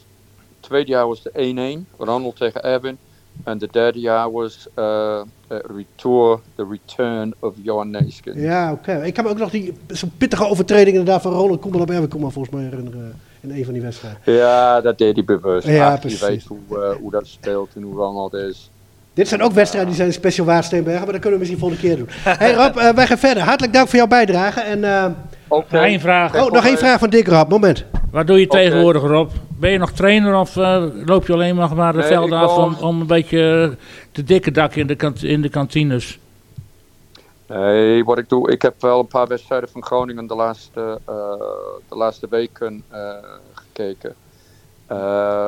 tweede 0.60 0.92
jaar 0.92 1.08
was 1.08 1.22
de 1.22 1.84
1-1. 1.86 1.98
Ronald 1.98 2.36
tegen 2.36 2.64
Erwin. 2.64 2.98
En 3.44 3.58
de 3.58 3.68
derde 3.72 4.00
jaar 4.00 4.32
was 4.32 4.68
uh, 4.80 5.22
retour, 5.48 6.40
the 6.56 6.68
return 6.70 7.34
of 7.40 7.54
Johan 7.62 7.90
Neeskens. 7.90 8.40
Ja, 8.40 8.72
oké. 8.72 9.04
Ik 9.04 9.14
kan 9.14 9.24
me 9.24 9.30
ook 9.30 9.38
nog 9.38 9.50
die 9.50 9.74
zo'n 9.88 10.12
pittige 10.18 10.48
overtreding 10.48 10.98
inderdaad 10.98 11.22
van 11.22 11.32
Ronald 11.32 11.60
Koeman 11.60 11.82
op 11.82 11.90
Erwin 11.90 12.10
Koeman 12.10 12.32
volgens 12.32 12.56
mij 12.56 12.64
herinneren 12.64 13.20
in 13.42 13.52
een 13.52 13.64
van 13.64 13.74
die 13.74 13.82
wedstrijden. 13.82 14.20
Ja, 14.24 14.82
dat 14.82 14.98
deed 14.98 15.16
hij 15.16 15.26
bewust. 15.26 15.68
Ja, 15.68 15.92
Ach, 15.92 16.00
precies. 16.00 16.20
Je 16.20 16.26
weet 16.26 16.44
hoe, 16.44 16.60
uh, 16.70 16.96
hoe 17.02 17.12
dat 17.12 17.28
speelt 17.28 17.70
en 17.76 17.82
hoe 17.82 17.96
Ronald 17.96 18.34
is. 18.34 18.70
Dit 19.14 19.28
zijn 19.28 19.42
ook 19.42 19.52
wedstrijden 19.52 19.90
die 19.90 20.00
zijn 20.00 20.14
special 20.14 20.46
waar 20.46 20.64
Steenbergen, 20.64 21.04
maar 21.04 21.12
dat 21.12 21.22
kunnen 21.22 21.40
we 21.40 21.46
misschien 21.46 21.60
volgende 21.60 21.88
keer 21.88 21.98
doen. 21.98 22.38
hey 22.40 22.54
Rob, 22.54 22.78
uh, 22.78 22.90
wij 22.90 23.08
gaan 23.08 23.18
verder. 23.18 23.44
Hartelijk 23.44 23.74
dank 23.74 23.88
voor 23.88 23.98
jouw 23.98 24.08
bijdrage. 24.08 24.60
En, 24.60 24.80
uh, 24.80 25.06
okay. 25.48 25.92
Nog 25.92 26.02
vraag. 26.02 26.36
Oh, 26.36 26.52
nog 26.52 26.66
één 26.66 26.78
vraag 26.78 27.00
van 27.00 27.10
Dick 27.10 27.28
Rob. 27.28 27.50
Moment. 27.50 27.86
Wat 28.16 28.28
doe 28.28 28.40
je 28.40 28.48
tegenwoordig, 28.48 29.02
Rob? 29.02 29.32
Ben 29.60 29.72
je 29.72 29.78
nog 29.78 29.92
trainer 29.92 30.36
of 30.36 30.56
uh, 30.56 30.84
loop 31.06 31.28
je 31.28 31.34
alleen 31.34 31.56
maar 31.56 31.76
naar 31.76 31.94
de 31.94 32.00
nee, 32.00 32.08
velden 32.08 32.38
af 32.38 32.58
om, 32.58 32.76
om, 32.76 33.02
een 33.02 33.08
beetje 33.08 33.78
de 34.12 34.24
dikke 34.24 34.52
dak 34.52 34.76
in 34.76 34.88
de, 34.88 34.96
kant, 34.96 35.24
in 35.24 35.42
de 35.42 35.50
kantines? 35.50 36.20
Nee, 37.48 38.04
wat 38.04 38.18
ik 38.18 38.30
doe, 38.30 38.52
ik 38.52 38.62
heb 38.62 38.82
wel 38.82 39.00
een 39.00 39.08
paar 39.08 39.28
wedstrijden 39.28 39.70
van 39.70 39.84
Groningen 39.84 40.28
de 40.28 40.36
laatste, 40.36 41.00
uh, 41.10 41.16
de 41.90 41.96
laatste 41.96 42.28
weken 42.30 42.84
uh, 42.94 43.14
gekeken. 43.54 44.16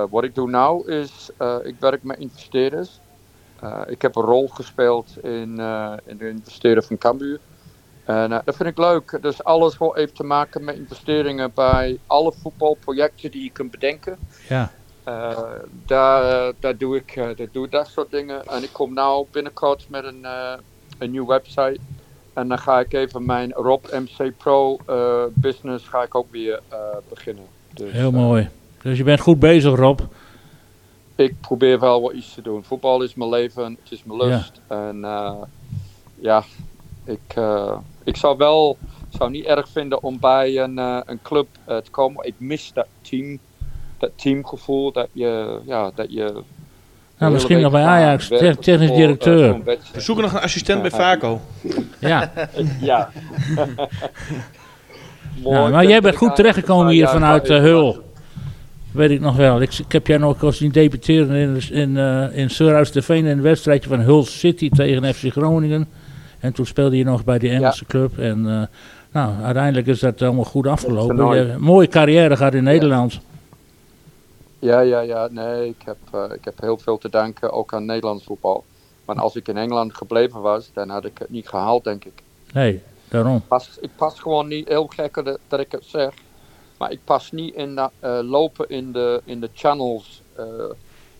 wat 0.09 0.23
ik 0.23 0.35
doe 0.35 0.49
nou 0.49 0.91
is, 0.91 1.29
ik 1.63 1.75
werk 1.79 2.03
met 2.03 2.19
investeerders. 2.19 2.99
ik 3.87 4.01
heb 4.01 4.15
een 4.15 4.23
rol 4.23 4.47
gespeeld 4.47 5.23
in, 5.23 5.59
in 6.05 6.17
de 6.17 6.29
investeren 6.29 6.83
van 6.83 6.97
Cambuur. 6.97 7.39
En 8.07 8.31
uh, 8.31 8.37
dat 8.45 8.55
vind 8.55 8.69
ik 8.69 8.77
leuk. 8.77 9.17
Dus 9.21 9.43
alles 9.43 9.77
wat 9.77 9.95
heeft 9.95 10.15
te 10.15 10.23
maken 10.23 10.63
met 10.63 10.75
investeringen 10.75 11.51
bij 11.53 11.99
alle 12.05 12.33
voetbalprojecten 12.41 13.31
die 13.31 13.43
je 13.43 13.51
kunt 13.51 13.71
bedenken. 13.71 14.17
Ja. 14.49 14.71
Uh, 15.07 15.39
daar, 15.85 16.53
daar, 16.59 16.77
doe 16.77 16.95
ik, 16.95 17.15
daar 17.15 17.47
doe 17.51 17.65
ik 17.65 17.71
dat 17.71 17.87
soort 17.87 18.11
dingen. 18.11 18.45
En 18.45 18.63
ik 18.63 18.69
kom 18.71 18.93
nu 18.93 19.25
binnenkort 19.31 19.85
met 19.89 20.03
een, 20.03 20.25
een 20.97 21.11
nieuwe 21.11 21.27
website. 21.27 21.79
En 22.33 22.47
dan 22.47 22.59
ga 22.59 22.79
ik 22.79 22.93
even 22.93 23.25
mijn 23.25 23.51
Rob 23.51 23.85
MC 23.91 24.37
Pro 24.37 24.79
business 25.33 25.87
ga 25.87 26.03
ik 26.03 26.15
ook 26.15 26.31
weer 26.31 26.61
beginnen. 27.09 27.45
Dus, 27.73 27.91
Heel 27.91 28.11
mooi. 28.11 28.49
Dus 28.81 28.97
je 28.97 29.03
bent 29.03 29.19
goed 29.19 29.39
bezig 29.39 29.75
Rob. 29.75 29.99
Ik 31.15 31.35
probeer 31.41 31.79
wel 31.79 32.01
wat 32.01 32.13
iets 32.13 32.33
te 32.33 32.41
doen. 32.41 32.63
Voetbal 32.63 33.01
is 33.01 33.15
mijn 33.15 33.29
leven, 33.29 33.77
het 33.83 33.91
is 33.91 34.03
mijn 34.03 34.19
lust. 34.19 34.61
Ja. 34.69 34.87
En 34.89 34.99
ja, 36.19 36.43
ik, 37.07 37.35
ik 38.03 38.15
zou 38.15 38.37
wel 38.37 38.77
zou 39.09 39.31
niet 39.31 39.45
erg 39.45 39.69
vinden 39.69 40.03
om 40.03 40.19
bij 40.19 40.57
een, 40.57 40.77
uh, 40.77 40.99
een 41.05 41.19
club 41.21 41.47
uh, 41.69 41.77
te 41.77 41.91
komen. 41.91 42.25
Ik 42.25 42.33
mis 42.37 42.71
dat 42.73 42.87
team, 43.01 43.39
dat 43.97 44.11
teamgevoel 44.15 44.91
dat 44.91 45.07
je, 45.11 45.59
ja, 45.65 45.91
dat 45.95 46.11
je. 46.11 46.41
Nou, 47.17 47.33
misschien 47.33 47.61
nog 47.61 47.71
bij 47.71 47.83
Ajax, 47.83 48.27
technisch 48.59 48.91
directeur. 48.91 49.55
Uh, 49.55 49.75
We 49.93 50.01
zoeken 50.01 50.23
nog 50.23 50.33
een 50.33 50.41
assistent 50.41 50.81
bij 50.81 50.91
Vaco. 50.91 51.41
Ja. 51.99 52.31
ja. 52.81 53.09
nou, 55.43 55.71
maar 55.71 55.85
jij 55.85 56.01
bent 56.01 56.15
goed 56.15 56.35
terechtgekomen 56.35 56.91
hier 56.91 57.07
vanuit 57.07 57.47
Hul. 57.47 58.05
Weet 58.91 59.09
ik 59.09 59.19
nog 59.19 59.35
wel. 59.35 59.61
Ik, 59.61 59.77
ik 59.77 59.91
heb 59.91 60.07
jij 60.07 60.17
nog 60.17 60.41
eens 60.41 60.57
zien 60.57 60.71
debuteren 60.71 61.35
in, 61.35 61.61
in, 61.71 61.95
uh, 61.95 62.37
in 62.37 62.49
Surhuis-de-Veen 62.49 63.25
in 63.25 63.37
een 63.37 63.41
wedstrijdje 63.41 63.89
van 63.89 63.99
Hull 63.99 64.23
City 64.23 64.69
tegen 64.69 65.13
FC 65.13 65.31
Groningen. 65.31 65.87
En 66.39 66.53
toen 66.53 66.65
speelde 66.65 66.97
je 66.97 67.03
nog 67.03 67.23
bij 67.23 67.39
die 67.39 67.49
Engelse 67.49 67.85
club. 67.85 68.17
En 68.17 68.45
uh, 68.45 68.61
nou, 69.11 69.43
uiteindelijk 69.43 69.87
is 69.87 69.99
dat 69.99 70.21
allemaal 70.21 70.43
goed 70.43 70.67
afgelopen. 70.67 71.35
Je, 71.35 71.55
mooie 71.57 71.87
carrière 71.87 72.37
gehad 72.37 72.53
in 72.53 72.63
Nederland. 72.63 73.19
Ja, 74.59 74.79
ja, 74.79 74.99
ja. 74.99 75.27
Nee, 75.31 75.67
ik 75.67 75.81
heb, 75.85 75.97
uh, 76.15 76.23
ik 76.33 76.45
heb 76.45 76.61
heel 76.61 76.77
veel 76.77 76.97
te 76.97 77.09
danken 77.09 77.51
ook 77.51 77.73
aan 77.73 77.85
Nederlands 77.85 78.23
voetbal. 78.23 78.63
Maar 79.05 79.15
als 79.15 79.35
ik 79.35 79.47
in 79.47 79.57
Engeland 79.57 79.95
gebleven 79.95 80.41
was, 80.41 80.69
dan 80.73 80.89
had 80.89 81.05
ik 81.05 81.17
het 81.17 81.29
niet 81.29 81.49
gehaald, 81.49 81.83
denk 81.83 82.05
ik. 82.05 82.23
Nee, 82.53 82.81
daarom. 83.07 83.35
Ik 83.35 83.47
pas, 83.47 83.77
ik 83.81 83.89
pas 83.95 84.19
gewoon 84.19 84.47
niet, 84.47 84.67
heel 84.67 84.87
gek 84.87 85.13
dat, 85.13 85.39
dat 85.47 85.59
ik 85.59 85.71
het 85.71 85.85
zeg, 85.85 86.13
maar 86.77 86.91
ik 86.91 86.99
pas 87.03 87.31
niet 87.31 87.55
in 87.55 87.75
dat 87.75 87.91
uh, 88.03 88.19
lopen 88.21 88.69
in 88.69 88.91
de, 88.91 89.21
in 89.25 89.39
de 89.39 89.49
channels 89.53 90.21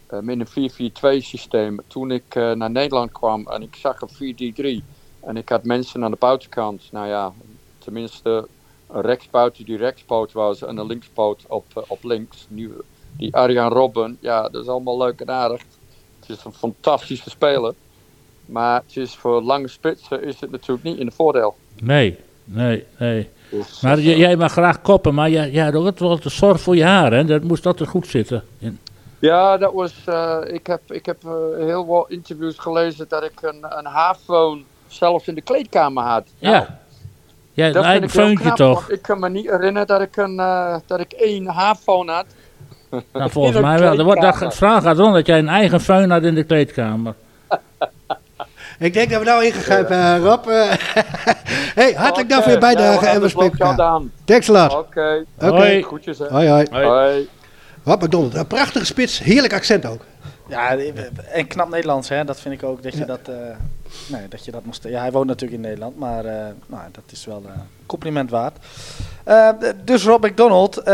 in 0.10 0.46
een 0.56 0.92
4-4-2 1.22 1.24
systeem. 1.24 1.80
Toen 1.88 2.12
ik 2.12 2.36
naar 2.36 2.72
Nederland 2.72 3.12
kwam 3.12 3.48
en 3.48 3.62
ik 3.62 3.76
zag 3.76 4.02
een 4.02 4.82
4-3-3 4.82 4.97
en 5.28 5.38
ik 5.38 5.50
had 5.50 5.64
mensen 5.64 6.04
aan 6.04 6.12
de 6.12 6.18
buitenkant, 6.20 6.82
nou 6.92 7.08
ja, 7.08 7.32
tenminste 7.78 8.48
een 8.92 9.02
rechtspoot 9.02 9.66
die 9.66 9.78
rechtspoot 9.78 10.32
was 10.32 10.62
en 10.62 10.78
een 10.78 10.86
linkspoot 10.86 11.44
op, 11.48 11.86
op 11.88 12.04
links. 12.04 12.46
Nu, 12.50 12.74
die 13.18 13.36
Arjan 13.36 13.72
Robben, 13.72 14.18
ja, 14.20 14.50
dat 14.50 14.62
is 14.64 14.70
allemaal 14.70 14.98
leuk 14.98 15.20
en 15.20 15.30
aardig. 15.30 15.62
Het 16.20 16.30
is 16.30 16.44
een 16.44 16.54
fantastische 16.54 17.30
speler. 17.30 17.74
Maar 18.46 18.82
het 18.88 18.98
is 18.98 19.16
voor 19.16 19.42
lange 19.42 19.68
spitsen 19.68 20.24
is 20.24 20.40
het 20.40 20.52
natuurlijk 20.52 20.84
niet 20.84 20.98
in 20.98 21.06
de 21.06 21.12
voordeel. 21.12 21.56
Nee, 21.82 22.18
nee, 22.44 22.86
nee. 22.98 23.30
Dus, 23.50 23.82
maar 23.82 24.00
jij 24.00 24.36
mag 24.36 24.52
graag 24.52 24.82
koppen, 24.82 25.14
maar 25.14 25.30
jij, 25.30 25.52
jij 25.52 25.64
had 25.64 25.76
ook 25.76 26.00
wel 26.00 26.18
te 26.18 26.30
zorg 26.30 26.62
voor 26.62 26.76
je 26.76 26.84
haar, 26.84 27.14
hè? 27.14 27.26
Dat 27.26 27.44
moest 27.44 27.66
altijd 27.66 27.90
goed 27.90 28.08
zitten. 28.08 28.44
In. 28.60 28.80
Ja, 29.20 29.58
dat 29.58 29.74
was, 29.74 29.94
uh, 30.10 30.38
ik 30.46 30.68
heb, 30.68 30.92
ik 30.92 31.06
heb 31.06 31.24
uh, 31.26 31.32
heel 31.58 31.86
wat 31.86 32.10
interviews 32.10 32.58
gelezen 32.58 33.06
dat 33.08 33.24
ik 33.24 33.42
een, 33.42 33.66
een 33.78 33.86
haarfoon 33.86 34.66
zelfs 34.88 35.28
in 35.28 35.36
de 35.36 35.42
kleedkamer 35.42 36.04
had. 36.04 36.28
Ja. 36.38 36.52
Nou, 36.52 36.66
ja, 37.54 37.72
dat 37.72 37.76
een 37.76 37.90
eigen 37.90 38.10
feuntje 38.10 38.54
toch? 38.54 38.90
Ik 38.90 39.02
kan 39.02 39.20
me 39.20 39.30
niet 39.30 39.50
herinneren 39.50 39.88
dat 39.88 40.02
ik, 40.02 40.18
een, 40.18 40.36
uh, 40.36 40.76
dat 40.86 41.00
ik 41.00 41.12
één 41.12 41.46
haarfoon 41.46 42.10
had. 42.10 42.26
Nou, 43.14 43.30
volgens 43.32 43.60
mij 43.60 43.80
wel. 43.80 43.98
Er 43.98 44.04
wordt 44.04 44.22
dat 44.22 44.56
vraag 44.56 44.84
gaat 44.84 44.98
rond 44.98 45.14
dat 45.14 45.26
jij 45.26 45.40
een 45.40 45.50
eigen 45.50 45.82
föhn 45.82 46.10
had 46.10 46.24
in 46.24 46.36
de 46.36 46.44
kleedkamer. 46.44 47.14
Ik 48.80 48.94
denk 48.94 49.10
dat 49.10 49.20
we 49.20 49.26
nou 49.26 49.46
ingegrijpen, 49.46 49.98
uh, 49.98 50.18
Rob. 50.18 50.46
hey, 51.80 51.94
hartelijk 51.94 52.30
dank 52.30 52.44
voor 52.44 52.52
je 52.52 52.58
bijdrage 52.58 53.06
en 53.06 53.22
we 53.22 53.30
spreken 53.30 53.60
elkaar. 53.60 54.02
Thanks 54.26 54.50
a 54.50 54.54
lot. 54.54 54.72
Oké. 54.72 55.26
Okay. 55.38 55.50
Hoi. 55.50 55.84
Groetjes, 55.84 56.20
hè. 56.20 56.28
Hoi, 56.28 56.48
hoi. 56.50 56.68
hoi. 56.72 56.86
hoi. 56.86 57.30
Rob 57.84 58.04
McDonald, 58.04 58.36
een 58.36 58.48
prachtige 58.48 58.86
spits, 58.86 59.20
heerlijk 59.20 59.54
accent 59.54 59.86
ook. 59.86 60.02
Ja, 60.48 60.78
en 61.32 61.48
knap 61.48 61.70
Nederlands, 61.70 62.10
hè. 62.10 62.24
Dat 62.24 62.40
vind 62.40 62.54
ik 62.54 62.64
ook, 62.64 62.84
dat 62.84 62.94
je 62.94 63.00
ja. 63.00 63.06
dat... 63.06 63.30
Uh, 63.30 63.36
nee, 64.08 64.28
dat 64.28 64.46
je 64.46 64.52
dat 64.52 64.66
moest... 64.66 64.84
Ja, 64.84 65.00
hij 65.00 65.12
woont 65.12 65.28
natuurlijk 65.28 65.62
in 65.62 65.68
Nederland, 65.68 65.98
maar 65.98 66.26
uh, 66.26 66.32
nou, 66.66 66.84
dat 66.92 67.04
is 67.12 67.26
wel 67.26 67.44
een 67.46 67.86
compliment 67.86 68.30
waard. 68.30 68.58
Uh, 69.28 69.50
dus 69.84 70.04
Rob 70.04 70.26
McDonald 70.26 70.88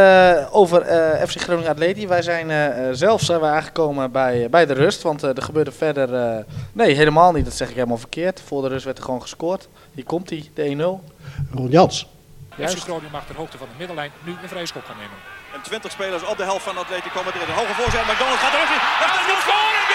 over 0.51 0.85
FC 1.27 1.41
Groningen 1.41 1.69
Atleti. 1.69 2.07
Wij 2.07 2.21
zijn 2.21 2.95
zelf 2.95 3.21
zijn 3.21 3.39
we 3.39 3.45
aangekomen 3.45 4.11
bij, 4.11 4.49
bij 4.49 4.65
de 4.65 4.73
rust, 4.73 5.01
want 5.01 5.21
er 5.21 5.41
gebeurde 5.41 5.71
verder... 5.71 6.45
nee, 6.73 6.95
helemaal 6.95 7.31
niet, 7.31 7.45
dat 7.45 7.53
zeg 7.53 7.69
ik 7.69 7.75
helemaal 7.75 7.97
verkeerd. 7.97 8.41
Voor 8.45 8.61
de 8.61 8.67
rust 8.67 8.85
werd 8.85 8.97
er 8.97 9.03
gewoon 9.03 9.21
gescoord. 9.21 9.67
Hier 9.93 10.05
komt 10.05 10.29
hij, 10.29 10.49
de 10.53 10.99
1-0. 11.01 11.11
Ron 11.51 11.69
Jans. 11.69 12.07
FC 12.59 12.77
Groningen 12.77 13.11
mag 13.11 13.25
ter 13.25 13.35
hoogte 13.35 13.57
van 13.57 13.67
de 13.71 13.77
middenlijn 13.77 14.11
nu 14.23 14.31
een 14.41 14.49
vrije 14.49 14.65
schop 14.65 14.83
gaan 14.85 14.97
nemen. 14.97 15.17
En 15.53 15.61
20 15.61 15.91
spelers 15.91 16.25
op 16.25 16.37
de 16.37 16.43
helft 16.43 16.63
van 16.63 16.77
Atletico 16.77 17.23
Madrid. 17.23 17.47
Een 17.47 17.53
hoge 17.53 17.73
voorzet. 17.73 18.01
McDonald 18.01 18.39
gaat 18.39 18.53
moet 18.57 18.67
scoren. 18.67 18.99
Jans 19.01 19.27
moet 19.27 19.41
scoren. 19.41 19.92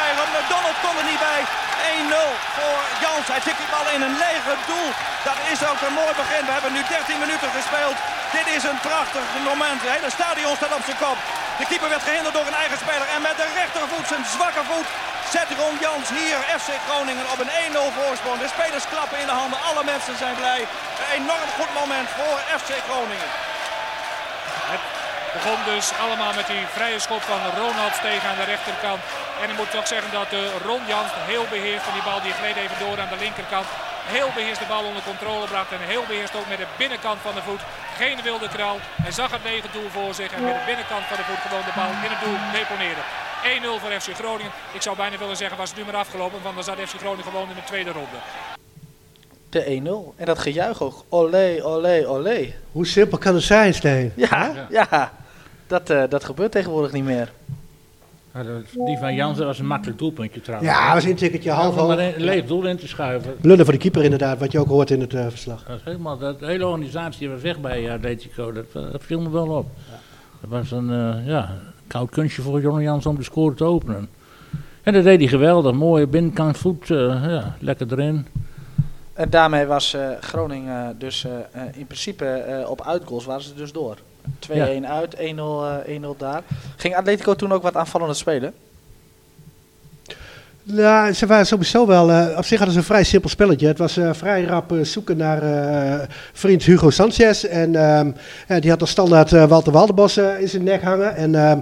Bij. 0.00 0.10
McDonald 0.36 0.78
kon 0.84 0.96
er 1.00 1.08
niet 1.12 1.22
bij. 1.30 1.40
1-0 1.84 2.26
voor 2.56 2.80
Jans. 3.02 3.26
Hij 3.34 3.42
tikt 3.46 3.60
die 3.62 3.72
bal 3.74 3.86
in 3.96 4.02
een 4.06 4.16
lege 4.26 4.54
doel. 4.70 4.88
Dat 5.28 5.38
is 5.52 5.60
ook 5.70 5.80
een 5.86 5.98
mooi 6.02 6.14
begin. 6.22 6.42
We 6.48 6.52
hebben 6.56 6.72
nu 6.76 6.82
13 6.88 7.24
minuten 7.24 7.50
gespeeld. 7.58 7.98
Dit 8.36 8.46
is 8.56 8.64
een 8.70 8.80
prachtig 8.88 9.24
moment. 9.50 9.78
Het 9.82 9.94
hele 9.96 10.10
stadion 10.18 10.56
staat 10.56 10.78
op 10.78 10.84
zijn 10.88 11.02
kop. 11.04 11.18
De 11.60 11.66
keeper 11.70 11.90
werd 11.94 12.08
gehinderd 12.08 12.34
door 12.36 12.48
een 12.48 12.62
eigen 12.64 12.78
speler. 12.84 13.08
En 13.14 13.22
met 13.28 13.36
de 13.40 13.48
rechtervoet, 13.60 14.06
zijn 14.12 14.24
zwakke 14.36 14.64
voet, 14.70 14.88
zet 15.34 15.48
Ron 15.60 15.76
Jans 15.84 16.08
hier 16.18 16.38
FC 16.60 16.70
Groningen 16.86 17.26
op 17.32 17.38
een 17.42 17.54
1-0 17.72 17.96
voorsprong. 17.98 18.38
De 18.40 18.54
spelers 18.54 18.86
klappen 18.92 19.18
in 19.22 19.28
de 19.30 19.38
handen. 19.40 19.58
Alle 19.68 19.84
mensen 19.92 20.16
zijn 20.22 20.36
blij. 20.40 20.60
Een 21.00 21.10
enorm 21.20 21.50
goed 21.58 21.72
moment 21.80 22.08
voor 22.18 22.38
FC 22.60 22.70
Groningen. 22.88 23.30
Het 25.34 25.42
begon 25.42 25.74
dus 25.74 25.88
allemaal 26.04 26.34
met 26.40 26.48
die 26.52 26.64
vrije 26.76 27.00
schop 27.06 27.22
van 27.30 27.42
Ronald 27.60 27.94
tegen 28.06 28.28
aan 28.30 28.40
de 28.42 28.50
rechterkant. 28.54 29.02
En 29.42 29.46
ik 29.52 29.56
moet 29.60 29.72
toch 29.76 29.88
zeggen 29.94 30.10
dat 30.18 30.30
Ron 30.66 30.84
Jans 30.92 31.12
heel 31.30 31.46
beheerst 31.54 31.84
van 31.86 31.96
die 31.96 32.06
bal. 32.08 32.20
Die 32.26 32.38
gleed 32.40 32.58
even 32.62 32.78
door 32.84 32.96
aan 33.02 33.12
de 33.14 33.22
linkerkant. 33.24 33.68
Heel 34.16 34.30
beheerst 34.36 34.62
de 34.62 34.72
bal 34.72 34.84
onder 34.90 35.04
controle 35.10 35.46
bracht. 35.52 35.72
En 35.76 35.90
heel 35.92 36.06
beheerst 36.10 36.34
ook 36.38 36.48
met 36.52 36.60
de 36.62 36.70
binnenkant 36.82 37.18
van 37.26 37.34
de 37.38 37.46
voet. 37.48 37.62
Geen 38.00 38.18
wilde 38.28 38.48
kraal. 38.56 38.78
Hij 39.06 39.14
zag 39.20 39.30
het 39.36 39.44
lege 39.50 39.70
doel 39.76 39.90
voor 39.96 40.12
zich. 40.20 40.30
En 40.36 40.42
met 40.48 40.56
de 40.58 40.66
binnenkant 40.70 41.04
van 41.10 41.18
de 41.20 41.26
voet 41.28 41.42
gewoon 41.46 41.66
de 41.68 41.78
bal 41.78 41.92
in 42.06 42.12
het 42.14 42.22
doel 42.24 42.38
deponeerde. 42.58 43.04
1-0 43.78 43.80
voor 43.82 43.92
FC 44.00 44.10
Groningen. 44.20 44.54
Ik 44.78 44.82
zou 44.86 44.94
bijna 45.02 45.16
willen 45.22 45.40
zeggen 45.42 45.56
was 45.62 45.70
het 45.70 45.78
nu 45.78 45.84
maar 45.88 46.02
afgelopen. 46.04 46.38
Want 46.44 46.54
dan 46.58 46.66
zat 46.68 46.78
FC 46.88 46.96
Groningen 47.02 47.28
gewoon 47.30 47.48
in 47.52 47.60
de 47.60 47.70
tweede 47.72 47.92
ronde. 47.98 48.18
De 49.54 49.62
1-0. 50.14 50.20
En 50.20 50.26
dat 50.32 50.38
gejuich 50.46 50.78
ook. 50.86 50.96
Olé, 51.08 51.48
olé, 51.72 51.96
olé. 52.14 52.38
Hoe 52.76 52.86
simpel 52.96 53.18
kan 53.24 53.34
het 53.38 53.48
zijn, 53.54 53.74
Steen? 53.74 54.12
Ja, 54.26 54.40
ja. 54.54 54.86
ja. 54.90 55.12
Dat, 55.66 55.90
uh, 55.90 56.02
dat 56.08 56.24
gebeurt 56.24 56.52
tegenwoordig 56.52 56.92
niet 56.92 57.04
meer. 57.04 57.32
Ja, 58.34 58.42
die 58.84 58.98
van 58.98 59.14
Jansen 59.14 59.46
was 59.46 59.58
een 59.58 59.66
makkelijk 59.66 59.98
doelpuntje 59.98 60.40
trouwens. 60.40 60.72
Ja, 60.72 60.94
was 60.94 61.04
een 61.04 61.14
tikketje 61.14 61.50
half 61.50 61.76
Om 61.76 61.90
er 61.90 61.98
een 61.98 62.24
leeg 62.24 62.46
doel 62.46 62.66
in 62.66 62.76
te 62.76 62.88
schuiven. 62.88 63.34
Lullen 63.40 63.64
voor 63.64 63.74
de 63.74 63.80
keeper 63.80 64.04
inderdaad, 64.04 64.38
wat 64.38 64.52
je 64.52 64.58
ook 64.58 64.68
hoort 64.68 64.90
in 64.90 65.00
het 65.00 65.12
uh, 65.12 65.26
verslag. 65.28 65.64
Dat 65.64 65.76
is 65.76 65.84
helemaal, 65.84 66.18
dat, 66.18 66.38
de 66.38 66.46
hele 66.46 66.66
organisatie 66.66 67.30
was 67.30 67.40
weg 67.40 67.60
bij 67.60 67.92
Atletico, 67.92 68.52
dat, 68.52 68.72
dat 68.72 69.02
viel 69.02 69.20
me 69.20 69.30
wel 69.30 69.48
op. 69.48 69.66
Ja. 69.90 69.98
Dat 70.40 70.50
was 70.50 70.70
een 70.70 70.90
uh, 70.90 71.26
ja, 71.26 71.54
koud 71.86 72.10
kunstje 72.10 72.42
voor 72.42 72.60
Jonne 72.60 72.82
Jans 72.82 73.06
om 73.06 73.16
de 73.16 73.22
score 73.22 73.54
te 73.54 73.64
openen. 73.64 74.08
En 74.82 74.92
dat 74.92 75.04
deed 75.04 75.18
hij 75.18 75.28
geweldig, 75.28 75.72
mooie 75.72 76.06
binnenkant 76.06 76.58
voet, 76.58 76.88
uh, 76.88 77.24
ja, 77.26 77.56
lekker 77.58 77.92
erin. 77.92 78.26
En 79.12 79.30
daarmee 79.30 79.66
was 79.66 79.96
Groningen 80.20 80.98
dus 80.98 81.26
in 81.72 81.86
principe 81.86 82.64
op 82.68 82.82
uitgoals 82.86 83.24
waren 83.24 83.42
ze 83.42 83.54
dus 83.54 83.72
door. 83.72 83.96
2-1 84.50 84.54
ja. 84.54 84.88
uit, 84.88 85.16
1-0 85.16 85.20
uh, 85.20 86.10
daar. 86.18 86.42
Ging 86.76 86.96
Atletico 86.96 87.34
toen 87.34 87.52
ook 87.52 87.62
wat 87.62 87.76
aanvallende 87.76 88.14
spelen? 88.14 88.54
Nou, 90.62 91.12
ze 91.12 91.26
waren 91.26 91.46
sowieso 91.46 91.86
wel. 91.86 92.10
Uh, 92.10 92.36
op 92.36 92.44
zich 92.44 92.58
hadden 92.58 92.72
ze 92.72 92.80
een 92.80 92.86
vrij 92.86 93.04
simpel 93.04 93.30
spelletje. 93.30 93.66
Het 93.66 93.78
was 93.78 93.98
uh, 93.98 94.12
vrij 94.12 94.44
rap 94.44 94.72
uh, 94.72 94.84
zoeken 94.84 95.16
naar 95.16 95.42
vriend 96.32 96.62
Hugo 96.62 96.90
Sanchez. 96.90 97.44
En 97.44 97.76
ehm, 97.76 98.10
die 98.60 98.70
had 98.70 98.80
als 98.80 98.90
standaard 98.90 99.30
Walter 99.30 99.72
Waldebos 99.72 100.16
in 100.16 100.48
zijn 100.48 100.64
nek 100.64 100.82
hangen. 100.82 101.16
En 101.16 101.34
ehm, 101.34 101.58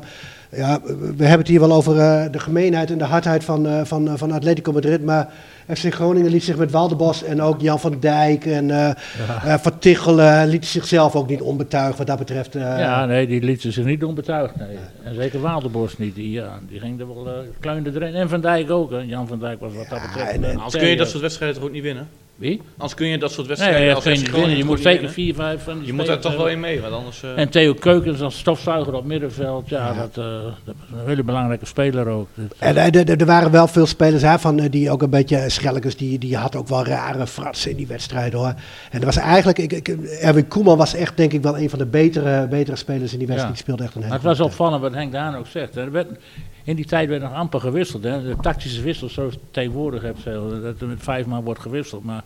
ja, 0.56 0.80
we 1.16 1.24
hebben 1.24 1.38
het 1.38 1.48
hier 1.48 1.60
wel 1.60 1.72
over 1.72 1.94
de 2.32 2.38
gemeenheid 2.38 2.90
en 2.90 2.98
de 2.98 3.04
hardheid 3.04 3.44
van, 3.44 3.86
van, 3.86 4.18
van 4.18 4.32
Atletico 4.32 4.72
Madrid. 4.72 5.04
Maar 5.04 5.28
FC 5.68 5.94
Groningen 5.94 6.30
liet 6.30 6.44
zich 6.44 6.56
met 6.56 6.70
Waldebos 6.70 7.22
en 7.22 7.42
ook 7.42 7.60
Jan 7.60 7.80
van 7.80 7.96
Dijk 8.00 8.46
en 8.46 8.64
uh, 8.64 8.76
ja. 8.76 8.94
uh, 9.44 9.54
Van 9.54 9.78
Tichelen 9.78 10.48
lieten 10.48 10.70
zichzelf 10.70 11.16
ook 11.16 11.28
niet 11.28 11.40
onbetuigd 11.40 11.98
wat 11.98 12.06
dat 12.06 12.18
betreft. 12.18 12.56
Uh, 12.56 12.62
ja, 12.62 13.06
nee, 13.06 13.26
die 13.26 13.42
lieten 13.42 13.72
zich 13.72 13.84
niet 13.84 14.04
onbetuigd. 14.04 14.56
Nee. 14.56 14.76
En 15.02 15.14
zeker 15.14 15.40
Waldebos 15.40 15.98
niet. 15.98 16.14
Die, 16.14 16.30
ja, 16.30 16.58
die 16.68 16.80
ging 16.80 17.00
er 17.00 17.06
wel 17.06 17.26
uh, 17.26 17.32
klein 17.60 17.86
erin. 17.86 18.14
En 18.14 18.28
Van 18.28 18.40
Dijk 18.40 18.70
ook. 18.70 18.90
Hè. 18.90 18.98
Jan 18.98 19.26
van 19.26 19.38
Dijk 19.38 19.60
was 19.60 19.72
wat 19.74 19.88
dat 19.88 20.02
betreft. 20.02 20.30
En, 20.30 20.44
en, 20.44 20.58
als 20.58 20.76
kun 20.76 20.88
je 20.88 20.96
dat 20.96 21.08
soort 21.08 21.22
wedstrijden 21.22 21.58
toch 21.58 21.66
ook 21.66 21.74
niet 21.74 21.82
winnen? 21.82 22.08
Wie? 22.42 22.60
Anders 22.72 22.94
kun 22.94 23.06
je 23.06 23.18
dat 23.18 23.32
soort 23.32 23.46
wedstrijden 23.46 23.80
nee, 23.80 23.94
als 23.94 24.04
je 24.04 24.10
niet 24.10 24.30
winnen. 24.30 24.56
Je 24.56 24.64
moet 24.64 24.80
zeker 24.80 25.10
vier, 25.10 25.34
vijf 25.34 25.62
van 25.62 25.80
Je 25.84 25.92
moet 25.92 26.06
daar 26.06 26.18
toch 26.18 26.36
wel 26.36 26.48
in 26.48 26.60
mee, 26.60 26.80
want 26.80 26.92
anders... 26.92 27.22
Uh... 27.22 27.38
En 27.38 27.48
Theo 27.48 27.74
Keukens 27.74 28.20
als 28.20 28.38
stofzuiger 28.38 28.94
op 28.94 29.04
middenveld, 29.04 29.68
ja, 29.68 29.86
ja. 29.86 29.94
Dat, 30.00 30.24
uh, 30.24 30.24
dat 30.64 30.74
is 30.74 30.98
een 30.98 31.06
hele 31.06 31.22
belangrijke 31.22 31.66
speler 31.66 32.06
ook. 32.06 32.28
En 32.58 32.76
uh, 32.76 33.20
er 33.20 33.26
waren 33.26 33.50
wel 33.50 33.66
veel 33.66 33.86
spelers 33.86 34.22
hè, 34.22 34.38
van, 34.38 34.56
die 34.56 34.90
ook 34.90 35.02
een 35.02 35.10
beetje 35.10 35.48
Schellekes, 35.48 35.96
die, 35.96 36.18
die 36.18 36.36
had 36.36 36.56
ook 36.56 36.68
wel 36.68 36.84
rare 36.84 37.26
fratsen 37.26 37.70
in 37.70 37.76
die 37.76 37.86
wedstrijd 37.86 38.32
hoor. 38.32 38.54
En 38.90 39.00
er 39.00 39.04
was 39.06 39.16
eigenlijk, 39.16 39.58
ik, 39.58 39.72
ik, 39.72 39.88
Erwin 40.20 40.48
Koeman 40.48 40.76
was 40.76 40.94
echt 40.94 41.16
denk 41.16 41.32
ik 41.32 41.42
wel 41.42 41.58
een 41.58 41.70
van 41.70 41.78
de 41.78 41.86
betere, 41.86 42.46
betere 42.48 42.76
spelers 42.76 43.12
in 43.12 43.18
die 43.18 43.26
wedstrijd. 43.26 43.58
Ja. 43.58 43.64
Die 43.64 43.74
speelde 43.74 43.82
echt 43.82 43.94
een 43.94 44.00
Maar 44.00 44.12
het 44.12 44.22
was 44.22 44.40
opvallend 44.40 44.82
wat 44.82 44.94
Henk 44.94 45.12
Daan 45.12 45.36
ook 45.36 45.46
zegt. 45.46 45.76
Er 45.76 45.92
werd, 45.92 46.08
in 46.64 46.76
die 46.76 46.84
tijd 46.84 47.08
werd 47.08 47.22
nog 47.22 47.32
amper 47.32 47.60
gewisseld. 47.60 48.04
Hè. 48.04 48.22
De 48.22 48.36
tactische 48.40 48.82
wissels, 48.82 49.12
zoals 49.12 49.34
tegenwoordig 49.50 50.02
hebt, 50.02 50.24
dat 50.62 50.80
er 50.80 50.86
met 50.86 51.02
vijf 51.02 51.26
man 51.26 51.44
wordt 51.44 51.60
gewisseld. 51.60 52.04
Maar 52.04 52.22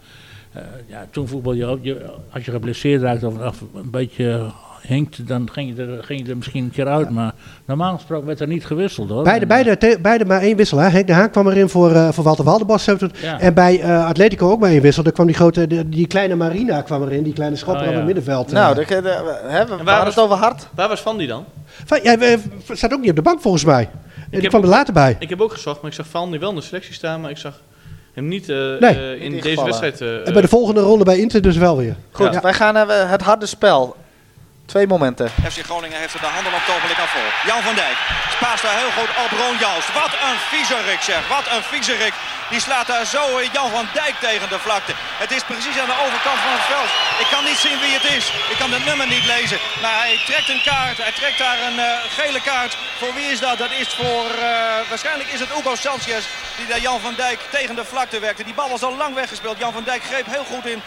uh, 0.57 0.63
ja, 0.87 1.07
toen 1.11 1.29
voetbal 1.29 1.53
je 1.53 1.67
ook, 1.67 1.79
je, 1.83 2.11
als 2.33 2.45
je 2.45 2.51
geblesseerd 2.51 3.03
raakt 3.03 3.25
of, 3.25 3.39
of 3.39 3.61
een 3.75 3.91
beetje 3.91 4.51
hinkt, 4.81 5.29
dan 5.29 5.51
ging 5.53 5.77
je, 5.77 5.83
er, 5.83 6.05
ging 6.05 6.25
je 6.25 6.31
er 6.31 6.37
misschien 6.37 6.65
een 6.65 6.71
keer 6.71 6.87
uit. 6.87 7.07
Ja. 7.07 7.13
Maar 7.13 7.35
normaal 7.65 7.95
gesproken 7.95 8.27
werd 8.27 8.41
er 8.41 8.47
niet 8.47 8.67
gewisseld 8.67 9.09
hoor. 9.09 9.23
Beide, 9.23 9.47
beide, 9.47 9.79
te, 9.79 9.99
beide 10.03 10.25
maar 10.25 10.41
één 10.41 10.57
wissel. 10.57 10.79
Hè. 10.79 10.89
Henk 10.89 11.07
de 11.07 11.13
Haan 11.13 11.31
kwam 11.31 11.49
erin 11.49 11.69
voor, 11.69 11.91
uh, 11.91 12.09
voor 12.13 12.25
Walter 12.25 12.45
Waldebos. 12.45 12.85
Ja. 12.85 13.41
En 13.41 13.55
bij 13.55 13.81
uh, 13.81 14.07
Atletico 14.07 14.51
ook 14.51 14.61
maar 14.61 14.71
één 14.71 14.83
wissel. 14.83 15.05
Er 15.05 15.13
kwam 15.13 15.27
die, 15.27 15.35
grote, 15.35 15.67
die, 15.67 15.89
die 15.89 16.07
kleine 16.07 16.35
Marina 16.35 16.83
kwam 16.83 17.03
erin, 17.03 17.23
die 17.23 17.33
kleine 17.33 17.57
schopper 17.57 17.83
oh, 17.83 17.87
ja. 17.87 17.91
op 17.91 17.97
het 17.97 18.07
middenveld. 18.07 18.53
Nou, 18.53 18.75
de, 18.75 18.85
de, 18.85 19.03
de, 19.03 19.41
hè, 19.47 19.67
we 19.67 19.83
waren 19.85 20.07
het 20.07 20.19
over 20.19 20.37
hard. 20.37 20.69
Waar 20.75 20.89
was 20.89 21.01
Van 21.01 21.17
die 21.17 21.27
dan? 21.27 21.45
Van, 21.65 21.99
ja, 22.03 22.37
staat 22.73 22.93
ook 22.93 23.01
niet 23.01 23.11
op 23.11 23.17
de 23.17 23.23
bank 23.23 23.41
volgens 23.41 23.65
mij. 23.65 23.89
Ik 24.43 24.49
kwam 24.49 24.63
er 24.63 24.69
later 24.69 24.93
bij. 24.95 25.17
Ik 25.19 25.29
heb 25.29 25.41
ook 25.41 25.53
gezocht, 25.53 25.81
maar 25.81 25.91
ik 25.91 25.97
zag 25.97 26.07
Van 26.07 26.31
die 26.31 26.41
wel 26.41 26.51
in 26.51 26.57
de 26.57 26.63
selectie 26.63 26.95
staan, 26.95 27.21
maar 27.21 27.31
ik 27.31 27.37
zag 27.39 27.61
Hem 28.15 28.29
niet 28.29 28.49
eh, 28.49 28.57
Nee. 28.57 28.81
eh, 29.15 29.23
in 29.23 29.41
deze 29.41 29.65
wedstrijd. 29.65 30.01
eh, 30.01 30.27
En 30.27 30.33
bij 30.33 30.43
de 30.43 30.49
volgende 30.49 30.81
ronde 30.81 31.05
bij 31.05 31.19
Inter 31.19 31.43
dus 31.43 31.57
wel 31.57 31.77
weer. 31.77 31.97
Goed, 32.11 32.33
Ja. 32.33 32.41
wij 32.41 32.55
gaan 32.55 32.75
naar 32.75 33.11
het 33.11 33.23
harde 33.23 33.47
spel. 33.47 33.97
Twee 34.67 34.87
momenten. 34.87 35.29
FC 35.51 35.61
Groningen 35.65 35.99
heeft 35.99 36.15
er 36.15 36.21
de 36.21 36.27
handen 36.37 36.53
op 36.53 36.61
het 36.63 36.75
ogenblik 36.75 36.99
aan 36.99 37.13
vol. 37.15 37.29
Jan 37.51 37.63
van 37.63 37.75
Dijk 37.75 37.99
spaast 38.37 38.63
daar 38.63 38.79
heel 38.83 38.95
goed 38.99 39.13
op 39.25 39.31
Ron 39.41 39.57
Joost. 39.65 39.93
Wat 40.03 40.13
een 40.27 40.39
viezerik 40.53 41.03
zeg, 41.11 41.23
wat 41.37 41.47
een 41.55 41.65
viezerik. 41.73 42.15
Die 42.51 42.61
slaat 42.61 42.87
daar 42.87 43.07
zo 43.17 43.23
Jan 43.57 43.71
van 43.71 43.87
Dijk 43.93 44.17
tegen 44.27 44.49
de 44.49 44.59
vlakte. 44.67 44.93
Het 45.23 45.31
is 45.37 45.45
precies 45.51 45.79
aan 45.81 45.93
de 45.93 46.03
overkant 46.05 46.41
van 46.45 46.53
het 46.57 46.67
veld. 46.73 46.91
Ik 47.23 47.29
kan 47.35 47.45
niet 47.45 47.61
zien 47.65 47.79
wie 47.83 47.95
het 47.99 48.07
is. 48.19 48.27
Ik 48.53 48.59
kan 48.63 48.71
het 48.77 48.85
nummer 48.89 49.09
niet 49.15 49.27
lezen. 49.35 49.59
Maar 49.83 49.97
hij 50.05 50.15
trekt 50.31 50.49
een 50.49 50.65
kaart. 50.71 50.99
Hij 51.07 51.15
trekt 51.21 51.39
daar 51.39 51.59
een 51.69 51.79
eh, 51.79 51.91
gele 52.19 52.41
kaart. 52.51 52.73
Voor 53.01 53.13
wie 53.17 53.29
is 53.35 53.41
dat? 53.47 53.57
Dat 53.65 53.73
is 53.83 53.89
voor, 54.01 54.27
eh, 54.31 54.89
waarschijnlijk 54.91 55.29
is 55.35 55.41
het 55.41 55.53
Hugo 55.55 55.75
Sanchez. 55.75 56.25
Die 56.57 56.67
daar 56.71 56.85
Jan 56.89 57.01
van 57.01 57.15
Dijk 57.15 57.41
tegen 57.51 57.75
de 57.81 57.85
vlakte 57.85 58.19
werkte. 58.27 58.45
Die 58.45 58.59
bal 58.59 58.71
was 58.71 58.83
al 58.83 58.97
lang 58.97 59.15
weggespeeld. 59.15 59.59
Jan 59.59 59.73
van 59.73 59.85
Dijk 59.85 60.03
greep 60.11 60.27
heel 60.27 60.45
goed 60.53 60.67
in. 60.67 60.81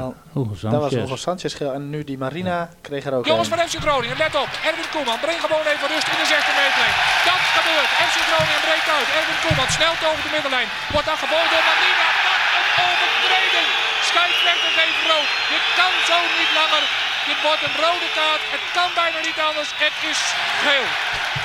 Dan- 0.00 0.14
Hugo 0.34 0.54
Dat 0.74 0.80
was. 0.84 0.92
Hugo 1.00 1.16
Sanchez 1.26 1.52
geel. 1.60 1.72
En 1.78 1.82
nu 1.94 1.98
die 2.10 2.18
Marina 2.24 2.58
kreeg 2.86 3.02
er 3.08 3.14
ook 3.18 3.26
Jongens 3.30 3.48
een. 3.50 3.56
van 3.58 3.62
FC 3.68 3.76
Groningen, 3.86 4.16
let 4.24 4.34
op. 4.44 4.50
Erwin 4.68 4.88
Koeman, 4.94 5.18
breng 5.24 5.40
gewoon 5.46 5.66
even 5.72 5.86
rust 5.94 6.08
in 6.14 6.18
de 6.22 6.28
16 6.34 6.56
meter. 6.62 6.86
Dat 7.30 7.42
gebeurt. 7.56 7.90
FC 8.08 8.16
Groningen 8.30 8.62
breekt 8.66 8.88
uit. 8.96 9.08
Erwin 9.18 9.38
Koeman 9.44 9.70
snelt 9.78 10.00
over 10.10 10.22
de 10.26 10.32
middenlijn. 10.36 10.68
Wordt 10.94 11.08
dan 11.10 11.18
geboden 11.24 11.50
door 11.54 11.64
Marina. 11.70 12.06
Wat 12.26 12.42
een 12.58 12.68
overtreding. 12.88 13.68
Scheidsrechter 14.10 14.70
geeft 14.78 15.00
rood. 15.10 15.30
Dit 15.52 15.64
kan 15.80 15.92
zo 16.10 16.16
niet 16.40 16.52
langer. 16.60 16.84
Dit 17.30 17.38
wordt 17.46 17.62
een 17.66 17.76
rode 17.86 18.08
kaart. 18.18 18.42
Het 18.54 18.64
kan 18.76 18.88
bijna 19.02 19.18
niet 19.28 19.40
anders. 19.48 19.70
Het 19.84 19.96
is 20.12 20.20
geel. 20.64 20.86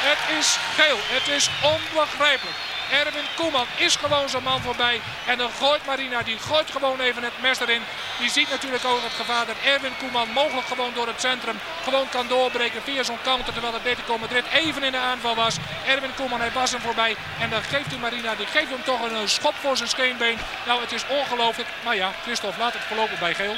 Het 0.10 0.22
is 0.40 0.48
geel. 0.78 1.00
Het 1.16 1.28
is 1.38 1.44
onbegrijpelijk. 1.74 2.60
Erwin 2.98 3.30
Koeman 3.38 3.70
is 3.88 3.96
gewoon 3.96 4.30
zijn 4.30 4.44
man 4.44 4.62
voorbij. 4.62 4.98
En 5.32 5.38
dan 5.38 5.52
gooit 5.62 5.86
Marina, 5.86 6.20
die 6.30 6.38
gooit 6.50 6.70
gewoon 6.76 7.00
even 7.00 7.24
het 7.24 7.38
mes 7.42 7.60
erin. 7.60 7.84
Die 8.20 8.32
ziet 8.38 8.50
natuurlijk 8.50 8.86
ook 8.92 9.04
het 9.08 9.20
gevaar 9.22 9.46
dat 9.46 9.60
Erwin 9.74 9.96
Koeman 10.00 10.30
mogelijk 10.42 10.68
gewoon 10.68 10.94
door 10.98 11.08
het 11.14 11.22
centrum 11.28 11.58
gewoon 11.88 12.10
kan 12.16 12.28
doorbreken 12.28 12.82
via 12.88 13.04
zo'n 13.04 13.26
counter. 13.30 13.54
Terwijl 13.54 13.78
Atletico 13.80 14.18
Madrid 14.18 14.46
even 14.62 14.84
in 14.84 14.96
de 14.98 15.04
aanval 15.12 15.36
was. 15.44 15.56
Erwin 15.94 16.16
Koeman, 16.18 16.44
hij 16.46 16.54
was 16.60 16.72
hem 16.72 16.84
voorbij. 16.88 17.14
En 17.44 17.50
dan 17.54 17.62
geeft 17.72 17.90
die 17.90 18.04
Marina, 18.06 18.32
die 18.36 18.50
geeft 18.56 18.72
hem 18.76 18.84
toch 18.92 19.02
een 19.04 19.30
schop 19.38 19.56
voor 19.64 19.78
zijn 19.78 19.90
scheenbeen. 19.90 20.38
Nou, 20.68 20.78
het 20.86 20.92
is 20.98 21.06
ongelooflijk. 21.20 21.70
Maar 21.86 21.96
ja, 21.96 22.10
Christophe, 22.26 22.60
laat 22.60 22.74
het 22.78 22.88
voorlopig 22.90 23.20
bij 23.20 23.36
geel. 23.42 23.56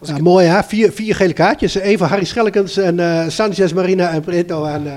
Ja, 0.00 0.18
mooi 0.18 0.46
hè, 0.46 0.62
vier, 0.62 0.92
vier 0.92 1.14
gele 1.14 1.32
kaartjes. 1.32 1.74
Eén 1.74 1.98
van 1.98 2.08
Harry 2.08 2.24
Schellekens 2.24 2.76
en 2.76 3.00
eh, 3.00 3.28
Sanchez, 3.28 3.72
Marina 3.72 4.10
en 4.10 4.22
Preto 4.22 4.64
aan, 4.64 4.86
eh, 4.86 4.92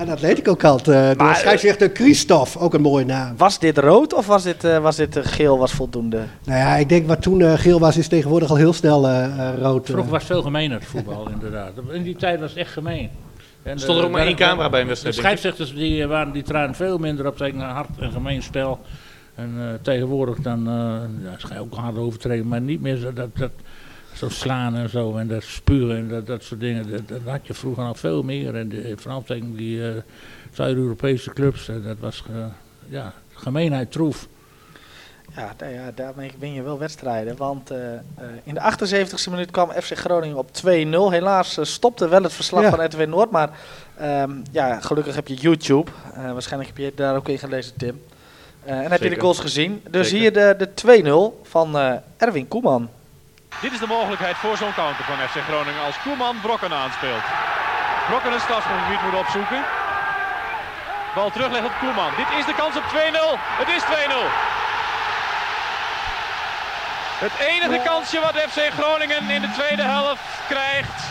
aan 0.00 0.06
de 0.06 0.12
Atletico 0.12 0.54
kant. 0.54 0.88
Eh 0.88 1.08
de 1.08 1.14
Maar, 1.16 1.36
scheidsrechter 1.36 1.90
Christophe, 1.92 2.58
ook 2.58 2.74
een 2.74 2.80
mooie 2.80 3.04
naam. 3.04 3.36
Was 3.36 3.58
dit 3.58 3.78
rood 3.78 4.14
of 4.14 4.26
was 4.26 4.42
dit, 4.42 4.64
eh, 4.64 4.78
was 4.78 4.96
dit 4.96 5.16
eh, 5.16 5.22
geel 5.26 5.58
was 5.58 5.72
voldoende? 5.72 6.20
Nou 6.44 6.58
ja, 6.58 6.76
ik 6.76 6.88
denk 6.88 7.06
wat 7.06 7.22
toen 7.22 7.40
eh, 7.40 7.52
geel 7.58 7.78
was, 7.80 7.96
is 7.96 8.08
tegenwoordig 8.08 8.50
al 8.50 8.56
heel 8.56 8.72
snel 8.72 9.06
eh, 9.08 9.24
eh, 9.24 9.58
rood. 9.58 9.86
eh. 9.86 9.90
Vroeger 9.92 10.10
was 10.12 10.22
het 10.22 10.32
veel 10.32 10.42
gemener, 10.42 10.78
het 10.78 10.88
voetbal, 10.88 11.28
inderdaad. 11.34 11.72
In 11.90 12.02
die 12.02 12.16
tijd 12.16 12.40
was 12.40 12.48
het 12.50 12.58
echt 12.58 12.72
gemeen. 12.72 13.10
En, 13.62 13.78
Stond 13.78 13.96
er 13.98 14.02
eh, 14.04 14.10
ook 14.10 14.16
maar 14.16 14.26
één 14.26 14.36
camera 14.36 14.70
bij 14.70 14.80
een 14.80 14.86
De 14.86 14.88
wedstrijd, 14.88 15.14
ik. 15.16 15.20
scheidsrechters 15.22 15.74
die, 15.74 16.02
eh, 16.02 16.08
waren, 16.08 16.32
die 16.32 16.42
traden 16.42 16.74
veel 16.74 16.98
minder 16.98 17.26
op 17.26 17.36
tegen 17.36 17.60
een 17.60 17.68
hard 17.68 17.88
en 18.00 18.12
gemeen 18.12 18.42
spel. 18.42 18.80
En 19.34 19.54
eh, 19.58 19.64
tegenwoordig 19.82 20.36
dan, 20.38 20.60
uh, 20.68 20.74
ja, 21.24 21.34
ga 21.38 21.54
je 21.54 21.60
ook 21.60 21.74
harde 21.74 22.00
overtreden, 22.00 22.48
maar 22.48 22.60
niet 22.60 22.80
meer 22.80 22.96
zo, 22.96 23.12
dat, 23.12 23.28
dat, 23.36 23.50
zo 24.20 24.28
slaan 24.28 24.76
en 24.76 24.88
zo 24.88 25.16
en 25.16 25.28
dat 25.28 25.42
spuren 25.42 25.96
en 25.96 26.08
dat, 26.08 26.26
dat 26.26 26.42
soort 26.42 26.60
dingen. 26.60 26.90
Dat, 26.90 27.08
dat 27.08 27.20
had 27.24 27.46
je 27.46 27.54
vroeger 27.54 27.84
nog 27.84 27.98
veel 27.98 28.22
meer. 28.22 28.54
En 28.56 28.68
de, 28.68 28.92
vooral 28.96 29.22
tegen 29.22 29.56
die 29.56 29.88
eh, 29.88 29.94
Zuid-Europese 30.52 31.30
clubs, 31.32 31.68
eh, 31.68 31.76
dat 31.84 31.98
was 32.00 32.24
eh, 32.30 32.44
ja, 32.88 33.12
gemeenheid 33.32 33.92
troef. 33.92 34.28
Ja, 35.36 35.54
nou 35.58 35.72
ja, 35.72 35.90
daarmee 35.94 36.30
win 36.38 36.52
je 36.52 36.62
wel 36.62 36.78
wedstrijden. 36.78 37.36
Want 37.36 37.70
eh, 37.70 37.94
eh, 37.94 38.00
in 38.44 38.54
de 38.54 38.60
78e 38.60 39.30
minuut 39.30 39.50
kwam 39.50 39.70
FC 39.70 39.96
Groningen 39.98 40.36
op 40.36 40.48
2-0. 40.48 41.12
Helaas 41.12 41.58
stopte 41.62 42.08
wel 42.08 42.22
het 42.22 42.32
verslag 42.32 42.62
Ja. 42.62 42.70
van 42.70 42.80
Edwin 42.80 43.08
Noord. 43.08 43.30
Maar 43.30 43.50
ehm, 43.98 44.30
ja, 44.52 44.80
gelukkig 44.80 45.14
heb 45.14 45.28
je 45.28 45.34
YouTube. 45.34 45.90
Eh, 46.14 46.32
waarschijnlijk 46.32 46.70
heb 46.76 46.84
je 46.84 46.92
daar 46.96 47.16
ook 47.16 47.28
in 47.28 47.38
gelezen, 47.38 47.76
Tim. 47.76 48.00
Eh, 48.64 48.78
en 48.78 48.90
heb 48.90 49.02
je 49.02 49.08
de 49.10 49.20
goals 49.20 49.38
gezien. 49.38 49.82
Dus 49.90 50.08
Zeker. 50.08 50.20
hier 50.20 50.56
de, 50.58 50.68
de 50.74 51.32
2-0 51.42 51.48
van 51.48 51.78
eh, 51.78 51.92
Erwin 52.16 52.48
Koeman. 52.48 52.88
Dit 53.58 53.72
is 53.72 53.78
de 53.78 53.86
mogelijkheid 53.86 54.36
voor 54.36 54.56
zo'n 54.56 54.74
counter 54.74 55.04
van 55.04 55.28
FC 55.28 55.38
Groningen 55.48 55.82
als 55.82 56.02
Koeman 56.02 56.40
Brokken 56.40 56.72
aanspeelt. 56.72 57.26
Brokken 58.08 58.32
het 58.32 58.40
strafschopgebied 58.40 59.02
moet 59.02 59.20
opzoeken. 59.20 59.64
Bal 61.14 61.30
teruglegt 61.30 61.64
op 61.64 61.78
Koeman. 61.78 62.12
Dit 62.16 62.30
is 62.38 62.44
de 62.44 62.54
kans 62.54 62.76
op 62.76 62.82
2-0. 62.82 62.88
Het 63.62 63.68
is 63.68 63.82
2-0. 63.82 63.88
Het 67.24 67.32
enige 67.48 67.80
kansje 67.84 68.20
wat 68.20 68.36
FC 68.36 68.60
Groningen 68.78 69.30
in 69.30 69.40
de 69.40 69.50
tweede 69.50 69.82
helft 69.82 70.22
krijgt. 70.48 71.02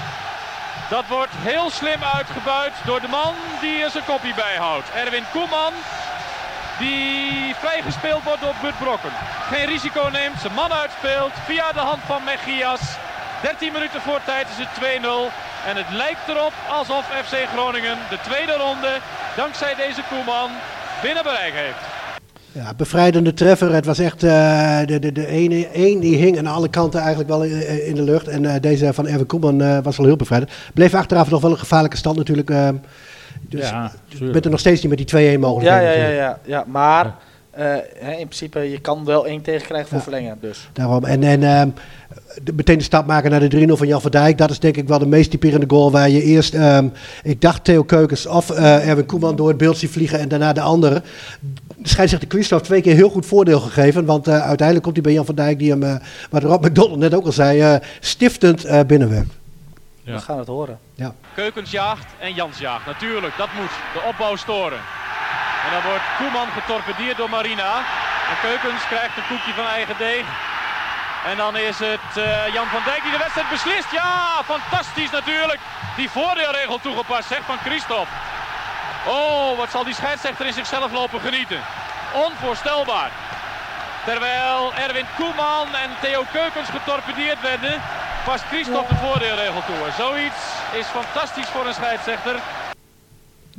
Dat 0.89 1.07
wordt 1.07 1.33
heel 1.35 1.69
slim 1.69 2.03
uitgebuit 2.03 2.73
door 2.85 3.01
de 3.01 3.07
man 3.07 3.33
die 3.61 3.83
er 3.83 3.89
zijn 3.89 4.03
kopie 4.03 4.33
bijhoudt. 4.33 4.91
Erwin 4.93 5.25
Koeman. 5.31 5.73
Die 6.79 7.55
vrijgespeeld 7.63 8.23
wordt 8.23 8.41
door 8.41 8.55
Bud 8.61 8.77
Brokken. 8.83 9.13
Geen 9.51 9.65
risico 9.65 10.03
neemt, 10.11 10.39
zijn 10.39 10.53
man 10.53 10.71
uitspeelt 10.71 11.35
via 11.49 11.71
de 11.71 11.85
hand 11.89 12.01
van 12.11 12.21
Mejias. 12.23 12.83
13 13.41 13.73
minuten 13.73 14.01
voor 14.01 14.21
tijd 14.25 14.47
is 14.53 14.59
het 14.63 14.73
2-0. 14.79 14.81
En 15.69 15.75
het 15.81 15.89
lijkt 16.01 16.27
erop 16.27 16.53
alsof 16.79 17.03
FC 17.23 17.35
Groningen 17.53 17.97
de 18.09 18.19
tweede 18.27 18.55
ronde, 18.65 18.93
dankzij 19.35 19.75
deze 19.75 20.03
Koeman, 20.09 20.49
binnen 21.01 21.23
bereik 21.23 21.53
heeft. 21.53 21.83
Ja, 22.51 22.73
bevrijdende 22.77 23.33
treffer. 23.33 23.73
Het 23.73 23.85
was 23.85 23.99
echt 23.99 24.23
eh, 24.23 24.79
de, 24.85 24.99
de, 24.99 25.11
de 25.11 25.27
ene 25.27 25.67
één 25.67 25.99
die 25.99 26.15
hing 26.15 26.37
aan 26.37 26.47
alle 26.47 26.69
kanten 26.69 26.99
eigenlijk 26.99 27.29
wel 27.29 27.43
in, 27.43 27.85
in 27.87 27.95
de 27.95 28.01
lucht. 28.01 28.27
En 28.27 28.45
eh, 28.45 28.61
deze 28.61 28.93
van 28.93 29.07
Erwin 29.07 29.25
Koeman 29.25 29.61
eh, 29.61 29.77
was 29.83 29.97
wel 29.97 30.05
heel 30.05 30.15
bevrijdend. 30.15 30.51
Bleef 30.73 30.93
achteraf 30.93 31.29
nog 31.29 31.41
wel 31.41 31.51
een 31.51 31.57
gevaarlijke 31.57 31.97
stand 31.97 32.17
natuurlijk. 32.17 32.49
Dus 33.49 33.69
ja, 33.69 33.91
je 34.07 34.29
bent 34.29 34.45
er 34.45 34.51
nog 34.51 34.59
steeds 34.59 34.81
niet 34.81 34.89
met 34.97 35.09
die 35.09 35.35
2-1 35.37 35.39
mogelijk. 35.39 35.69
Ja, 35.69 35.79
ja, 35.79 35.91
ja, 35.91 36.07
ja, 36.09 36.39
ja. 36.45 36.63
Maar 36.67 37.15
eh, 37.51 37.65
hè, 37.99 38.11
in 38.11 38.27
principe, 38.27 38.59
je 38.59 38.79
kan 38.79 39.05
wel 39.05 39.27
één 39.27 39.41
tegenkrijgen 39.41 39.87
voor 39.87 39.97
Ja. 39.97 40.03
verlengen. 40.03 40.37
Dus. 40.41 40.69
Daarom. 40.73 41.03
En, 41.05 41.23
en 41.23 41.43
ehm, 41.43 41.69
de- 42.43 42.53
meteen 42.53 42.77
de 42.77 42.83
stap 42.83 43.05
maken 43.07 43.31
naar 43.31 43.49
de 43.49 43.65
3-0 43.67 43.77
van 43.77 43.87
Jan 43.87 44.01
van 44.01 44.11
Dijk. 44.11 44.37
Dat 44.37 44.49
is 44.49 44.59
denk 44.59 44.77
ik 44.77 44.87
wel 44.87 44.99
de 44.99 45.05
meest 45.07 45.31
typerende 45.31 45.65
goal 45.69 45.91
waar 45.91 46.09
je 46.09 46.23
eerst, 46.23 46.53
ehm, 46.53 46.87
ik 47.23 47.41
dacht 47.41 47.63
Theo 47.63 47.83
Keukens 47.83 48.25
of 48.25 48.49
eh, 48.49 48.87
Erwin 48.89 49.05
Koeman 49.05 49.35
door 49.35 49.47
het 49.47 49.57
beeld 49.57 49.77
ziet 49.77 49.89
vliegen 49.91 50.19
en 50.19 50.27
daarna 50.27 50.53
de 50.53 50.61
andere. 50.61 51.01
De 51.77 51.89
scheidsrechter 51.89 52.29
Christophe 52.29 52.65
twee 52.65 52.81
keer 52.81 52.95
heel 52.95 53.09
goed 53.09 53.25
voordeel 53.25 53.59
gegeven. 53.59 54.05
Want 54.05 54.27
eh, 54.27 54.33
uiteindelijk 54.33 54.83
komt 54.83 54.95
hij 54.95 55.03
bij 55.03 55.13
Jan 55.13 55.25
van 55.25 55.35
Dijk 55.35 55.59
die 55.59 55.69
hem, 55.71 55.83
eh, 55.83 55.95
wat 56.29 56.43
Rob 56.43 56.65
McDonald 56.65 56.99
net 56.99 57.13
ook 57.13 57.25
al 57.25 57.31
zei, 57.31 57.59
eh, 57.61 57.75
stiftend 57.99 58.63
eh, 58.65 58.79
binnenwerkt. 58.87 59.31
Ja. 60.03 60.13
We 60.13 60.19
gaan 60.19 60.37
het 60.37 60.47
horen. 60.47 60.77
Keukens 61.33 61.71
jaagt 61.71 62.05
en 62.19 62.33
Jans 62.33 62.57
jaagt. 62.57 62.85
Natuurlijk, 62.85 63.37
dat 63.37 63.53
moet. 63.53 63.71
De 63.93 64.01
opbouw 64.01 64.35
storen. 64.35 64.81
En 65.65 65.71
dan 65.71 65.81
wordt 65.81 66.03
Koeman 66.17 66.51
getorpedeerd 66.51 67.17
door 67.17 67.29
Marina. 67.29 67.75
En 68.29 68.37
Keukens 68.41 68.87
krijgt 68.87 69.17
een 69.17 69.27
koekje 69.27 69.53
van 69.53 69.65
eigen 69.65 69.97
deeg. 69.97 70.25
En 71.25 71.37
dan 71.37 71.57
is 71.57 71.79
het 71.79 72.09
eh, 72.15 72.53
Jan 72.53 72.67
van 72.67 72.81
Dijk 72.85 73.03
die 73.03 73.11
de 73.11 73.17
wedstrijd 73.17 73.49
beslist. 73.49 73.91
Ja, 73.91 74.41
fantastisch 74.45 75.11
natuurlijk. 75.11 75.59
Die 75.95 76.09
voordeelregel 76.09 76.79
toegepast, 76.79 77.27
zegt 77.27 77.45
van 77.45 77.57
Christophe. 77.57 78.13
Oh, 79.07 79.57
wat 79.57 79.71
zal 79.71 79.83
die 79.83 79.93
scheidsrechter 79.93 80.45
in 80.45 80.53
zichzelf 80.53 80.91
lopen 80.91 81.21
genieten. 81.21 81.61
Onvoorstelbaar. 82.13 83.11
Terwijl 84.05 84.73
Erwin 84.73 85.05
Koeman 85.15 85.75
en 85.75 85.89
Theo 86.01 86.23
Keukens 86.31 86.69
getorpedeerd 86.69 87.41
werden, 87.41 87.81
past 88.25 88.43
Christophe 88.43 88.93
de 88.93 88.99
voordeelregel 88.99 89.63
toe. 89.65 89.91
Zoiets 89.97 90.58
is 90.73 90.85
fantastisch 90.85 91.47
voor 91.47 91.65
een 91.67 91.73
scheidsrechter. 91.73 92.41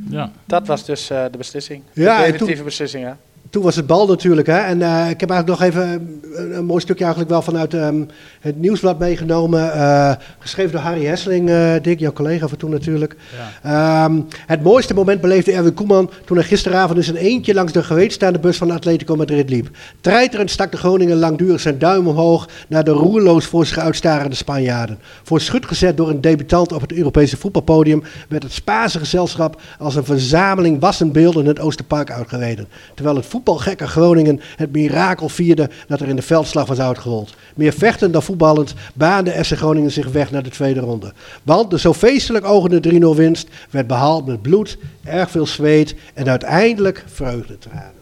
Ja. 0.08 0.30
Dat 0.44 0.66
was 0.66 0.84
dus 0.84 1.10
eh, 1.10 1.24
de 1.30 1.38
beslissing. 1.38 1.82
Ja, 1.92 2.16
de 2.16 2.22
definitieve 2.22 2.54
toen- 2.54 2.64
beslissing, 2.64 3.04
ja. 3.04 3.16
Toen 3.50 3.62
was 3.62 3.76
het 3.76 3.86
bal 3.86 4.06
natuurlijk. 4.06 4.46
Hè? 4.46 4.58
En 4.58 4.82
eh, 4.82 5.10
ik 5.10 5.20
heb 5.20 5.30
eigenlijk 5.30 5.60
nog 5.60 5.68
even 5.68 5.90
een, 6.34 6.56
een 6.56 6.64
mooi 6.64 6.80
stukje 6.80 7.04
eigenlijk 7.04 7.32
wel 7.32 7.42
vanuit 7.42 7.74
ehm, 7.74 8.04
het 8.40 8.60
nieuwsblad 8.60 8.98
meegenomen. 8.98 9.72
eh, 9.72 10.12
geschreven 10.38 10.72
door 10.72 10.80
Harry 10.80 11.04
Hesseling, 11.04 11.50
eh, 11.50 11.72
Dick, 11.82 11.98
jouw 11.98 12.12
collega 12.12 12.48
van 12.48 12.58
toen 12.58 12.70
natuurlijk. 12.70 13.16
Ehm, 13.62 14.20
het 14.46 14.62
mooiste 14.62 14.94
moment 14.94 15.20
beleefde 15.20 15.52
Erwin 15.52 15.74
Koeman 15.74 16.10
toen 16.24 16.36
hij 16.36 16.46
gisteravond 16.46 16.98
in 16.98 17.04
zijn 17.04 17.16
eentje 17.16 17.54
langs 17.54 17.72
de 17.72 17.82
geweedstaande 17.82 18.38
bus 18.38 18.56
van 18.56 18.70
Atletico 18.70 19.16
Madrid 19.16 19.50
liep. 19.50 19.68
Treiterend 20.00 20.50
stak 20.50 20.70
de 20.70 20.76
Groningen 20.76 21.18
langdurig 21.18 21.60
zijn 21.60 21.78
duim 21.78 22.08
omhoog 22.08 22.48
naar 22.68 22.84
de 22.84 22.90
roerloos 22.90 23.46
voor 23.46 23.66
zich 23.66 23.78
uitstarende 23.78 24.36
Spanjaarden. 24.36 24.98
Voor 25.22 25.40
schut 25.40 25.66
gezet 25.66 25.96
door 25.96 26.10
een 26.10 26.20
debutant 26.20 26.72
op 26.72 26.80
het 26.80 26.92
Europese 26.92 27.36
voetbalpodium 27.36 28.02
werd 28.28 28.42
het 28.42 28.52
Spaanse 28.52 28.98
gezelschap 28.98 29.60
als 29.78 29.94
een 29.94 30.04
verzameling 30.04 30.80
wassend 30.80 31.12
beelden 31.12 31.46
het 31.46 31.60
Oosterpark 31.60 32.10
uitgereden. 32.10 32.68
Terwijl 32.94 33.16
het 33.16 33.26
voetbalgekke 33.44 33.86
Groningen 33.86 34.40
het 34.56 34.72
mirakel 34.72 35.28
vierde 35.28 35.70
dat 35.86 36.00
er 36.00 36.08
in 36.08 36.16
de 36.16 36.22
veldslag 36.22 36.66
was 36.66 36.78
uitgerold. 36.80 37.34
Meer 37.54 37.72
vechtend 37.72 38.12
dan 38.12 38.22
voetballend 38.22 38.74
baande 38.94 39.30
FC 39.44 39.52
Groningen 39.56 39.90
zich 39.90 40.08
weg 40.08 40.30
naar 40.30 40.42
de 40.42 40.50
tweede 40.50 40.80
ronde. 40.80 41.12
Want 41.42 41.70
de 41.70 41.78
zo 41.78 41.92
feestelijk 41.92 42.44
ogende 42.44 43.00
3-0 43.14 43.16
winst 43.16 43.48
werd 43.70 43.86
behaald 43.86 44.26
met 44.26 44.42
bloed, 44.42 44.78
erg 45.04 45.30
veel 45.30 45.46
zweet 45.46 45.94
en 46.14 46.28
uiteindelijk 46.28 47.04
vreugdetranen. 47.06 47.92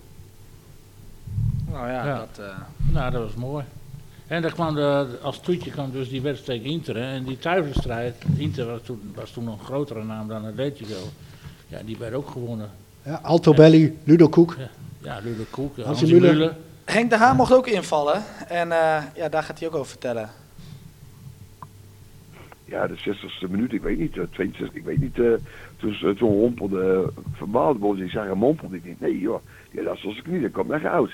Nou 1.71 1.89
ja, 1.89 2.07
Ja. 2.07 2.17
dat... 2.19 2.45
eh, 2.45 2.53
Nou, 2.93 3.11
dat 3.11 3.23
was 3.23 3.35
mooi. 3.35 3.65
En 4.27 4.43
daar 4.43 4.53
kwam 4.53 4.75
de, 4.75 5.07
als 5.23 5.41
toetje 5.41 5.71
kwam 5.71 5.91
dus 5.93 6.09
die 6.09 6.21
wedstrijd 6.23 6.61
tegen 6.63 6.75
Inter. 6.77 6.97
Hè. 6.97 7.15
En 7.15 7.25
die 7.25 7.39
thuiswedstrijd, 7.39 8.15
Inter 8.37 8.67
was 8.67 8.81
toen, 8.85 9.01
was 9.15 9.31
toen 9.31 9.45
nog 9.45 9.59
een 9.59 9.65
grotere 9.65 10.05
naam 10.05 10.29
dan 10.29 10.47
Atletico. 10.47 10.95
Ja, 11.69 11.79
die 11.85 11.97
werd 11.99 12.15
ook 12.15 12.31
gewonnen. 12.31 12.71
Ja, 13.03 13.21
Alto 13.23 13.55
Belli, 13.55 13.99
Ludo 14.05 14.29
Koek. 14.29 14.57
Ja, 14.59 14.69
Koek, 15.51 15.77
Hansi 15.79 16.07
Müller. 16.07 16.33
Müller. 16.33 16.57
Henk 16.85 17.11
de 17.11 17.17
Haan 17.17 17.37
mocht 17.37 17.53
ook 17.53 17.67
invallen. 17.67 18.23
En 18.49 18.73
eh, 18.73 19.03
ja, 19.15 19.29
daar 19.29 19.43
gaat 19.43 19.59
hij 19.59 19.69
ook 19.69 19.75
over 19.75 19.87
vertellen. 19.87 20.31
Ja, 22.65 22.87
de 22.87 22.97
60ste 22.97 23.51
minuut, 23.51 23.73
ik 23.73 23.83
weet 23.83 23.99
niet, 23.99 24.17
eh, 24.17 24.25
62, 24.31 24.77
ik 24.77 24.85
weet 24.85 25.01
niet. 25.01 25.19
eh, 25.19 25.33
toen, 25.77 26.15
toen 26.17 26.31
hompelde 26.31 27.03
uh, 27.17 27.23
Van 27.33 27.51
Baaldenbos, 27.51 27.99
ik 27.99 28.11
zag 28.11 28.25
hem 28.27 28.39
mompelde. 28.39 28.77
Ik 28.77 28.85
denk, 28.85 29.01
nee 29.01 29.19
joh, 29.19 29.41
ja, 29.71 29.83
dat 29.83 30.05
als 30.05 30.19
ik 30.19 30.27
niet, 30.27 30.43
dat 30.43 30.51
komt 30.53 30.69
naar 30.69 30.81
goud. 30.81 31.11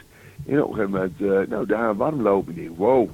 En 0.47 0.63
op 0.63 0.69
een 0.71 0.75
gegeven 0.75 0.91
moment, 0.91 1.21
eh, 1.21 1.51
nou 1.51 1.67
daar 1.67 1.97
warm 1.97 2.23
lopen. 2.23 2.57
Ik 2.57 2.59
denk, 2.63 2.77
wow, 2.79 3.09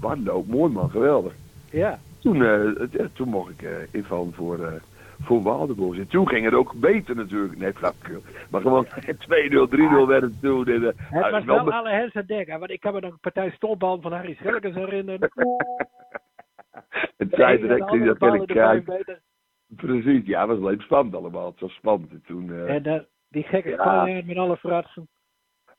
hardloop, 0.00 0.46
mooi 0.46 0.72
man, 0.72 0.90
geweldig. 0.90 1.32
Ja. 1.70 1.98
Toen, 2.18 2.42
eh, 2.44 2.60
ja, 2.90 3.08
toen 3.12 3.28
mocht 3.28 3.50
ik 3.50 3.62
eh, 3.62 3.70
invallen 3.90 4.32
voor, 4.34 4.64
eh 4.66 4.72
voor 5.22 5.42
Waaldenbos. 5.42 5.98
En 5.98 6.08
toen 6.08 6.28
ging 6.28 6.44
het 6.44 6.54
ook 6.54 6.72
beter 6.74 7.16
natuurlijk. 7.16 7.58
Nee, 7.58 7.72
flapkul. 7.72 8.22
Maar 8.50 8.60
gewoon 8.60 8.86
2-0, 8.86 9.68
3-0 9.68 10.06
werd 10.06 10.22
het 10.22 10.40
toen. 10.40 10.66
En, 10.66 10.82
eh, 10.82 10.92
Het 10.96 11.22
ah, 11.24 11.30
was 11.30 11.44
wel 11.44 11.72
alle 11.72 11.90
hens 11.90 12.14
aan 12.14 12.26
dek. 12.26 12.46
hè, 12.46 12.58
Want 12.58 12.70
ik 12.70 12.80
kan 12.80 12.94
me 12.94 13.00
nog 13.00 13.12
een 13.12 13.20
partij 13.20 13.50
stolbal 13.50 14.00
van 14.00 14.12
Harry 14.12 14.34
Schelkens 14.34 14.74
herinneren. 14.74 15.30
Het 17.16 17.28
zei 17.30 17.54
en 17.54 17.60
direct, 17.60 17.90
die 17.90 18.04
dat 18.04 18.34
ik 18.34 18.86
meter. 18.86 19.20
Precies, 19.76 20.26
ja, 20.26 20.40
het 20.40 20.48
was 20.48 20.58
alleen 20.58 20.80
spannend 20.80 21.14
allemaal. 21.14 21.46
Het 21.46 21.60
was 21.60 21.72
spannend. 21.72 22.10
En 22.10 22.22
toen, 22.26 22.50
eh, 22.52 22.74
En 22.74 22.84
eh, 22.84 23.00
die 23.28 23.42
gekke 23.42 23.70
Ja. 23.70 24.22
Met 24.24 24.36
alle 24.36 24.56
fratsen. 24.56 25.08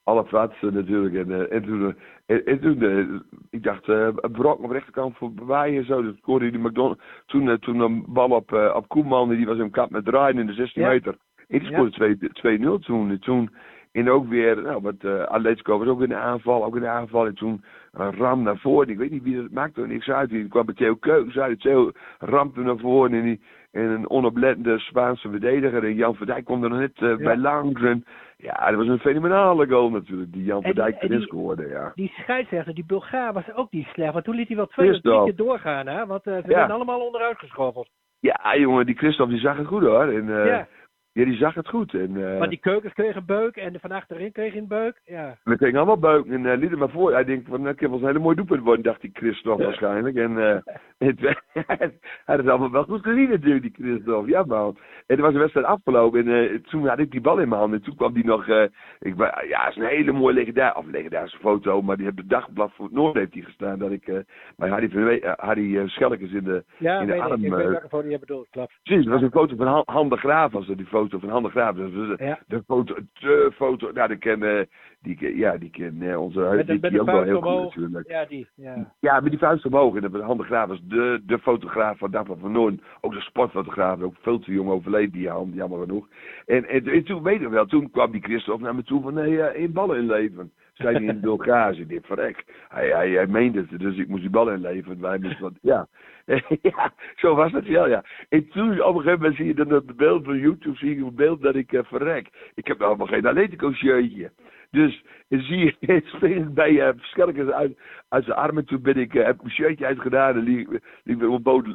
Alle 0.04 0.49
natuurlijk. 0.62 1.16
En, 1.16 1.32
eh, 1.32 1.56
en 1.56 1.64
toen, 1.64 1.95
eh, 2.26 2.36
en, 2.36 2.45
en 2.45 2.60
toen 2.60 2.82
eh, 2.82 3.06
ik 3.49 3.64
dacht, 3.64 3.88
een 3.88 4.32
brok 4.32 4.60
op 4.60 4.68
de 4.68 4.74
rechterkant 4.74 5.18
voor 5.18 5.34
Bewaaien 5.34 5.78
en 5.78 5.86
zo. 5.86 6.04
Dat 6.04 6.16
scoorde 6.18 6.51
die 6.51 6.60
McDonald. 6.60 7.01
Toen, 7.26 7.60
toen 7.60 7.80
een 7.80 8.06
bal 8.08 8.30
op, 8.30 8.72
op 8.76 8.88
Koeman, 8.88 9.30
die 9.30 9.45
was 9.45 9.58
in 9.58 9.70
kap 9.70 9.89
met 9.89 10.06
draaien 10.06 10.39
in 10.39 10.45
de 10.45 10.54
16 10.54 10.82
Ja. 10.82 10.89
meter. 10.89 11.18
En 11.47 11.60
die 11.60 11.70
Ja. 11.70 11.74
scoorde 11.74 11.91
2 11.91 12.18
2-0 12.34 12.80
toen. 12.80 13.10
En 13.10 13.20
toen 13.20 13.49
en 13.93 14.10
ook 14.10 14.28
weer, 14.28 14.62
nou, 14.62 14.82
wat 14.82 14.95
uh, 15.01 15.24
Atletico 15.24 15.78
was 15.78 15.88
ook 15.88 16.01
in 16.01 16.10
de 16.10 16.16
aanval, 16.16 16.66
ook 16.66 16.76
in 16.76 16.82
de 16.82 16.88
aanval. 16.88 17.26
En 17.26 17.36
toen 17.36 17.64
een 17.91 18.16
ram 18.16 18.43
naar 18.43 18.58
voren. 18.58 18.89
Ik 18.89 18.97
weet 18.97 19.12
niet 19.12 19.24
wie 19.24 19.36
dat 19.36 19.51
maakte 19.51 19.82
er 19.82 19.88
niks 19.88 20.10
uit. 20.10 20.30
Die 20.30 20.47
kwam 20.47 20.66
bij 20.66 20.76
Theo 20.76 20.95
Keukens 20.95 21.38
uit. 21.38 21.62
Theo 21.62 21.91
rampte 22.20 22.62
naar 22.62 22.78
voren 22.78 23.14
en, 23.14 23.24
die, 23.24 23.41
en 23.72 23.84
een 23.84 24.10
onoplettende 24.10 24.80
Spaanse 24.80 25.30
verdediger. 25.30 25.84
En 25.84 25.95
Jan 25.95 26.16
Verdijk 26.16 26.45
kwam 26.45 26.64
er 26.64 26.70
nog 26.70 26.80
net 26.80 27.18
bij 27.18 27.38
langs. 27.38 27.82
En, 27.82 28.06
ja, 28.44 28.70
dat 28.70 28.76
was 28.76 28.88
een 28.88 29.00
fenomenale 29.00 29.68
goal 29.68 29.89
natuurlijk, 29.89 30.34
die 30.34 30.44
Jan 30.44 30.62
Verdijk 30.62 30.96
en 30.96 31.08
erin 31.08 31.22
scoorde, 31.22 31.68
ja. 31.68 31.91
Die 31.96 32.14
scheidsrechter, 32.18 32.74
die 32.74 32.86
Bulgaar, 32.86 33.34
was 33.34 33.54
ook 33.54 33.72
niet 33.72 33.88
slecht. 33.88 34.14
Want 34.14 34.26
toen 34.26 34.36
liet 34.36 34.48
hij 34.48 34.58
wel 34.58 34.68
twee 34.68 34.91
of 34.94 35.02
drie 35.02 35.34
doorgaan. 35.34 35.88
Hè? 35.88 36.06
Want 36.06 36.26
eh, 36.28 36.34
ze 36.34 36.41
Ja. 36.41 36.56
werden 36.56 36.76
allemaal 36.76 37.06
onderuit 37.06 37.38
geschoffeld. 37.38 37.89
Ja, 38.20 38.56
jongen, 38.58 38.86
die 38.86 38.96
Christophe 38.98 39.32
die 39.34 39.41
zag 39.41 39.58
het 39.58 39.68
goed 39.68 39.82
hoor. 39.82 40.04
En, 40.04 40.38
eh, 40.39 40.46
Ja. 40.46 40.68
Ja. 41.14 41.26
die 41.26 41.38
zag 41.38 41.53
het 41.53 41.68
goed. 41.68 41.93
En, 41.93 42.32
eh, 42.32 42.39
Maar 42.39 42.49
die 42.49 42.59
keukens 42.59 42.93
kregen 42.93 43.26
beuk 43.26 43.55
en 43.55 43.74
de 43.74 43.80
van 43.80 43.91
achterin 43.91 44.32
kreeg 44.32 44.55
een 44.55 44.68
beuk. 44.68 45.01
Ja. 45.05 45.38
We 45.43 45.57
kregen 45.57 45.78
allemaal 45.78 45.99
buik 45.99 46.26
en 46.26 46.45
uh, 46.45 46.57
liet 46.57 46.70
hem 46.70 46.80
maar 46.80 46.89
voor. 46.89 47.11
Hij 47.11 47.24
denkt 47.24 47.49
van, 47.49 47.64
dat 47.64 47.76
kan 47.76 47.89
wel 47.89 47.99
een 47.99 48.05
hele 48.05 48.20
mooie 48.20 48.36
doelpunt 48.36 48.64
worden, 48.64 48.84
dacht 48.84 49.01
die 49.01 49.11
Christophe 49.14 49.64
waarschijnlijk. 49.64 50.16
En 50.16 50.38
eh, 50.38 50.57
het, 51.07 51.20
hij 51.68 51.91
had 52.26 52.38
het 52.38 52.47
allemaal 52.47 52.72
wel 52.72 52.84
goed 52.84 53.03
gezien 53.03 53.30
natuurlijk, 53.30 53.61
die 53.61 53.86
Christophe. 53.86 54.30
Ja 54.30 54.43
man. 54.43 54.78
En 55.07 55.16
toen 55.16 55.26
was 55.26 55.34
de 55.34 55.39
wedstrijd 55.39 55.66
afgelopen 55.66 56.28
en 56.28 56.49
eh, 56.49 56.59
toen 56.59 56.88
had 56.88 56.99
ik 56.99 57.11
die 57.11 57.22
bal 57.22 57.39
in 57.39 57.49
mijn 57.49 57.61
hand. 57.61 57.74
En 57.74 57.82
toen 57.82 57.95
kwam 57.95 58.14
die 58.14 58.26
nog, 58.26 58.47
eh, 58.47 58.64
ik, 58.99 59.18
ja, 59.47 59.68
is 59.70 59.76
een 59.76 59.86
hele 59.86 60.11
mooie 60.11 60.34
legendaar, 60.34 60.78
of 60.78 60.86
legendarische 60.86 61.38
foto. 61.38 61.82
Maar 61.82 61.95
die 61.95 62.05
heeft 62.05 62.18
het 62.18 62.30
dagblad 62.30 62.72
voor 62.74 62.86
het 62.86 62.93
Noord 62.93 63.16
heeft 63.16 63.32
die 63.32 63.43
gestaan. 63.43 63.80
Dat 63.80 63.91
ik 63.91 64.07
uh, 64.07 64.20
bij 64.57 64.70
Harry, 64.70 64.89
van 64.89 65.07
eh, 65.07 65.32
Harry 65.36 65.76
uh, 65.76 65.88
Schelkens 65.88 66.32
in 66.32 66.43
de, 66.43 66.64
Ja, 66.78 66.99
in 66.99 67.07
de 67.07 67.16
ik. 67.16 67.22
arm... 67.22 67.43
Ik 67.43 67.51
weet 67.51 67.66
eh, 67.66 67.70
welke 67.70 67.88
foto 67.88 68.07
je 68.07 68.20
bedoelt. 68.20 68.47
Klopt. 68.49 68.80
Precies, 68.84 69.03
het 69.03 69.14
was 69.14 69.22
een 69.22 69.32
foto 69.32 69.55
van 69.55 69.68
Han, 69.68 69.84
Han 69.86 70.09
de 70.09 70.18
Graaf, 70.18 70.51
was 70.51 70.68
dat, 70.68 70.78
die 70.78 70.86
foto 70.86 71.03
van 71.10 71.30
Han 71.30 71.43
de 71.43 71.49
Graaf. 71.49 71.76
Was 71.76 71.91
de, 71.91 72.16
Ja. 72.18 72.39
de 72.47 72.64
foto, 72.68 72.95
de 73.14 73.51
foto, 73.56 73.91
nou, 73.91 74.08
die 74.08 74.18
ken, 74.18 74.43
eh, 74.43 74.66
die, 75.01 75.38
ja, 75.38 75.58
die 75.58 75.70
ken 75.70 76.01
eh, 76.01 76.22
onze, 76.22 76.64
de, 76.66 76.80
die, 76.80 76.91
de 76.91 76.99
ook 76.99 77.06
wel 77.06 77.24
heel 77.24 77.41
goed 77.41 77.64
natuurlijk. 77.64 78.10
Ja, 78.10 78.26
die. 78.26 78.47
Ja. 78.56 78.93
Ja, 78.99 79.20
met 79.20 79.30
die 79.30 79.39
vuist 79.39 79.66
omhoog. 79.66 79.95
En 79.95 80.01
dat 80.01 80.12
was 80.12 80.22
Han 80.22 80.38
de 80.38 80.43
Graaf 80.43 80.68
was 80.68 80.82
de, 80.84 81.22
de 81.26 81.39
fotograaf 81.39 81.97
van 81.97 82.12
Dagblad 82.12 82.39
van 82.39 82.51
Noorden. 82.51 82.82
Ook 83.01 83.14
de 83.14 83.22
sportfotograaf, 83.22 84.01
ook 84.01 84.16
veel 84.22 84.39
te 84.39 84.51
jong 84.51 84.70
overleden 84.70 85.12
die 85.12 85.30
Han, 85.30 85.51
jammer 85.54 85.80
genoeg. 85.80 86.08
En, 86.45 86.68
en, 86.68 86.88
en 86.88 87.04
toen 87.04 87.24
weet 87.24 87.41
ik 87.41 87.47
wel, 87.47 87.66
toen 87.66 87.91
kwam 87.91 88.12
die 88.12 88.22
Christophe 88.22 88.64
naar 88.64 88.76
me 88.76 88.84
toe 88.84 89.01
van, 89.01 89.14
nee, 89.14 89.41
eh, 89.41 89.62
één 89.62 89.74
ballen 89.74 89.97
inleveren. 89.97 90.51
Hij 90.74 90.93
in. 90.93 91.10
Ik 91.10 91.22
dacht, 91.45 91.78
verrek. 92.01 92.43
Hij, 92.68 92.89
hij, 92.89 93.10
hij 93.10 93.28
meende 93.28 93.66
het, 93.70 93.80
dus 93.80 93.97
ik 93.97 94.08
moest 94.08 94.22
die 94.22 94.30
bal 94.30 94.51
inleveren. 94.51 95.01
Wij 95.01 95.18
moesten 95.20 95.58
ja. 95.62 95.88
ja, 96.61 96.93
zo 97.15 97.36
was 97.36 97.51
het 97.51 97.67
wel, 97.67 97.89
ja. 97.89 98.03
En 98.30 98.49
toen, 98.49 98.82
op 98.82 98.95
een 98.95 99.01
gegeven 99.01 99.19
moment 99.19 99.36
zie 99.36 99.45
je 99.45 99.53
dan 99.53 99.69
het 99.69 99.95
beeld 99.95 100.26
van 100.26 100.38
YouTube, 100.38 100.78
zie 100.78 100.95
je 100.95 101.03
een 101.03 101.15
beeld 101.15 101.41
dat 101.41 101.55
ik 101.55 101.74
eh, 101.74 101.84
verrek. 101.84 102.51
Ik 102.55 102.67
heb 102.67 102.80
helemaal 102.80 103.07
geen 103.07 103.26
Atletico-shirtje. 103.26 104.32
Dus 104.71 105.03
zie 105.30 105.76
je 105.80 106.01
springend 106.15 106.53
bij 106.53 106.71
uh, 106.71 106.89
Schelkens 106.97 107.49
uit, 107.49 107.80
uit 108.09 108.24
zijn 108.24 108.38
armen. 108.38 108.65
Toen 108.65 108.82
ben 108.82 108.97
ik, 108.97 109.13
uh, 109.13 109.26
heb 109.26 109.36
ik 109.36 109.41
mijn 109.41 109.53
shirtje 109.53 109.86
uitgedaan 109.86 110.36
en 110.36 110.43
liep, 110.43 110.80
liep 111.03 111.21
ik 111.21 111.30
op 111.30 111.43
boot, 111.43 111.65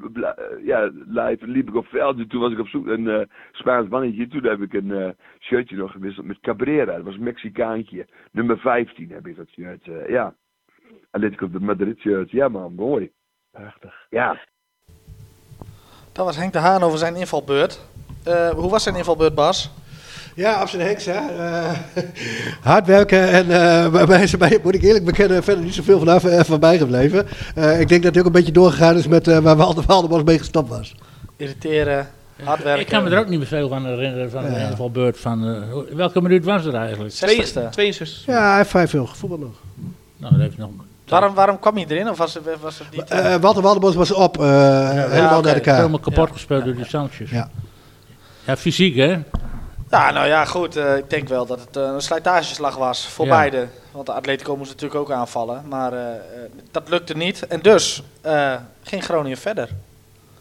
ja, 0.62 0.90
live, 1.06 1.46
liep 1.46 1.68
ik 1.68 1.74
op 1.74 1.86
veld. 1.86 2.18
En 2.18 2.28
toen 2.28 2.40
was 2.40 2.52
ik 2.52 2.58
op 2.58 2.68
zoek 2.68 2.86
naar 2.86 2.98
een 2.98 3.28
Spaans 3.52 3.88
mannetje. 3.88 4.28
Toen 4.28 4.44
heb 4.44 4.60
ik 4.60 4.72
een 4.72 5.14
shirtje 5.38 5.76
nog 5.76 5.92
gewisseld 5.92 6.26
met 6.26 6.40
Cabrera. 6.40 6.94
Dat 6.96 7.04
was 7.04 7.14
een 7.14 7.22
Mexicaantje. 7.22 8.06
Nummer 8.32 8.58
15 8.58 9.10
heb 9.10 9.26
ik 9.26 9.36
dat 9.36 9.48
shirt. 9.48 9.88
Ja. 10.08 10.34
Atletico 11.10 11.50
de 11.50 11.60
Madrid 11.60 11.98
shirt. 11.98 12.30
Ja 12.30 12.48
man, 12.48 12.74
mooi. 12.74 13.10
Prachtig. 13.60 13.94
Ja. 14.10 14.38
Dat 16.12 16.24
was 16.24 16.36
Henk 16.36 16.52
de 16.52 16.58
Haan 16.58 16.82
over 16.82 16.98
zijn 16.98 17.16
invalbeurt. 17.16 17.80
Uh, 18.28 18.50
hoe 18.50 18.70
was 18.70 18.82
zijn 18.82 18.96
invalbeurt, 18.96 19.34
Bas? 19.34 19.70
Ja, 20.34 20.62
op 20.62 20.68
zijn 20.68 20.82
heks, 20.82 21.04
hè. 21.04 21.18
Uh, 21.36 21.70
hard 22.70 22.86
werken 22.86 23.30
en 23.30 23.46
uh, 23.46 24.06
bij 24.06 24.26
zijn 24.26 24.38
bij, 24.38 24.58
moet 24.62 24.74
ik 24.74 24.82
eerlijk 24.82 25.04
bekennen, 25.04 25.42
verder 25.42 25.64
niet 25.64 25.74
zoveel 25.74 25.98
vanaf 25.98 26.24
uh, 26.24 26.40
van 26.40 26.60
bijgebleven. 26.60 27.26
ik 27.78 27.88
denk 27.88 28.02
dat 28.02 28.12
hij 28.12 28.20
ook 28.20 28.26
een 28.26 28.32
beetje 28.32 28.52
doorgegaan 28.52 28.96
is 28.96 29.06
met 29.06 29.26
waar 29.26 29.56
Walter 29.56 29.84
Waldebos 29.86 30.22
mee 30.22 30.38
gestopt 30.38 30.68
was. 30.68 30.94
Irriteren, 31.36 32.08
hard 32.42 32.62
werken. 32.62 32.80
Ik 32.80 32.88
kan 32.88 33.04
me 33.04 33.10
er 33.10 33.18
ook 33.18 33.28
niet 33.28 33.38
meer 33.38 33.48
veel 33.48 33.68
van 33.68 33.86
herinneren 33.86 34.30
van 34.30 34.44
ja. 34.44 34.50
de 34.50 34.70
invalbeurt 34.70 35.18
van... 35.18 35.64
welke 35.94 36.20
minuut 36.20 36.44
was 36.44 36.64
er 36.64 36.74
eigenlijk? 36.74 37.14
60ste. 37.14 37.68
62. 37.70 38.26
Ja, 38.26 38.48
hij 38.48 38.56
heeft 38.56 38.70
vrij 38.70 38.88
veel 38.88 39.06
gevoetbald 39.06 39.40
nog. 39.40 39.56
Nou, 40.16 40.32
dat 40.32 40.42
heeft 40.42 40.58
nog... 40.58 40.70
Waarom, 41.08 41.34
waarom 41.34 41.58
kwam 41.58 41.74
hij 41.74 41.86
erin? 41.88 42.08
Of 42.08 42.18
was 42.18 42.34
het, 42.34 42.44
was 42.60 42.78
het 42.78 42.90
niet... 42.90 43.12
Uh, 43.12 43.34
Walter 43.34 43.62
Waldebos 43.62 43.94
was 43.94 44.12
op, 44.12 44.38
uh, 44.38 44.46
ja, 44.46 44.90
helemaal 44.90 45.12
ja, 45.12 45.26
okay. 45.26 45.40
naar 45.42 45.54
elkaar. 45.54 45.76
Helemaal 45.76 45.98
kapot 45.98 46.28
ja. 46.28 46.32
gespeeld 46.32 46.64
door 46.64 46.74
die 46.74 46.86
Sanchez. 46.86 47.30
Ja. 47.30 47.50
ja, 48.44 48.56
fysiek 48.56 48.96
hè? 48.96 49.18
Ja, 49.90 50.10
nou 50.10 50.26
ja, 50.26 50.44
goed. 50.44 50.76
Uh, 50.76 50.96
ik 50.96 51.10
denk 51.10 51.28
wel 51.28 51.46
dat 51.46 51.60
het 51.60 51.76
uh, 51.76 51.82
een 51.82 52.00
slijtageslag 52.00 52.76
was 52.76 53.06
voor 53.06 53.26
ja. 53.26 53.36
beide. 53.36 53.68
Want 53.90 54.06
de 54.06 54.12
Atletico 54.12 54.56
moest 54.56 54.70
natuurlijk 54.70 55.00
ook 55.00 55.10
aanvallen. 55.10 55.62
Maar 55.68 55.92
uh, 55.92 56.00
dat 56.70 56.88
lukte 56.88 57.16
niet. 57.16 57.46
En 57.46 57.60
dus 57.60 58.02
ging 58.82 59.04
Groningen 59.04 59.38
verder. 59.38 59.68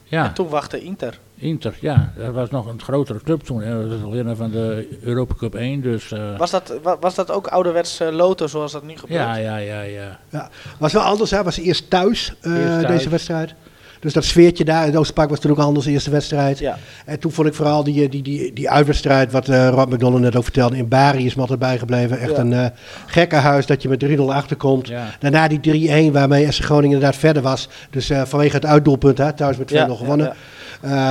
Ja. 0.04 0.26
En 0.26 0.34
toen 0.34 0.50
wachtte 0.50 0.82
Inter. 0.82 1.20
Inter, 1.38 1.78
ja. 1.82 2.14
Dat 2.18 2.34
was 2.34 2.50
nog 2.50 2.66
een 2.66 2.82
grotere 2.82 3.20
club 3.24 3.42
toen. 3.42 3.62
Hè. 3.62 3.82
Dat 3.82 3.90
was 3.90 4.04
al 4.04 4.12
winnaar 4.12 4.36
van 4.36 4.52
de 4.52 4.98
Europa 5.02 5.34
Cup 5.34 5.56
1. 5.56 5.82
Dus, 5.82 6.14
was, 6.38 6.52
dat, 6.52 6.80
was 7.00 7.16
dat 7.16 7.32
ook 7.32 7.48
ouderwets 7.48 8.02
loten 8.12 8.50
zoals 8.50 8.72
dat 8.72 8.84
nu 8.84 8.98
gebeurt? 8.98 9.22
Ja, 9.22 9.36
ja, 9.36 9.58
ja. 9.58 9.82
ja. 9.82 10.20
ja. 10.30 10.50
Was 10.80 10.94
wel 10.94 11.02
anders, 11.02 11.32
hè? 11.32 11.44
Was 11.44 11.58
eerst 11.58 11.90
thuis, 11.90 12.34
eerst 12.42 12.64
thuis. 12.64 12.88
deze 12.88 13.10
wedstrijd. 13.10 13.56
Dus 14.00 14.14
dat 14.14 14.24
sfeertje 14.24 14.66
daar 14.66 14.88
in 14.88 14.98
Oosterpark 14.98 15.30
was 15.30 15.40
toen 15.40 15.52
ook 15.52 15.58
anders, 15.58 15.86
de 15.86 15.92
eerste 15.92 16.10
wedstrijd. 16.10 16.60
Ja. 16.60 16.78
En 17.06 17.20
toen 17.20 17.32
vond 17.32 17.48
ik 17.48 17.54
vooral 17.54 17.84
die, 17.84 18.10
die, 18.10 18.22
die, 18.22 18.54
die 18.54 18.70
uitwedstrijd, 18.70 19.32
wat 19.32 19.48
uh, 19.48 19.70
Rob 19.70 19.94
McDonald 19.94 20.22
net 20.22 20.36
ook 20.36 20.44
vertelde, 20.44 20.78
in 20.78 20.88
Bari 20.88 21.26
is 21.26 21.36
me 21.36 21.42
altijd 21.42 21.60
bijgebleven. 21.60 22.20
Echt 22.20 22.32
ja. 22.32 22.38
een 22.38 22.52
uh, 22.52 22.66
gekke 23.06 23.36
huis 23.36 23.66
dat 23.66 23.82
je 23.82 23.90
met 23.90 24.06
3-0 24.06 24.20
achterkomt. 24.20 24.88
Ja. 24.88 25.06
Daarna 25.20 25.48
die 25.48 26.10
3-1 26.10 26.12
waarmee 26.12 26.52
SC 26.52 26.64
Groningen 26.64 26.96
inderdaad 26.96 27.20
verder 27.20 27.42
was. 27.42 27.70
Dus 27.90 28.10
uh, 28.10 28.22
vanwege 28.26 28.56
het 28.56 28.66
uitdoelpunt, 28.66 29.18
hè, 29.18 29.34
thuis 29.34 29.58
met 29.58 29.72
2-0 29.72 29.74
ja, 29.74 29.86
gewonnen. 29.86 30.34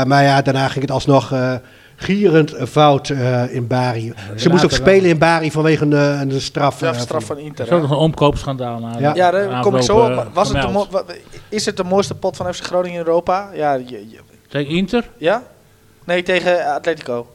Maar 0.07 0.23
ja, 0.23 0.43
daarna 0.43 0.69
ging 0.69 0.81
het 0.81 0.91
alsnog 0.91 1.33
gierend 1.97 2.55
fout 2.69 3.09
uh, 3.09 3.55
in 3.55 3.67
Bari. 3.67 4.13
Ze 4.37 4.49
moest 4.49 4.65
ook 4.65 4.71
spelen 4.71 5.11
in 5.11 5.19
Bari 5.19 5.51
vanwege 5.51 5.85
een, 5.85 5.93
een 6.31 6.41
straf. 6.41 6.81
Ja, 6.81 6.93
straf 6.93 7.25
van 7.25 7.39
Inter. 7.39 7.69
Er 7.69 7.77
is 7.77 7.83
nog 7.83 7.91
een 7.91 7.97
omkoopschandaal 7.97 8.81
na. 8.81 8.99
Ja, 8.99 9.15
ja 9.15 9.31
daar 9.31 9.61
kom 9.61 9.77
ik 9.77 9.83
zo 9.83 9.99
op. 9.99 10.31
Was 10.33 10.53
het 10.53 10.63
de 10.63 11.21
is 11.49 11.67
het 11.67 11.77
de 11.77 11.85
mooiste 11.85 12.15
pot 12.15 12.37
van 12.37 12.55
FC 12.55 12.65
Groningen 12.65 13.01
in 13.01 13.07
Europa? 13.07 13.51
Ja, 13.55 13.75
je, 13.75 14.09
je. 14.09 14.19
Tegen 14.49 14.75
Inter? 14.75 15.11
Ja? 15.17 15.43
Nee, 16.05 16.23
tegen 16.23 16.75
Atletico. 16.75 17.27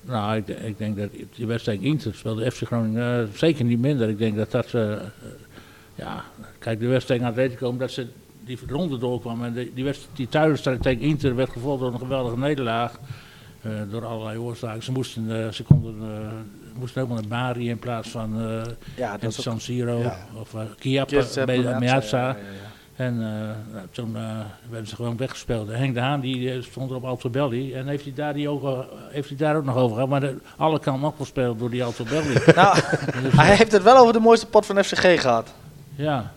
Nou, 0.00 0.36
ik, 0.36 0.48
ik 0.48 0.78
denk 0.78 0.96
dat 0.96 1.08
die 1.34 1.46
wedstrijd 1.46 1.80
Inter 1.80 2.14
speelde 2.14 2.50
FC 2.50 2.62
Groningen 2.62 3.20
uh, 3.20 3.38
zeker 3.38 3.64
niet 3.64 3.78
minder. 3.78 4.08
Ik 4.08 4.18
denk 4.18 4.36
dat 4.36 4.50
dat... 4.50 4.72
Uh, 4.72 4.94
ja, 5.94 6.24
kijk, 6.58 6.80
de 6.80 6.86
wedstrijd 6.86 7.20
tegen 7.20 7.34
Atletico, 7.34 7.68
omdat 7.68 7.90
ze 7.90 8.06
die 8.44 8.58
ronde 8.68 8.98
doorkwam. 8.98 9.44
En 9.44 9.52
die, 9.52 9.72
die, 10.14 10.28
tegen 10.28 11.00
Inter 11.00 11.36
werd 11.36 11.50
gevolgd 11.50 11.80
door 11.80 11.92
een 11.92 11.98
geweldige 11.98 12.38
nederlaag. 12.38 13.00
Uh, 13.66 13.72
door 13.90 14.04
allerlei 14.04 14.38
oorzaken. 14.38 14.82
Ze, 14.82 14.92
moesten, 14.92 15.30
uh, 15.30 15.48
ze 15.48 15.62
konden 15.62 15.94
uh, 16.02 16.78
moesten 16.78 17.02
helemaal 17.02 17.22
naar 17.28 17.38
Bari 17.38 17.68
in 17.68 17.78
plaats 17.78 18.08
van 18.08 18.40
uh, 18.42 18.62
ja, 18.96 19.16
in 19.20 19.32
San 19.32 19.60
Siro 19.60 19.98
ja. 19.98 20.26
of 20.40 20.54
uh, 20.54 20.60
Chiappa, 20.78 21.44
bij 21.44 21.58
Meazza, 21.58 21.78
Meazza. 21.78 22.18
ja, 22.18 22.28
ja, 22.28 22.34
ja. 22.34 22.74
En 22.96 23.14
uh, 23.14 23.20
nou, 23.72 23.86
toen 23.90 24.16
werden 24.70 24.88
ze 24.88 24.94
gewoon 24.94 25.16
weggespeeld. 25.16 25.68
En 25.68 25.78
Henk 25.78 25.94
de 25.94 26.00
Haan 26.00 26.20
die 26.20 26.52
eh, 26.52 26.62
stond 26.62 26.90
er 26.90 26.96
op 26.96 27.04
Altobelli. 27.04 27.74
En 27.74 27.86
heeft 27.86 28.04
hij 28.04 28.12
daar, 28.14 28.34
die 28.34 28.48
ogen, 28.48 28.86
heeft 29.10 29.28
hij 29.28 29.38
daar 29.38 29.56
ook 29.56 29.64
nog 29.64 29.76
over 29.76 29.94
gehad. 29.94 30.08
Maar 30.08 30.20
de, 30.20 30.36
alle 30.56 30.78
kan 30.78 31.04
opgespeeld 31.04 31.58
door 31.58 31.70
die 31.70 31.84
Altobelli. 31.84 32.34
Nou, 32.54 32.78
hij 33.36 33.56
heeft 33.56 33.72
het 33.72 33.82
wel 33.82 33.96
over 33.96 34.12
de 34.12 34.18
mooiste 34.18 34.46
pot 34.46 34.66
van 34.66 34.84
FCG 34.84 35.20
gehad. 35.20 35.54
ja, 35.94 36.32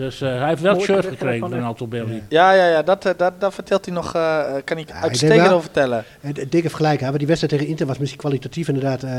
dus 0.00 0.20
eh, 0.20 0.38
hij 0.38 0.48
heeft 0.48 0.62
wel 0.62 0.72
het 0.74 0.82
shirt 0.82 1.06
gekregen 1.06 1.40
van 1.40 1.50
van 1.50 1.62
Altobelli. 1.62 2.22
Ja, 2.28 2.52
ja, 2.52 2.66
ja 2.68 2.82
dat, 2.82 3.04
eh, 3.04 3.12
dat, 3.16 3.40
dat 3.40 3.54
vertelt 3.54 3.84
hij 3.84 3.94
nog, 3.94 4.14
eh, 4.14 4.42
kan 4.64 4.78
ik 4.78 4.90
uitstekend 4.90 5.48
over 5.48 5.62
vertellen. 5.62 6.04
En 6.20 6.32
Dick 6.32 6.62
heeft 6.62 6.74
gelijk, 6.74 6.98
hè, 7.00 7.06
want 7.06 7.18
die 7.18 7.26
wedstrijd 7.26 7.52
tegen 7.54 7.68
Inter 7.70 7.86
was 7.86 7.98
misschien 7.98 8.20
kwalitatief 8.20 8.68
inderdaad 8.68 9.02
eh, 9.02 9.10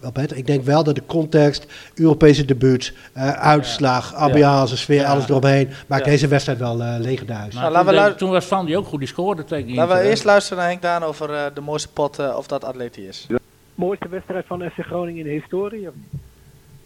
wel 0.00 0.12
beter. 0.12 0.36
Ik 0.36 0.46
denk 0.46 0.64
wel 0.64 0.84
dat 0.84 0.94
de 0.94 1.02
context, 1.06 1.66
Europese 1.94 2.44
debuut, 2.44 2.92
eh, 3.12 3.30
uitslag, 3.30 4.14
ambiance, 4.14 4.76
sfeer, 4.76 5.00
Ja. 5.00 5.06
alles 5.10 5.28
eromheen, 5.28 5.68
maakt 5.86 6.04
Ja. 6.04 6.10
deze 6.10 6.28
wedstrijd 6.28 6.58
wel 6.58 6.80
eh 6.80 6.94
legendarisch. 6.98 7.54
Maar 7.54 7.70
Nou, 7.70 7.84
laten 7.92 8.16
toen, 8.16 8.28
we 8.28 8.34
was 8.34 8.44
Van 8.44 8.66
die 8.66 8.76
ook 8.76 8.86
goed. 8.86 8.98
Die 8.98 9.08
scoorde 9.08 9.44
tegen 9.44 9.74
Laten 9.74 9.88
we 9.88 9.94
Inter, 9.94 10.10
eerst 10.10 10.24
luisteren 10.24 10.58
naar 10.58 10.68
Henk 10.68 10.82
Daan 10.82 11.02
over 11.02 11.30
eh, 11.34 11.44
de 11.54 11.60
mooiste 11.60 11.88
pot, 11.88 12.34
of 12.36 12.46
dat 12.46 12.64
Atleti 12.64 13.06
is. 13.06 13.26
Mooiste 13.74 14.08
wedstrijd 14.08 14.44
van 14.46 14.60
FC 14.62 14.78
Groningen 14.84 15.18
in 15.18 15.24
de 15.24 15.30
historie? 15.30 15.88
of 15.88 15.94
niet? 15.94 16.20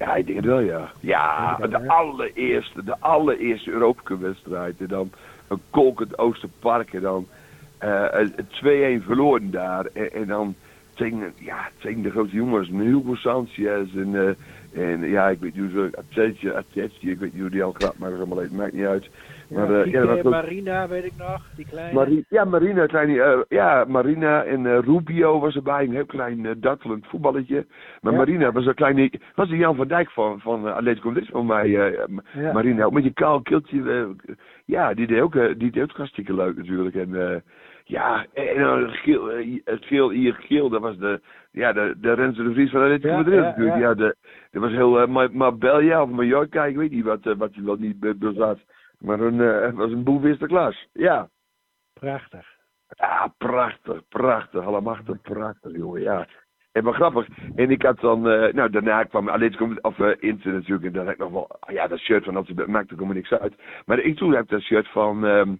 Ja, 0.00 0.14
ik 0.14 0.26
denk 0.26 0.38
het 0.38 0.46
wel, 0.46 0.60
ja. 0.60 0.90
Ja, 1.00 1.56
de 1.56 1.88
allereerste, 1.88 2.84
de 2.84 2.98
allereerste 2.98 3.70
Europa-wedstrijd. 3.70 4.80
En 4.80 4.86
dan 4.86 5.10
een 5.48 5.60
kolkend 5.70 6.18
Oosterpark. 6.18 6.92
En 6.92 7.00
dan 7.00 7.26
eh, 7.78 8.06
een 8.10 9.00
2-1 9.00 9.04
verloren 9.04 9.50
daar. 9.50 9.86
En, 9.92 10.12
en 10.12 10.26
dan 10.26 10.54
tegen, 10.94 11.32
ja, 11.36 11.68
tegen 11.78 12.02
de 12.02 12.10
grote 12.10 12.34
jongens. 12.34 12.68
Hugo 12.68 13.14
Sanchez 13.14 13.94
en, 13.94 14.36
eh, 14.72 14.90
en 14.90 15.00
ja, 15.00 15.28
ik 15.28 15.40
weet 15.40 15.54
niet 15.54 15.72
hoe 15.72 15.90
ze... 15.90 15.98
Atletje, 15.98 16.54
Atletje, 16.54 17.10
ik 17.10 17.18
weet 17.18 17.32
niet 17.32 17.42
hoe 17.42 17.50
die 17.50 17.62
al 17.62 17.72
grap 17.72 17.94
allemaal 18.02 18.42
even, 18.42 18.56
maakt 18.56 18.72
niet 18.72 18.86
uit. 18.86 19.08
Maar, 19.50 19.70
Ja, 19.72 19.82
eh, 19.84 19.90
ja, 19.92 20.04
was 20.06 20.18
ook- 20.18 20.24
Marina, 20.30 20.88
weet 20.88 21.04
ik 21.04 21.12
nog, 21.16 21.48
die 21.54 21.64
kleine. 21.64 21.94
Mari- 21.94 22.24
ja, 22.28 22.44
Marina, 22.44 22.86
kleine, 22.86 23.22
eh, 23.22 23.40
ja, 23.48 23.84
Marina 23.88 24.44
en 24.44 24.66
eh, 24.66 24.78
Rubio 24.78 25.38
was 25.40 25.54
erbij. 25.56 25.84
Een 25.84 25.92
heel 25.94 26.06
klein 26.06 26.44
uh, 26.44 26.50
dartelend 26.56 27.06
voetballetje. 27.06 27.66
Maar 28.00 28.12
Ja. 28.12 28.18
Marina 28.18 28.52
was 28.52 28.66
een 28.66 28.74
kleine... 28.74 29.10
Was 29.34 29.48
de 29.48 29.56
Jan 29.56 29.76
van 29.76 29.88
Dijk 29.88 30.10
van, 30.10 30.40
van 30.40 30.66
uh, 30.66 30.74
Atletico 30.74 31.08
Madrid 31.08 31.28
van 31.28 31.46
mij. 31.46 31.90
eh. 31.92 32.52
Marina, 32.52 32.84
ook 32.84 32.92
met 32.92 33.04
je 33.04 33.12
kaal 33.12 33.42
kiltje. 33.42 33.90
eh, 33.90 34.34
ja, 34.64 34.94
die 34.94 35.06
deed 35.06 35.20
ook, 35.20 35.34
eh, 35.34 35.54
die 35.56 35.70
deed 35.70 35.82
ook 35.82 35.96
hartstikke 35.96 36.34
leuk 36.34 36.56
natuurlijk. 36.56 36.94
En 36.94 37.14
eh, 37.30 37.36
ja, 37.84 38.26
en, 38.34 38.58
dan 38.62 38.82
het 38.82 38.96
geel, 38.96 39.30
eh, 39.30 40.08
hier 40.10 40.34
geel, 40.40 40.68
dat 40.68 40.80
was 40.80 40.96
de... 40.98 41.20
Ja, 41.52 41.72
de, 41.72 41.94
de 42.00 42.12
Renze 42.12 42.42
de 42.42 42.52
Vries 42.52 42.70
van 42.70 42.80
Atletico 42.82 43.08
Ja, 43.08 43.16
Madrid 43.16 43.40
natuurlijk. 43.40 43.76
ja. 43.76 43.88
Ja, 43.88 43.94
de, 43.94 44.16
dat 44.50 44.62
was 44.62 44.70
heel... 44.72 45.00
eh, 45.00 45.06
Ma- 45.08 45.28
Marbella 45.32 46.02
of 46.02 46.10
Mallorca, 46.10 46.64
ik 46.64 46.76
weet 46.76 46.90
niet 46.90 47.04
wat, 47.04 47.26
eh, 47.26 47.34
wat 47.36 47.54
hij 47.54 47.64
wel 47.64 47.76
niet 47.76 48.00
be- 48.00 48.14
bezat. 48.16 48.58
Maar 49.00 49.20
een, 49.20 49.40
eh, 49.40 49.60
het 49.60 49.74
was 49.74 49.90
een 49.90 50.04
boel 50.04 50.24
eerste 50.24 50.46
klas. 50.46 50.88
Ja. 50.92 51.28
Prachtig. 51.92 52.46
Ja, 52.88 53.34
prachtig, 53.38 54.08
prachtig. 54.08 54.64
Allemachtig, 54.64 55.20
prachtig, 55.20 55.76
jongen. 55.76 56.00
Ja. 56.00 56.26
En 56.72 56.84
maar 56.84 56.94
grappig. 56.94 57.28
En 57.54 57.70
ik 57.70 57.82
had 57.82 58.00
dan, 58.00 58.28
eh, 58.28 58.52
nou 58.52 58.70
daarna 58.70 59.02
kwam 59.02 59.28
Atletico, 59.28 59.74
of 59.80 59.98
uh, 59.98 60.14
Inter 60.18 60.52
natuurlijk. 60.52 60.84
En 60.84 60.92
dan 60.92 61.04
had 61.04 61.14
ik 61.14 61.18
nog 61.18 61.30
wel, 61.30 61.58
ja, 61.68 61.86
dat 61.86 61.98
shirt 61.98 62.24
van 62.24 62.34
dat 62.34 62.66
maakte 62.66 62.96
er 62.96 63.14
niks 63.14 63.32
uit. 63.32 63.54
Maar 63.86 63.98
ik 63.98 64.16
toen 64.16 64.34
heb 64.34 64.48
dat 64.48 64.60
shirt 64.60 64.88
van, 64.88 65.26
ehm, 65.26 65.54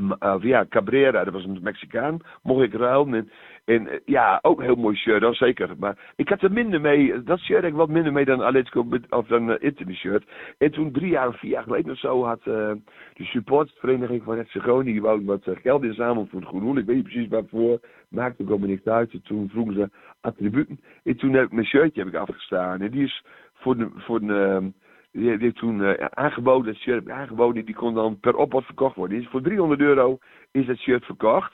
uh, 0.00 0.34
ja, 0.40 0.66
Cabrera, 0.68 1.24
dat 1.24 1.32
was 1.32 1.44
een 1.44 1.58
Mexicaan. 1.62 2.18
Mocht 2.42 2.62
ik 2.62 2.74
ruilen. 2.74 3.14
En, 3.14 3.30
en 3.64 3.82
uh, 3.82 3.98
ja, 4.04 4.38
ook 4.42 4.58
een 4.58 4.64
heel 4.64 4.74
mooi 4.74 4.96
shirt, 4.96 5.20
dat 5.20 5.34
zeker. 5.34 5.74
Maar 5.78 6.12
ik 6.16 6.28
had 6.28 6.42
er 6.42 6.52
minder 6.52 6.80
mee, 6.80 7.22
dat 7.22 7.38
shirt 7.38 7.62
had 7.62 7.70
ik 7.70 7.76
wat 7.76 7.88
minder 7.88 8.12
mee 8.12 8.24
dan 8.24 8.40
Atletico, 8.40 8.86
of 9.08 9.26
dan 9.26 9.58
Inter 9.58 9.94
shirt. 9.94 10.24
En 10.58 10.70
toen 10.70 10.92
drie 10.92 11.10
jaar 11.10 11.28
of 11.28 11.38
vier 11.38 11.50
jaar 11.50 11.62
geleden 11.62 11.92
of 11.92 11.98
zo 11.98 12.24
had 12.24 12.42
de 12.44 12.80
supportersvereniging 13.14 14.22
van 14.22 14.44
FC 14.44 14.54
Groningen 14.54 15.02
wou 15.02 15.24
wat 15.24 15.48
geld 15.62 15.84
inzamelen 15.84 16.28
voor 16.28 16.40
het 16.40 16.48
Groen 16.48 16.78
Ik 16.78 16.86
weet 16.86 16.96
niet 16.96 17.04
precies 17.04 17.28
waarvoor, 17.28 17.80
maakte 18.08 18.42
ook 18.42 18.48
allemaal 18.48 18.68
niks 18.68 18.84
uit. 18.84 19.12
En 19.12 19.22
toen 19.22 19.48
vroegen 19.48 19.74
ze 19.74 19.90
attributen. 20.20 20.80
En 21.04 21.16
toen 21.16 21.32
heb 21.32 21.44
ik 21.44 21.52
mijn 21.52 21.66
shirtje 21.66 22.00
heb 22.00 22.14
ik 22.14 22.20
afgestaan. 22.20 22.80
En 22.80 22.90
die 22.90 23.04
is 23.04 23.24
voor 23.54 23.76
de, 23.76 23.88
voor 23.94 24.20
de 24.20 24.72
die 25.16 25.36
heeft 25.38 25.56
toen 25.56 25.80
uh, 25.80 25.94
aangeboden, 26.10 26.72
dat 26.72 26.82
shirt 26.82 27.10
aangeboden, 27.10 27.64
die 27.64 27.74
kon 27.74 27.94
dan 27.94 28.20
per 28.20 28.36
opbod 28.36 28.64
verkocht 28.64 28.96
worden. 28.96 29.18
Dus 29.18 29.28
voor 29.28 29.42
300 29.42 29.80
euro 29.80 30.18
is 30.50 30.66
dat 30.66 30.76
shirt 30.76 31.04
verkocht. 31.04 31.52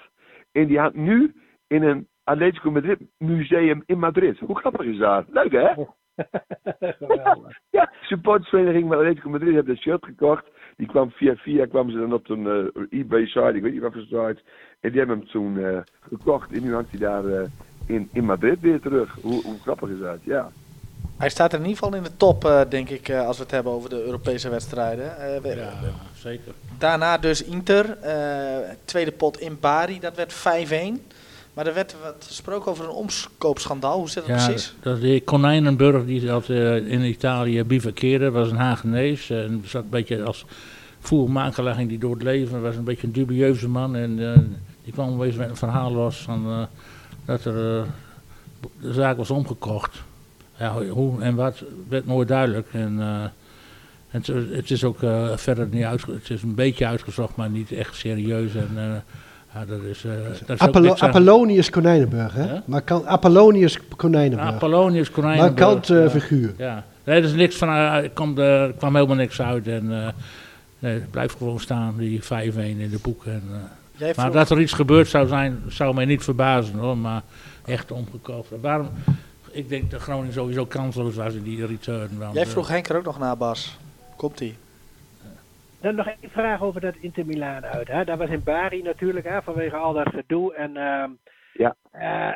En 0.53 0.67
die 0.67 0.79
hangt 0.79 0.97
nu 0.97 1.35
in 1.67 1.83
een 1.83 2.09
Atletico 2.25 2.71
Madrid 2.71 2.99
museum 3.19 3.83
in 3.87 3.99
Madrid. 3.99 4.39
Hoe 4.39 4.59
grappig 4.59 4.87
is 4.87 4.99
dat? 4.99 5.25
Leuk 5.29 5.53
hè? 5.53 5.73
ja, 7.79 7.93
supportersvereniging 8.03 8.89
van 8.89 8.99
Atletico 8.99 9.31
Madrid 9.31 9.55
heeft 9.55 9.67
dat 9.67 9.77
shirt 9.77 10.05
gekocht. 10.05 10.45
Die 10.77 10.87
kwam 10.87 11.11
via 11.11 11.37
via 11.37 11.67
kwamen 11.67 11.93
ze 11.93 11.99
dan 11.99 12.13
op 12.13 12.29
een 12.29 12.73
uh, 12.77 13.01
eBay 13.01 13.27
site, 13.27 13.53
ik 13.55 13.63
weet 13.63 13.73
niet 13.73 13.83
wat 13.83 13.93
voor 13.93 14.03
site. 14.03 14.43
En 14.81 14.91
die 14.91 14.99
hebben 14.99 15.19
hem 15.19 15.27
toen 15.27 15.57
uh, 15.57 15.79
gekocht 16.01 16.53
en 16.53 16.63
nu 16.63 16.73
hangt 16.73 16.91
hij 16.91 16.99
daar 16.99 17.25
in, 17.87 18.09
in 18.13 18.25
Madrid 18.25 18.61
weer 18.61 18.81
terug. 18.81 19.15
Hoe, 19.23 19.43
hoe 19.43 19.59
grappig 19.59 19.89
is 19.89 19.99
dat? 19.99 20.25
Ja. 20.25 20.51
Hij 21.23 21.31
staat 21.31 21.53
er 21.53 21.59
in 21.59 21.67
ieder 21.67 21.83
geval 21.83 21.99
in 21.99 22.03
de 22.03 22.17
top, 22.17 22.45
uh, 22.45 22.61
denk 22.69 22.89
ik, 22.89 23.09
uh, 23.09 23.27
als 23.27 23.37
we 23.37 23.43
het 23.43 23.53
hebben 23.53 23.73
over 23.73 23.91
de 23.91 24.05
Europese 24.05 24.49
wedstrijden. 24.49 25.05
Uh, 25.05 25.43
we, 25.43 25.49
ja, 25.57 25.73
zeker. 26.19 26.53
Daarna 26.79 27.19
dus 27.19 27.43
Inter, 27.43 27.97
tweede 28.85 29.13
pot 29.13 29.41
in 29.41 29.57
Bari, 29.61 30.01
dat 30.01 30.17
werd 30.17 30.35
5-1. 30.35 30.39
Maar 31.55 31.67
er 31.67 31.75
werd 31.75 31.95
wat 32.03 32.25
gesproken 32.27 32.71
over 32.71 32.85
een 32.85 32.91
omkoopschandaal. 32.91 33.99
Hoe 33.99 34.11
zit 34.11 34.27
dat 34.27 34.39
ja, 34.39 34.45
precies? 34.45 34.75
Dat 34.81 35.01
de 35.01 35.23
Konijnenburg 35.25 36.05
die 36.05 36.27
dat 36.27 36.49
in 36.49 37.05
Italië 37.05 37.65
bivakkeerde, 37.65 38.31
was 38.31 38.51
een 38.51 38.57
Hagenees. 38.57 39.31
En 39.31 39.63
zat 39.67 39.83
een 39.83 39.89
beetje 39.91 40.23
als 40.23 40.45
voermakelaar 41.01 41.75
ging 41.75 41.89
die 41.89 41.99
door 41.99 42.15
het 42.15 42.23
leven. 42.23 42.63
was 42.63 42.77
een 42.77 42.85
beetje 42.85 43.07
een 43.07 43.13
dubieuze 43.13 43.69
man. 43.69 43.97
En 43.97 44.17
die 44.85 44.93
kwam 44.93 45.23
eens 45.23 45.37
met 45.37 45.49
een 45.49 45.57
verhaal 45.57 45.93
los 45.93 46.17
van 46.17 46.69
dat 47.25 47.45
er 47.45 47.87
de 48.81 48.93
zaak 48.93 49.17
was 49.17 49.31
omgekocht 49.31 50.03
ja, 50.63 50.75
hoe 50.89 51.23
en 51.23 51.35
wat 51.35 51.65
werd 51.89 52.07
nooit 52.07 52.29
duidelijk. 52.29 52.69
En, 52.73 52.97
uh, 52.99 53.25
het, 54.09 54.27
het, 54.27 54.71
is 54.71 54.85
ook 54.85 55.03
uh, 55.03 55.37
verder 55.37 55.69
niet 55.71 55.85
uitgezocht. 55.85 56.29
Het 56.29 56.31
is 56.31 56.43
een 56.43 56.55
beetje 56.55 56.87
uitgezocht, 56.87 57.37
maar 57.37 57.51
niet 57.51 57.73
echt 57.73 57.95
serieus. 57.95 58.55
En, 58.55 58.69
uh, 58.77 58.83
ja, 59.55 59.65
dat 59.65 59.83
is, 59.83 60.05
dat 60.47 60.57
is 60.57 60.59
Apollo 60.59 60.95
Apollonius 60.95 61.71
Konijnenburg, 61.71 62.35
hè? 62.35 62.45
Ja? 62.45 62.63
Maar 62.67 62.83
kan, 62.83 63.07
Apollonius 63.07 63.79
Konijnenburg. 63.97 64.49
Apollonius 64.49 65.11
Konijnenburg. 65.11 65.59
Markant 65.59 65.87
ja. 65.87 66.11
figuur. 66.11 66.55
Ja. 66.59 66.85
Nee, 67.05 67.17
er, 67.17 67.25
is 67.25 67.33
niks 67.33 67.57
van, 67.57 67.69
er, 67.69 68.09
kwam, 68.09 68.39
er 68.39 68.73
kwam 68.73 68.95
helemaal 68.95 69.17
niks 69.17 69.41
uit. 69.41 69.69
En 69.69 69.87
nee, 70.79 70.95
het 70.95 71.11
blijft 71.11 71.37
gewoon 71.37 71.61
staan, 71.61 71.95
die 71.99 72.23
5-1 72.23 72.27
in 72.57 72.91
de 72.91 72.99
boeken. 73.03 73.33
En, 73.99 74.15
maar 74.17 74.33
dat 74.33 74.51
er 74.51 74.61
iets 74.61 74.73
gebeurd 74.73 75.09
zou 75.09 75.29
zijn, 75.29 75.63
zou 75.69 75.95
mij 75.95 76.05
niet 76.05 76.25
verbazen 76.25 76.79
hoor. 76.79 76.99
Maar 76.99 77.23
echt 77.65 77.93
omgekocht. 77.93 78.51
Waarom? 78.61 78.89
Ik 79.53 79.69
denk 79.69 79.91
dat 79.91 80.01
Groningen 80.01 80.33
sowieso 80.33 80.67
kansloos 80.67 81.17
was 81.17 81.35
in 81.35 81.43
die 81.43 81.67
return. 81.67 82.19
Want, 82.19 82.35
Jij 82.35 82.47
vroeg 82.47 82.69
Henk 82.69 82.89
er 82.89 82.97
ook 82.97 83.05
nog 83.05 83.19
naar, 83.19 83.37
Bas. 83.37 83.79
Komt-ie. 84.17 84.57
Dan 85.81 85.95
nog 85.95 86.07
één 86.07 86.31
vraag 86.31 86.63
over 86.63 86.81
dat 86.81 86.97
Inter 87.01 87.27
Milaan 87.27 87.65
uit. 87.65 87.89
Hè? 87.89 88.05
Dat 88.05 88.19
was 88.19 88.29
in 88.29 88.43
Bari 88.45 88.83
natuurlijk, 88.83 89.29
hè, 89.29 89.43
vanwege 89.43 89.77
al 89.77 89.93
dat 89.93 90.09
gedoe. 90.09 90.55
En, 90.55 90.71
uh, 90.77 91.05
ja. 91.53 91.77
Uh, 91.95 92.35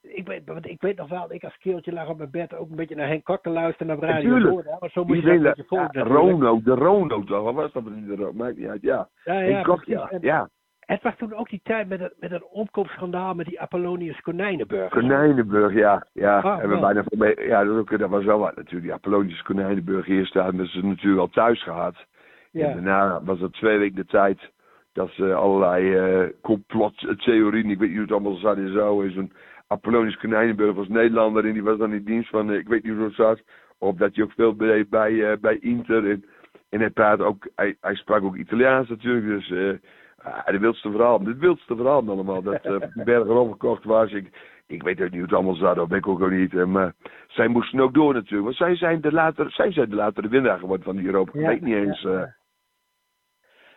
ik, 0.00 0.26
weet, 0.26 0.42
want 0.44 0.66
ik 0.66 0.80
weet 0.80 0.96
nog 0.96 1.08
wel, 1.08 1.32
ik 1.32 1.44
als 1.44 1.58
keeltje 1.58 1.92
lag 1.92 2.08
op 2.08 2.18
mijn 2.18 2.30
bed 2.30 2.54
ook 2.54 2.70
een 2.70 2.76
beetje 2.76 2.94
naar 2.94 3.08
Henk 3.08 3.24
Kok 3.24 3.42
te 3.42 3.50
luisteren 3.50 3.86
naar 3.86 4.08
Radio 4.08 4.30
Natuurlijk. 4.30 4.66
Noord. 4.66 4.80
Maar 4.80 4.90
zo 4.90 5.04
moet 5.04 5.16
je 5.16 5.22
dat 5.22 5.42
beetje 5.42 5.64
voor. 5.66 5.88
Ja, 5.92 6.02
Rono, 6.02 6.62
de 6.62 6.74
Rono 6.74 7.24
toch? 7.24 7.42
Wat 7.42 7.54
was 7.54 7.72
dat 7.72 7.90
niet? 7.90 8.06
De 8.06 8.30
Maakt 8.34 8.56
niet 8.56 8.68
uit, 8.68 8.82
ja. 8.82 9.08
Ja, 9.24 9.40
ja. 9.40 9.52
Henk 9.52 9.64
Kok, 9.64 9.84
ja. 9.84 10.12
ja. 10.20 10.48
Het 10.90 11.02
was 11.02 11.16
toen 11.16 11.34
ook 11.34 11.48
die 11.48 11.60
tijd 11.62 11.88
met 11.88 12.00
het, 12.00 12.14
met 12.20 12.30
het 12.30 12.42
omkoopschandaal 12.50 13.34
met 13.34 13.46
die 13.46 13.60
Apollonius 13.60 14.20
Konijnenburg. 14.20 14.90
Konijnenburg, 14.90 15.74
ja. 15.74 16.06
ja. 16.12 16.38
Ah, 16.38 16.62
en 16.62 16.68
we 16.68 16.74
ja. 16.74 16.80
bijna 16.80 17.04
mee, 17.08 17.46
ja, 17.46 17.64
dat, 17.64 17.76
ook, 17.76 17.98
dat 17.98 18.10
was 18.10 18.24
wel 18.24 18.38
wat 18.38 18.56
natuurlijk. 18.56 18.82
Die 18.82 18.92
Apollonius 18.92 19.42
Konijnenburg 19.42 20.08
eerst 20.08 20.34
hebben 20.34 20.66
ze 20.66 20.86
natuurlijk 20.86 21.20
al 21.20 21.28
thuis 21.28 21.62
gehad. 21.62 21.94
Ja. 22.50 22.66
En 22.66 22.72
daarna 22.72 23.22
was 23.24 23.40
het 23.40 23.52
twee 23.52 23.78
weken 23.78 23.96
de 23.96 24.04
tijd 24.04 24.50
dat 24.92 25.10
ze 25.10 25.34
allerlei 25.34 26.22
uh, 26.22 26.28
complottheorieën, 26.42 27.70
ik 27.70 27.78
weet 27.78 27.88
niet 27.88 27.98
hoe 27.98 28.06
het 28.06 28.12
allemaal 28.12 28.36
zat 28.36 28.56
en 28.56 28.72
zo. 28.72 29.02
En 29.02 29.12
zo'n 29.12 29.32
Apollonius 29.66 30.16
Konijnenburg 30.16 30.74
was 30.74 30.88
Nederlander 30.88 31.46
en 31.46 31.52
die 31.52 31.62
was 31.62 31.78
dan 31.78 31.92
in 31.92 32.04
dienst 32.04 32.30
van, 32.30 32.50
uh, 32.50 32.58
ik 32.58 32.68
weet 32.68 32.82
niet 32.82 32.94
hoe 32.94 33.04
het 33.04 33.14
zat. 33.14 33.42
Of 33.78 33.96
dat 33.96 34.14
hij 34.14 34.24
ook 34.24 34.32
veel 34.32 34.56
deed 34.56 34.88
bij, 34.88 35.12
uh, 35.12 35.32
bij 35.40 35.58
Inter. 35.58 36.10
En, 36.10 36.24
en 36.68 36.80
hij 36.80 36.90
praat 36.90 37.20
ook, 37.20 37.48
hij, 37.54 37.76
hij 37.80 37.94
sprak 37.94 38.22
ook 38.22 38.36
Italiaans 38.36 38.88
natuurlijk, 38.88 39.26
dus... 39.26 39.78
Ah, 40.22 40.46
de 40.46 40.58
wildste 40.58 40.90
verhaal, 40.90 41.20
het 41.20 41.38
wildste 41.38 41.76
verhaal 41.76 42.08
allemaal. 42.08 42.42
Dat 42.42 42.64
uh, 42.64 42.76
Berger 43.04 43.34
overkocht 43.34 43.84
was. 43.84 44.12
Ik, 44.12 44.30
ik 44.66 44.82
weet 44.82 45.00
ook 45.00 45.10
niet 45.10 45.12
hoe 45.12 45.22
het 45.22 45.32
allemaal 45.32 45.54
zat, 45.54 45.76
dat 45.76 45.88
weet 45.88 45.98
ik 45.98 46.08
ook 46.08 46.18
nog 46.18 46.30
niet. 46.30 46.52
Maar 46.52 46.86
uh, 46.86 47.12
zij 47.28 47.48
moesten 47.48 47.80
ook 47.80 47.94
door 47.94 48.14
natuurlijk. 48.14 48.44
Want 48.44 48.56
zij 48.56 48.76
zijn 48.76 49.00
de 49.00 49.12
later, 49.12 49.50
zij 49.50 49.72
zijn 49.72 49.90
de 49.90 49.96
latere 49.96 50.28
winnaar 50.28 50.58
geworden 50.58 50.84
van 50.84 51.04
Europa. 51.04 51.38
Ja, 51.38 51.46
weet 51.46 51.60
niet 51.60 51.74
eens. 51.74 52.00
Ja, 52.00 52.34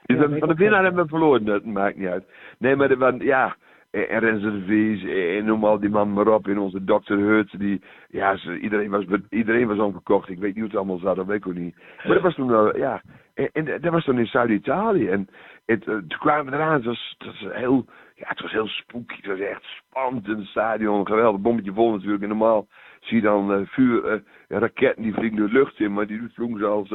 ja. 0.04 0.40
van 0.40 0.48
de 0.48 0.56
winnaar 0.56 0.84
hebben 0.84 1.04
we 1.04 1.10
verloren, 1.10 1.46
dat 1.46 1.66
maakt 1.66 1.98
niet 1.98 2.08
uit. 2.08 2.26
Nee, 2.58 2.76
maar 2.76 2.88
de, 2.88 3.16
ja, 3.20 3.56
en, 3.94 4.24
en 4.24 4.40
de 4.40 4.64
Vries, 4.66 5.04
en 5.38 5.46
noem 5.46 5.66
al 5.66 5.80
die 5.80 5.90
man 5.90 6.14
maar 6.14 6.28
op, 6.28 6.48
in 6.48 6.60
onze 6.60 6.84
Dr. 6.84 7.14
Hut, 7.14 7.60
die, 7.60 7.82
ja, 8.08 8.38
iedereen, 8.62 8.90
was, 8.90 9.06
iedereen 9.30 9.68
was 9.68 9.78
omgekocht, 9.78 10.30
ik 10.30 10.40
weet 10.40 10.56
niet 10.56 10.64
hoe 10.64 10.68
het 10.68 10.76
allemaal 10.76 10.98
zat, 10.98 11.16
dat 11.16 11.26
weet 11.26 11.38
ik 11.38 11.48
ook 11.48 11.54
niet. 11.54 11.76
Maar 12.04 12.14
dat 12.14 12.22
was 12.22 12.36
toen, 12.36 12.78
ja, 12.78 13.02
en, 13.34 13.66
dat 13.82 13.92
was 13.92 14.04
toen 14.04 14.20
in 14.20 14.26
Zuid-Italië, 14.26 15.08
en 15.10 15.28
het, 15.66 15.88
uh, 15.88 15.96
toen 15.96 16.20
kwamen 16.20 16.52
we 16.52 16.58
eraan, 16.58 16.74
het 16.74 16.86
was, 16.86 17.16
het 17.18 17.28
was 17.28 17.54
heel, 17.54 17.86
ja, 18.16 18.28
het 18.28 18.42
was 18.42 18.52
heel 18.52 18.68
spooky, 18.68 19.16
het 19.16 19.26
was 19.26 19.40
echt 19.40 19.64
spannend 19.64 20.28
in 20.28 20.38
het 20.38 20.48
stadion, 20.48 21.08
geweldig, 21.08 21.42
bommetje 21.42 21.74
vol 21.74 21.92
natuurlijk, 21.92 22.24
en 22.24 22.30
normaal 22.30 22.68
zie 23.00 23.16
je 23.16 23.24
dan 23.24 23.60
uh, 23.60 23.68
vuur, 23.68 24.24
raketten 24.48 25.04
die 25.04 25.14
vliegen 25.14 25.46
de 25.46 25.52
lucht 25.52 25.80
in, 25.80 25.94
maar 25.94 26.08
die 26.08 26.30
vlogen 26.34 26.60
ze 26.60 26.66
als, 26.66 26.92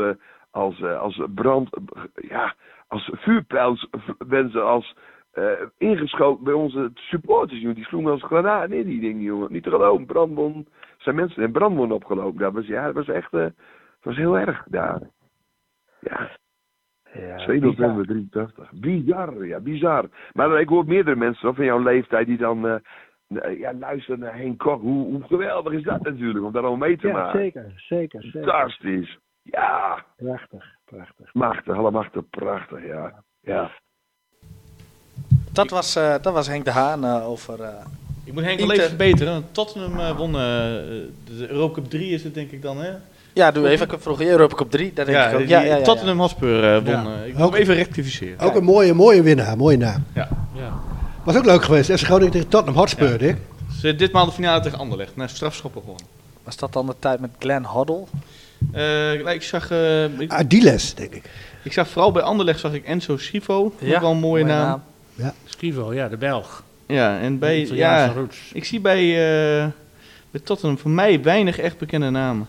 als, 0.51 0.82
als 0.82 1.20
brand, 1.34 1.70
ja, 2.14 2.55
als 2.86 3.11
vuurpijls, 3.12 3.88
mensen 4.26 4.64
als 4.64 4.94
uh, 5.35 5.51
ingeschoten 5.79 6.45
bij 6.45 6.53
onze 6.53 6.91
supporters, 6.95 7.61
jongen. 7.61 7.74
Die 7.74 7.85
sloegen 7.85 8.11
als 8.11 8.22
granaat 8.22 8.70
in 8.70 8.87
die 8.87 9.01
dingen, 9.01 9.22
jongen. 9.22 9.53
Niet 9.53 9.62
te 9.62 9.70
geloven, 9.70 10.07
brandbom. 10.07 10.66
zijn 10.99 11.16
mensen 11.16 11.43
in 11.43 11.53
brandbom 11.53 11.93
opgelopen. 11.93 12.41
Dat 12.41 12.53
was, 12.53 12.66
ja, 12.66 12.85
dat 12.85 12.95
was 12.95 13.09
echt, 13.09 13.33
uh, 13.33 13.41
dat 13.41 13.55
was 14.03 14.16
heel 14.16 14.39
erg 14.39 14.64
daar. 14.68 15.01
Ja. 16.01 16.31
ja 17.12 17.37
2 17.37 17.61
november 17.61 18.07
83. 18.07 18.72
Bizar, 18.72 19.47
ja, 19.47 19.61
bizar. 19.61 20.09
Maar 20.33 20.61
ik 20.61 20.68
hoor 20.68 20.87
meerdere 20.87 21.16
mensen 21.16 21.55
van 21.55 21.64
jouw 21.64 21.83
leeftijd 21.83 22.26
die 22.26 22.39
dan 22.39 22.66
uh, 22.66 23.59
ja, 23.59 23.74
luisteren 23.74 24.20
naar 24.20 24.37
Henk 24.37 24.59
Kok. 24.59 24.81
Hoe, 24.81 25.05
hoe 25.05 25.22
geweldig 25.22 25.72
is 25.72 25.83
dat 25.83 26.03
natuurlijk, 26.03 26.45
om 26.45 26.53
daar 26.53 26.64
al 26.64 26.76
mee 26.76 26.97
te 26.97 27.07
ja, 27.07 27.12
maken. 27.12 27.41
zeker, 27.41 27.72
zeker, 27.76 28.22
zeker. 28.22 28.43
Fantastisch. 28.43 29.18
Ja. 29.43 30.05
Prachtig, 30.16 30.64
prachtig. 30.85 31.35
Machtig, 31.35 31.76
allemaal 31.76 32.07
prachtig, 32.31 32.87
ja. 32.87 33.22
Ja. 33.41 33.70
Dat 35.59 35.70
was, 35.70 35.96
uh, 35.96 36.14
dat 36.22 36.32
was 36.32 36.46
Henk 36.46 36.64
de 36.64 36.70
Haan 36.70 37.04
uh, 37.04 37.28
over. 37.28 37.61
Uh, 37.61 37.66
ik 38.24 38.32
moet 38.32 38.44
Henk 38.44 38.59
wel 38.61 38.72
even 38.72 38.88
verbeteren. 38.88 39.44
Tottenham 39.52 40.16
won 40.16 40.32
de 40.32 41.11
Europa 41.48 41.74
Cup 41.74 41.90
3 41.90 42.11
is 42.11 42.24
het 42.24 42.34
denk 42.34 42.50
ik 42.50 42.62
dan, 42.62 42.80
hè? 42.80 42.90
Ja, 43.32 43.50
doe 43.50 43.68
even. 43.68 43.90
Ik 43.90 44.00
vroeg 44.00 44.20
Europa 44.20 44.54
Cup 44.54 44.70
3. 44.70 44.92
Daar 44.92 45.04
denk 45.04 45.16
ja, 45.16 45.26
ik 45.26 45.32
ook. 45.32 45.38
Die, 45.38 45.48
ja, 45.48 45.61
ja, 45.61 45.76
ja, 45.76 45.82
Tottenham 45.82 46.20
Hotspur 46.20 46.82
won. 46.84 47.06
Ik 47.26 47.36
moet 47.36 47.54
even 47.54 47.74
rectificeren. 47.74 48.38
Ook 48.38 48.54
een 48.54 48.64
mooie, 48.64 48.94
mooie 48.94 49.22
winnaar, 49.22 49.56
mooie 49.56 49.76
naam. 49.76 50.04
Ja. 50.14 50.28
ja. 50.54 50.72
Was 51.24 51.36
ook 51.36 51.44
leuk 51.44 51.64
geweest. 51.64 51.90
FC 51.92 52.04
Groningen 52.04 52.32
tegen 52.32 52.48
Tottenham 52.48 52.78
Hotspur, 52.78 53.11
ja. 53.11 53.16
Dick. 53.16 53.36
Ze 53.80 53.94
ditmaal 53.94 54.24
de 54.24 54.32
finale 54.32 54.61
tegen 54.61 54.78
Anderlecht. 54.78 55.16
Na 55.16 55.26
strafschoppen 55.26 55.80
gewonnen. 55.80 56.06
Was 56.44 56.56
dat 56.56 56.72
dan 56.72 56.86
de 56.86 56.94
tijd 56.98 57.20
met 57.20 57.30
Glenn 57.38 57.64
Hoddle? 57.64 58.04
Uh, 58.74 59.32
ik 59.32 59.42
zag... 59.42 59.70
Uh, 59.70 60.20
ik, 60.20 60.32
Adiles, 60.32 60.94
denk 60.94 61.12
ik. 61.12 61.30
Ik 61.62 61.72
zag 61.72 61.88
vooral 61.88 62.12
bij 62.12 62.22
Anderlecht 62.22 62.61
zag 62.61 62.72
ik 62.72 62.84
Enzo 62.84 63.16
Schivo. 63.16 63.72
Ja, 63.78 64.00
wel 64.00 64.11
een 64.11 64.16
mooie, 64.16 64.44
mooie 64.44 64.44
naam. 64.44 64.66
naam. 64.66 64.82
Ja. 65.18 65.34
Schivo, 65.44 65.94
ja, 65.94 66.08
de 66.08 66.16
Belg. 66.16 66.62
Ja, 66.86 67.20
en 67.20 67.38
bij... 67.38 67.66
Ja, 67.66 68.14
ik 68.52 68.64
zie 68.64 68.80
bij, 68.80 69.04
uh, 69.04 69.66
bij 70.30 70.40
Tottenham 70.44 70.78
voor 70.78 70.90
mij 70.90 71.22
weinig 71.22 71.58
echt 71.58 71.78
bekende 71.78 72.10
namen. 72.10 72.46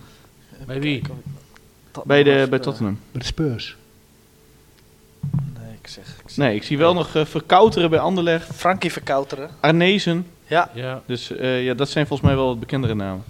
Bij 0.65 0.80
wie? 0.80 1.01
Bij, 2.03 2.24
de, 2.24 2.47
bij 2.49 2.59
Tottenham. 2.59 2.99
Bij 3.11 3.22
de 3.22 3.28
Spurs. 3.28 3.78
Nee, 5.32 5.74
ik 5.82 5.88
zeg... 5.88 6.05
Ik 6.07 6.24
zeg 6.26 6.38
nee, 6.38 6.55
ik 6.55 6.63
zie 6.63 6.78
wel 6.78 6.93
nog 6.93 7.15
uh, 7.15 7.26
Verkouteren 7.26 7.89
bij 7.89 7.99
Anderlecht. 7.99 8.55
Frankie 8.55 8.91
Verkouteren. 8.91 9.49
Arnezen. 9.59 10.28
Ja. 10.47 10.70
ja. 10.74 11.01
Dus 11.05 11.32
uh, 11.32 11.63
ja, 11.63 11.74
dat 11.74 11.89
zijn 11.89 12.07
volgens 12.07 12.30
mij 12.30 12.38
wel 12.38 12.47
wat 12.47 12.59
bekendere 12.59 12.95
namen. 12.95 13.24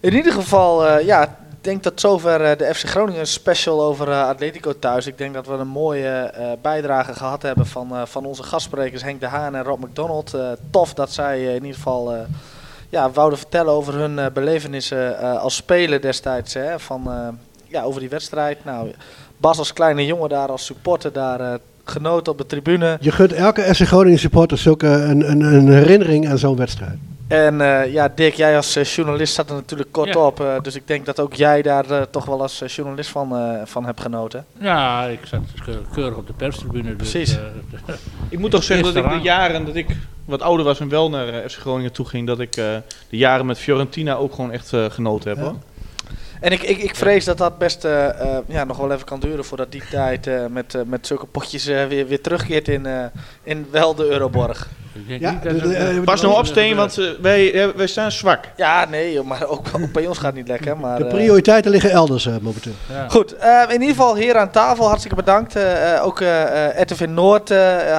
In 0.00 0.14
ieder 0.14 0.32
geval, 0.32 0.86
uh, 0.86 1.06
ja, 1.06 1.38
denk 1.64 1.82
dat 1.82 2.00
zover 2.00 2.40
uh, 2.40 2.56
de 2.56 2.74
FC 2.74 2.88
Groningen 2.88 3.26
special 3.26 3.82
over 3.82 4.08
uh, 4.08 4.28
Atletico 4.28 4.78
thuis. 4.78 5.06
Ik 5.06 5.18
denk 5.18 5.34
dat 5.34 5.46
we 5.46 5.52
een 5.52 5.68
mooie 5.68 6.34
bijdrage 6.62 7.14
gehad 7.14 7.42
hebben 7.42 7.66
van, 7.66 8.08
van 8.08 8.24
onze 8.24 8.42
gastsprekers 8.42 9.02
Henk 9.02 9.20
de 9.20 9.26
Haan 9.26 9.54
en 9.54 9.62
Rob 9.62 9.84
McDonald. 9.84 10.36
tof 10.70 10.94
dat 10.94 11.12
zij 11.12 11.44
in 11.44 11.54
ieder 11.54 11.74
geval 11.74 12.14
ja, 12.88 13.10
wouden 13.10 13.38
vertellen 13.38 13.72
over 13.72 13.94
hun 13.94 14.32
belevenissen 14.32 15.18
als 15.40 15.54
speler 15.54 16.00
destijds. 16.00 16.54
Hè, 16.54 16.78
van, 16.78 17.10
ja, 17.66 17.82
over 17.82 18.00
die 18.00 18.08
wedstrijd. 18.08 18.64
Nou, 18.64 18.92
Bas 19.36 19.58
als 19.58 19.72
kleine 19.72 20.06
jongen 20.06 20.28
daar, 20.28 20.48
als 20.48 20.64
supporter 20.64 21.12
daar 21.12 21.58
genoten 21.84 22.32
op 22.32 22.38
de 22.38 22.46
tribune. 22.46 22.98
Je 23.00 23.12
gunt 23.12 23.32
elke 23.32 23.74
FC 23.74 23.80
Groningen 23.80 24.18
supporter 24.18 24.58
zulke 24.58 24.86
een, 24.86 25.30
een, 25.30 25.40
een 25.40 25.68
herinnering 25.68 26.28
aan 26.28 26.38
zo'n 26.38 26.56
wedstrijd. 26.56 26.98
En 27.32 27.60
uh, 27.60 27.92
ja, 27.92 28.08
Dick, 28.08 28.34
jij 28.34 28.56
als 28.56 28.76
uh, 28.76 28.84
journalist 28.84 29.34
zat 29.34 29.48
er 29.48 29.54
natuurlijk 29.54 29.92
kort 29.92 30.14
ja. 30.14 30.26
op. 30.26 30.40
Uh, 30.40 30.60
dus 30.62 30.74
ik 30.74 30.86
denk 30.86 31.06
dat 31.06 31.20
ook 31.20 31.34
jij 31.34 31.62
daar 31.62 32.10
toch 32.10 32.24
wel 32.24 32.42
als 32.42 32.62
journalist 32.66 33.10
van, 33.10 33.58
van 33.64 33.84
hebt 33.84 34.00
genoten. 34.00 34.46
Ja, 34.58 35.04
ik 35.04 35.20
zat 35.24 35.40
keurig 35.92 36.16
op 36.16 36.26
de 36.26 36.32
perstribune. 36.32 36.96
Dus, 36.96 37.10
Precies. 37.10 37.38
ik 38.28 38.38
moet 38.38 38.50
toch 38.50 38.62
zeggen 38.62 38.94
dat 38.94 39.04
ik 39.04 39.10
de 39.10 39.18
jaren 39.18 39.64
dat 39.66 39.74
ik 39.74 39.96
wat 40.24 40.42
ouder 40.42 40.64
was 40.64 40.80
en 40.80 40.88
wel 40.88 41.10
naar 41.10 41.50
FC 41.50 41.58
Groningen 41.58 41.92
toe 41.92 42.06
ging, 42.06 42.26
dat 42.26 42.40
ik 42.40 42.52
de 42.52 42.82
jaren 43.08 43.46
met 43.46 43.58
Fiorentina 43.58 44.14
ook 44.14 44.34
gewoon 44.34 44.52
echt 44.52 44.72
genoten 44.88 45.28
heb. 45.28 45.38
Ja. 45.38 45.44
Hoor. 45.44 45.56
En 46.42 46.52
ik, 46.52 46.62
ik, 46.62 46.78
ik 46.78 46.96
vrees 46.96 47.24
dat 47.24 47.38
dat 47.38 47.58
best 47.58 47.84
uh, 47.84 47.92
uh, 47.92 48.36
ja, 48.46 48.64
nog 48.64 48.76
wel 48.76 48.92
even 48.92 49.04
kan 49.04 49.20
duren 49.20 49.44
voordat 49.44 49.72
die 49.72 49.82
tijd 49.90 50.26
uh, 50.26 50.46
met, 50.50 50.76
met 50.86 51.06
zulke 51.06 51.26
potjes 51.26 51.64
weer, 51.64 52.06
weer 52.06 52.20
terugkeert 52.20 52.68
in, 52.68 52.86
in 53.42 53.66
wel 53.70 53.94
de 53.94 54.04
Euroborg. 54.04 54.68
Ja, 55.06 55.40
Pas 56.04 56.22
nou 56.22 56.38
op 56.38 56.46
Steen, 56.46 56.76
want 56.76 56.94
wij, 57.20 57.72
wij 57.76 57.86
staan 57.86 58.12
zwak. 58.12 58.44
Ja, 58.56 58.84
nee, 58.84 59.22
maar 59.22 59.46
ook, 59.46 59.66
ook 59.72 59.92
bij 59.92 60.06
ons 60.06 60.18
gaat 60.18 60.26
het 60.26 60.34
niet 60.34 60.48
lekker. 60.48 60.76
Maar, 60.76 60.98
de 60.98 61.06
prioriteiten 61.06 61.70
liggen 61.70 61.90
elders 61.90 62.28
momenteel. 62.40 62.72
Ja. 62.90 63.08
Goed, 63.08 63.32
in 63.68 63.80
ieder 63.80 63.88
geval 63.88 64.16
hier 64.16 64.36
aan 64.36 64.50
tafel 64.50 64.86
hartstikke 64.86 65.16
bedankt. 65.16 65.56
ook 66.02 66.20
RTV 66.76 67.06
Noord, 67.08 67.48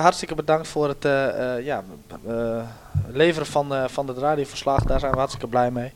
hartstikke 0.02 0.36
bedankt 0.36 0.68
voor 0.68 0.88
het 0.88 1.08
ja, 1.64 1.84
leveren 3.12 3.48
van, 3.48 3.74
van 3.88 4.08
het 4.08 4.18
radioverslag. 4.18 4.84
Daar 4.84 5.00
zijn 5.00 5.12
we 5.12 5.18
hartstikke 5.18 5.48
blij 5.48 5.72
mee. 5.72 5.92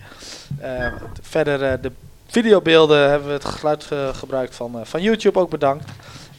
verder 1.21 1.81
de 1.81 1.91
videobeelden 2.27 3.09
hebben 3.09 3.27
we 3.27 3.33
het 3.33 3.45
geluid 3.45 3.83
ge 3.83 4.11
gebruikt 4.13 4.55
van, 4.55 4.75
uh, 4.75 4.81
van 4.83 5.01
YouTube 5.01 5.39
ook 5.39 5.49
bedankt. 5.49 5.85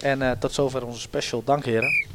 En 0.00 0.20
uh, 0.20 0.30
tot 0.30 0.52
zover 0.52 0.86
onze 0.86 1.00
special. 1.00 1.42
Dank 1.44 1.64
heren. 1.64 2.07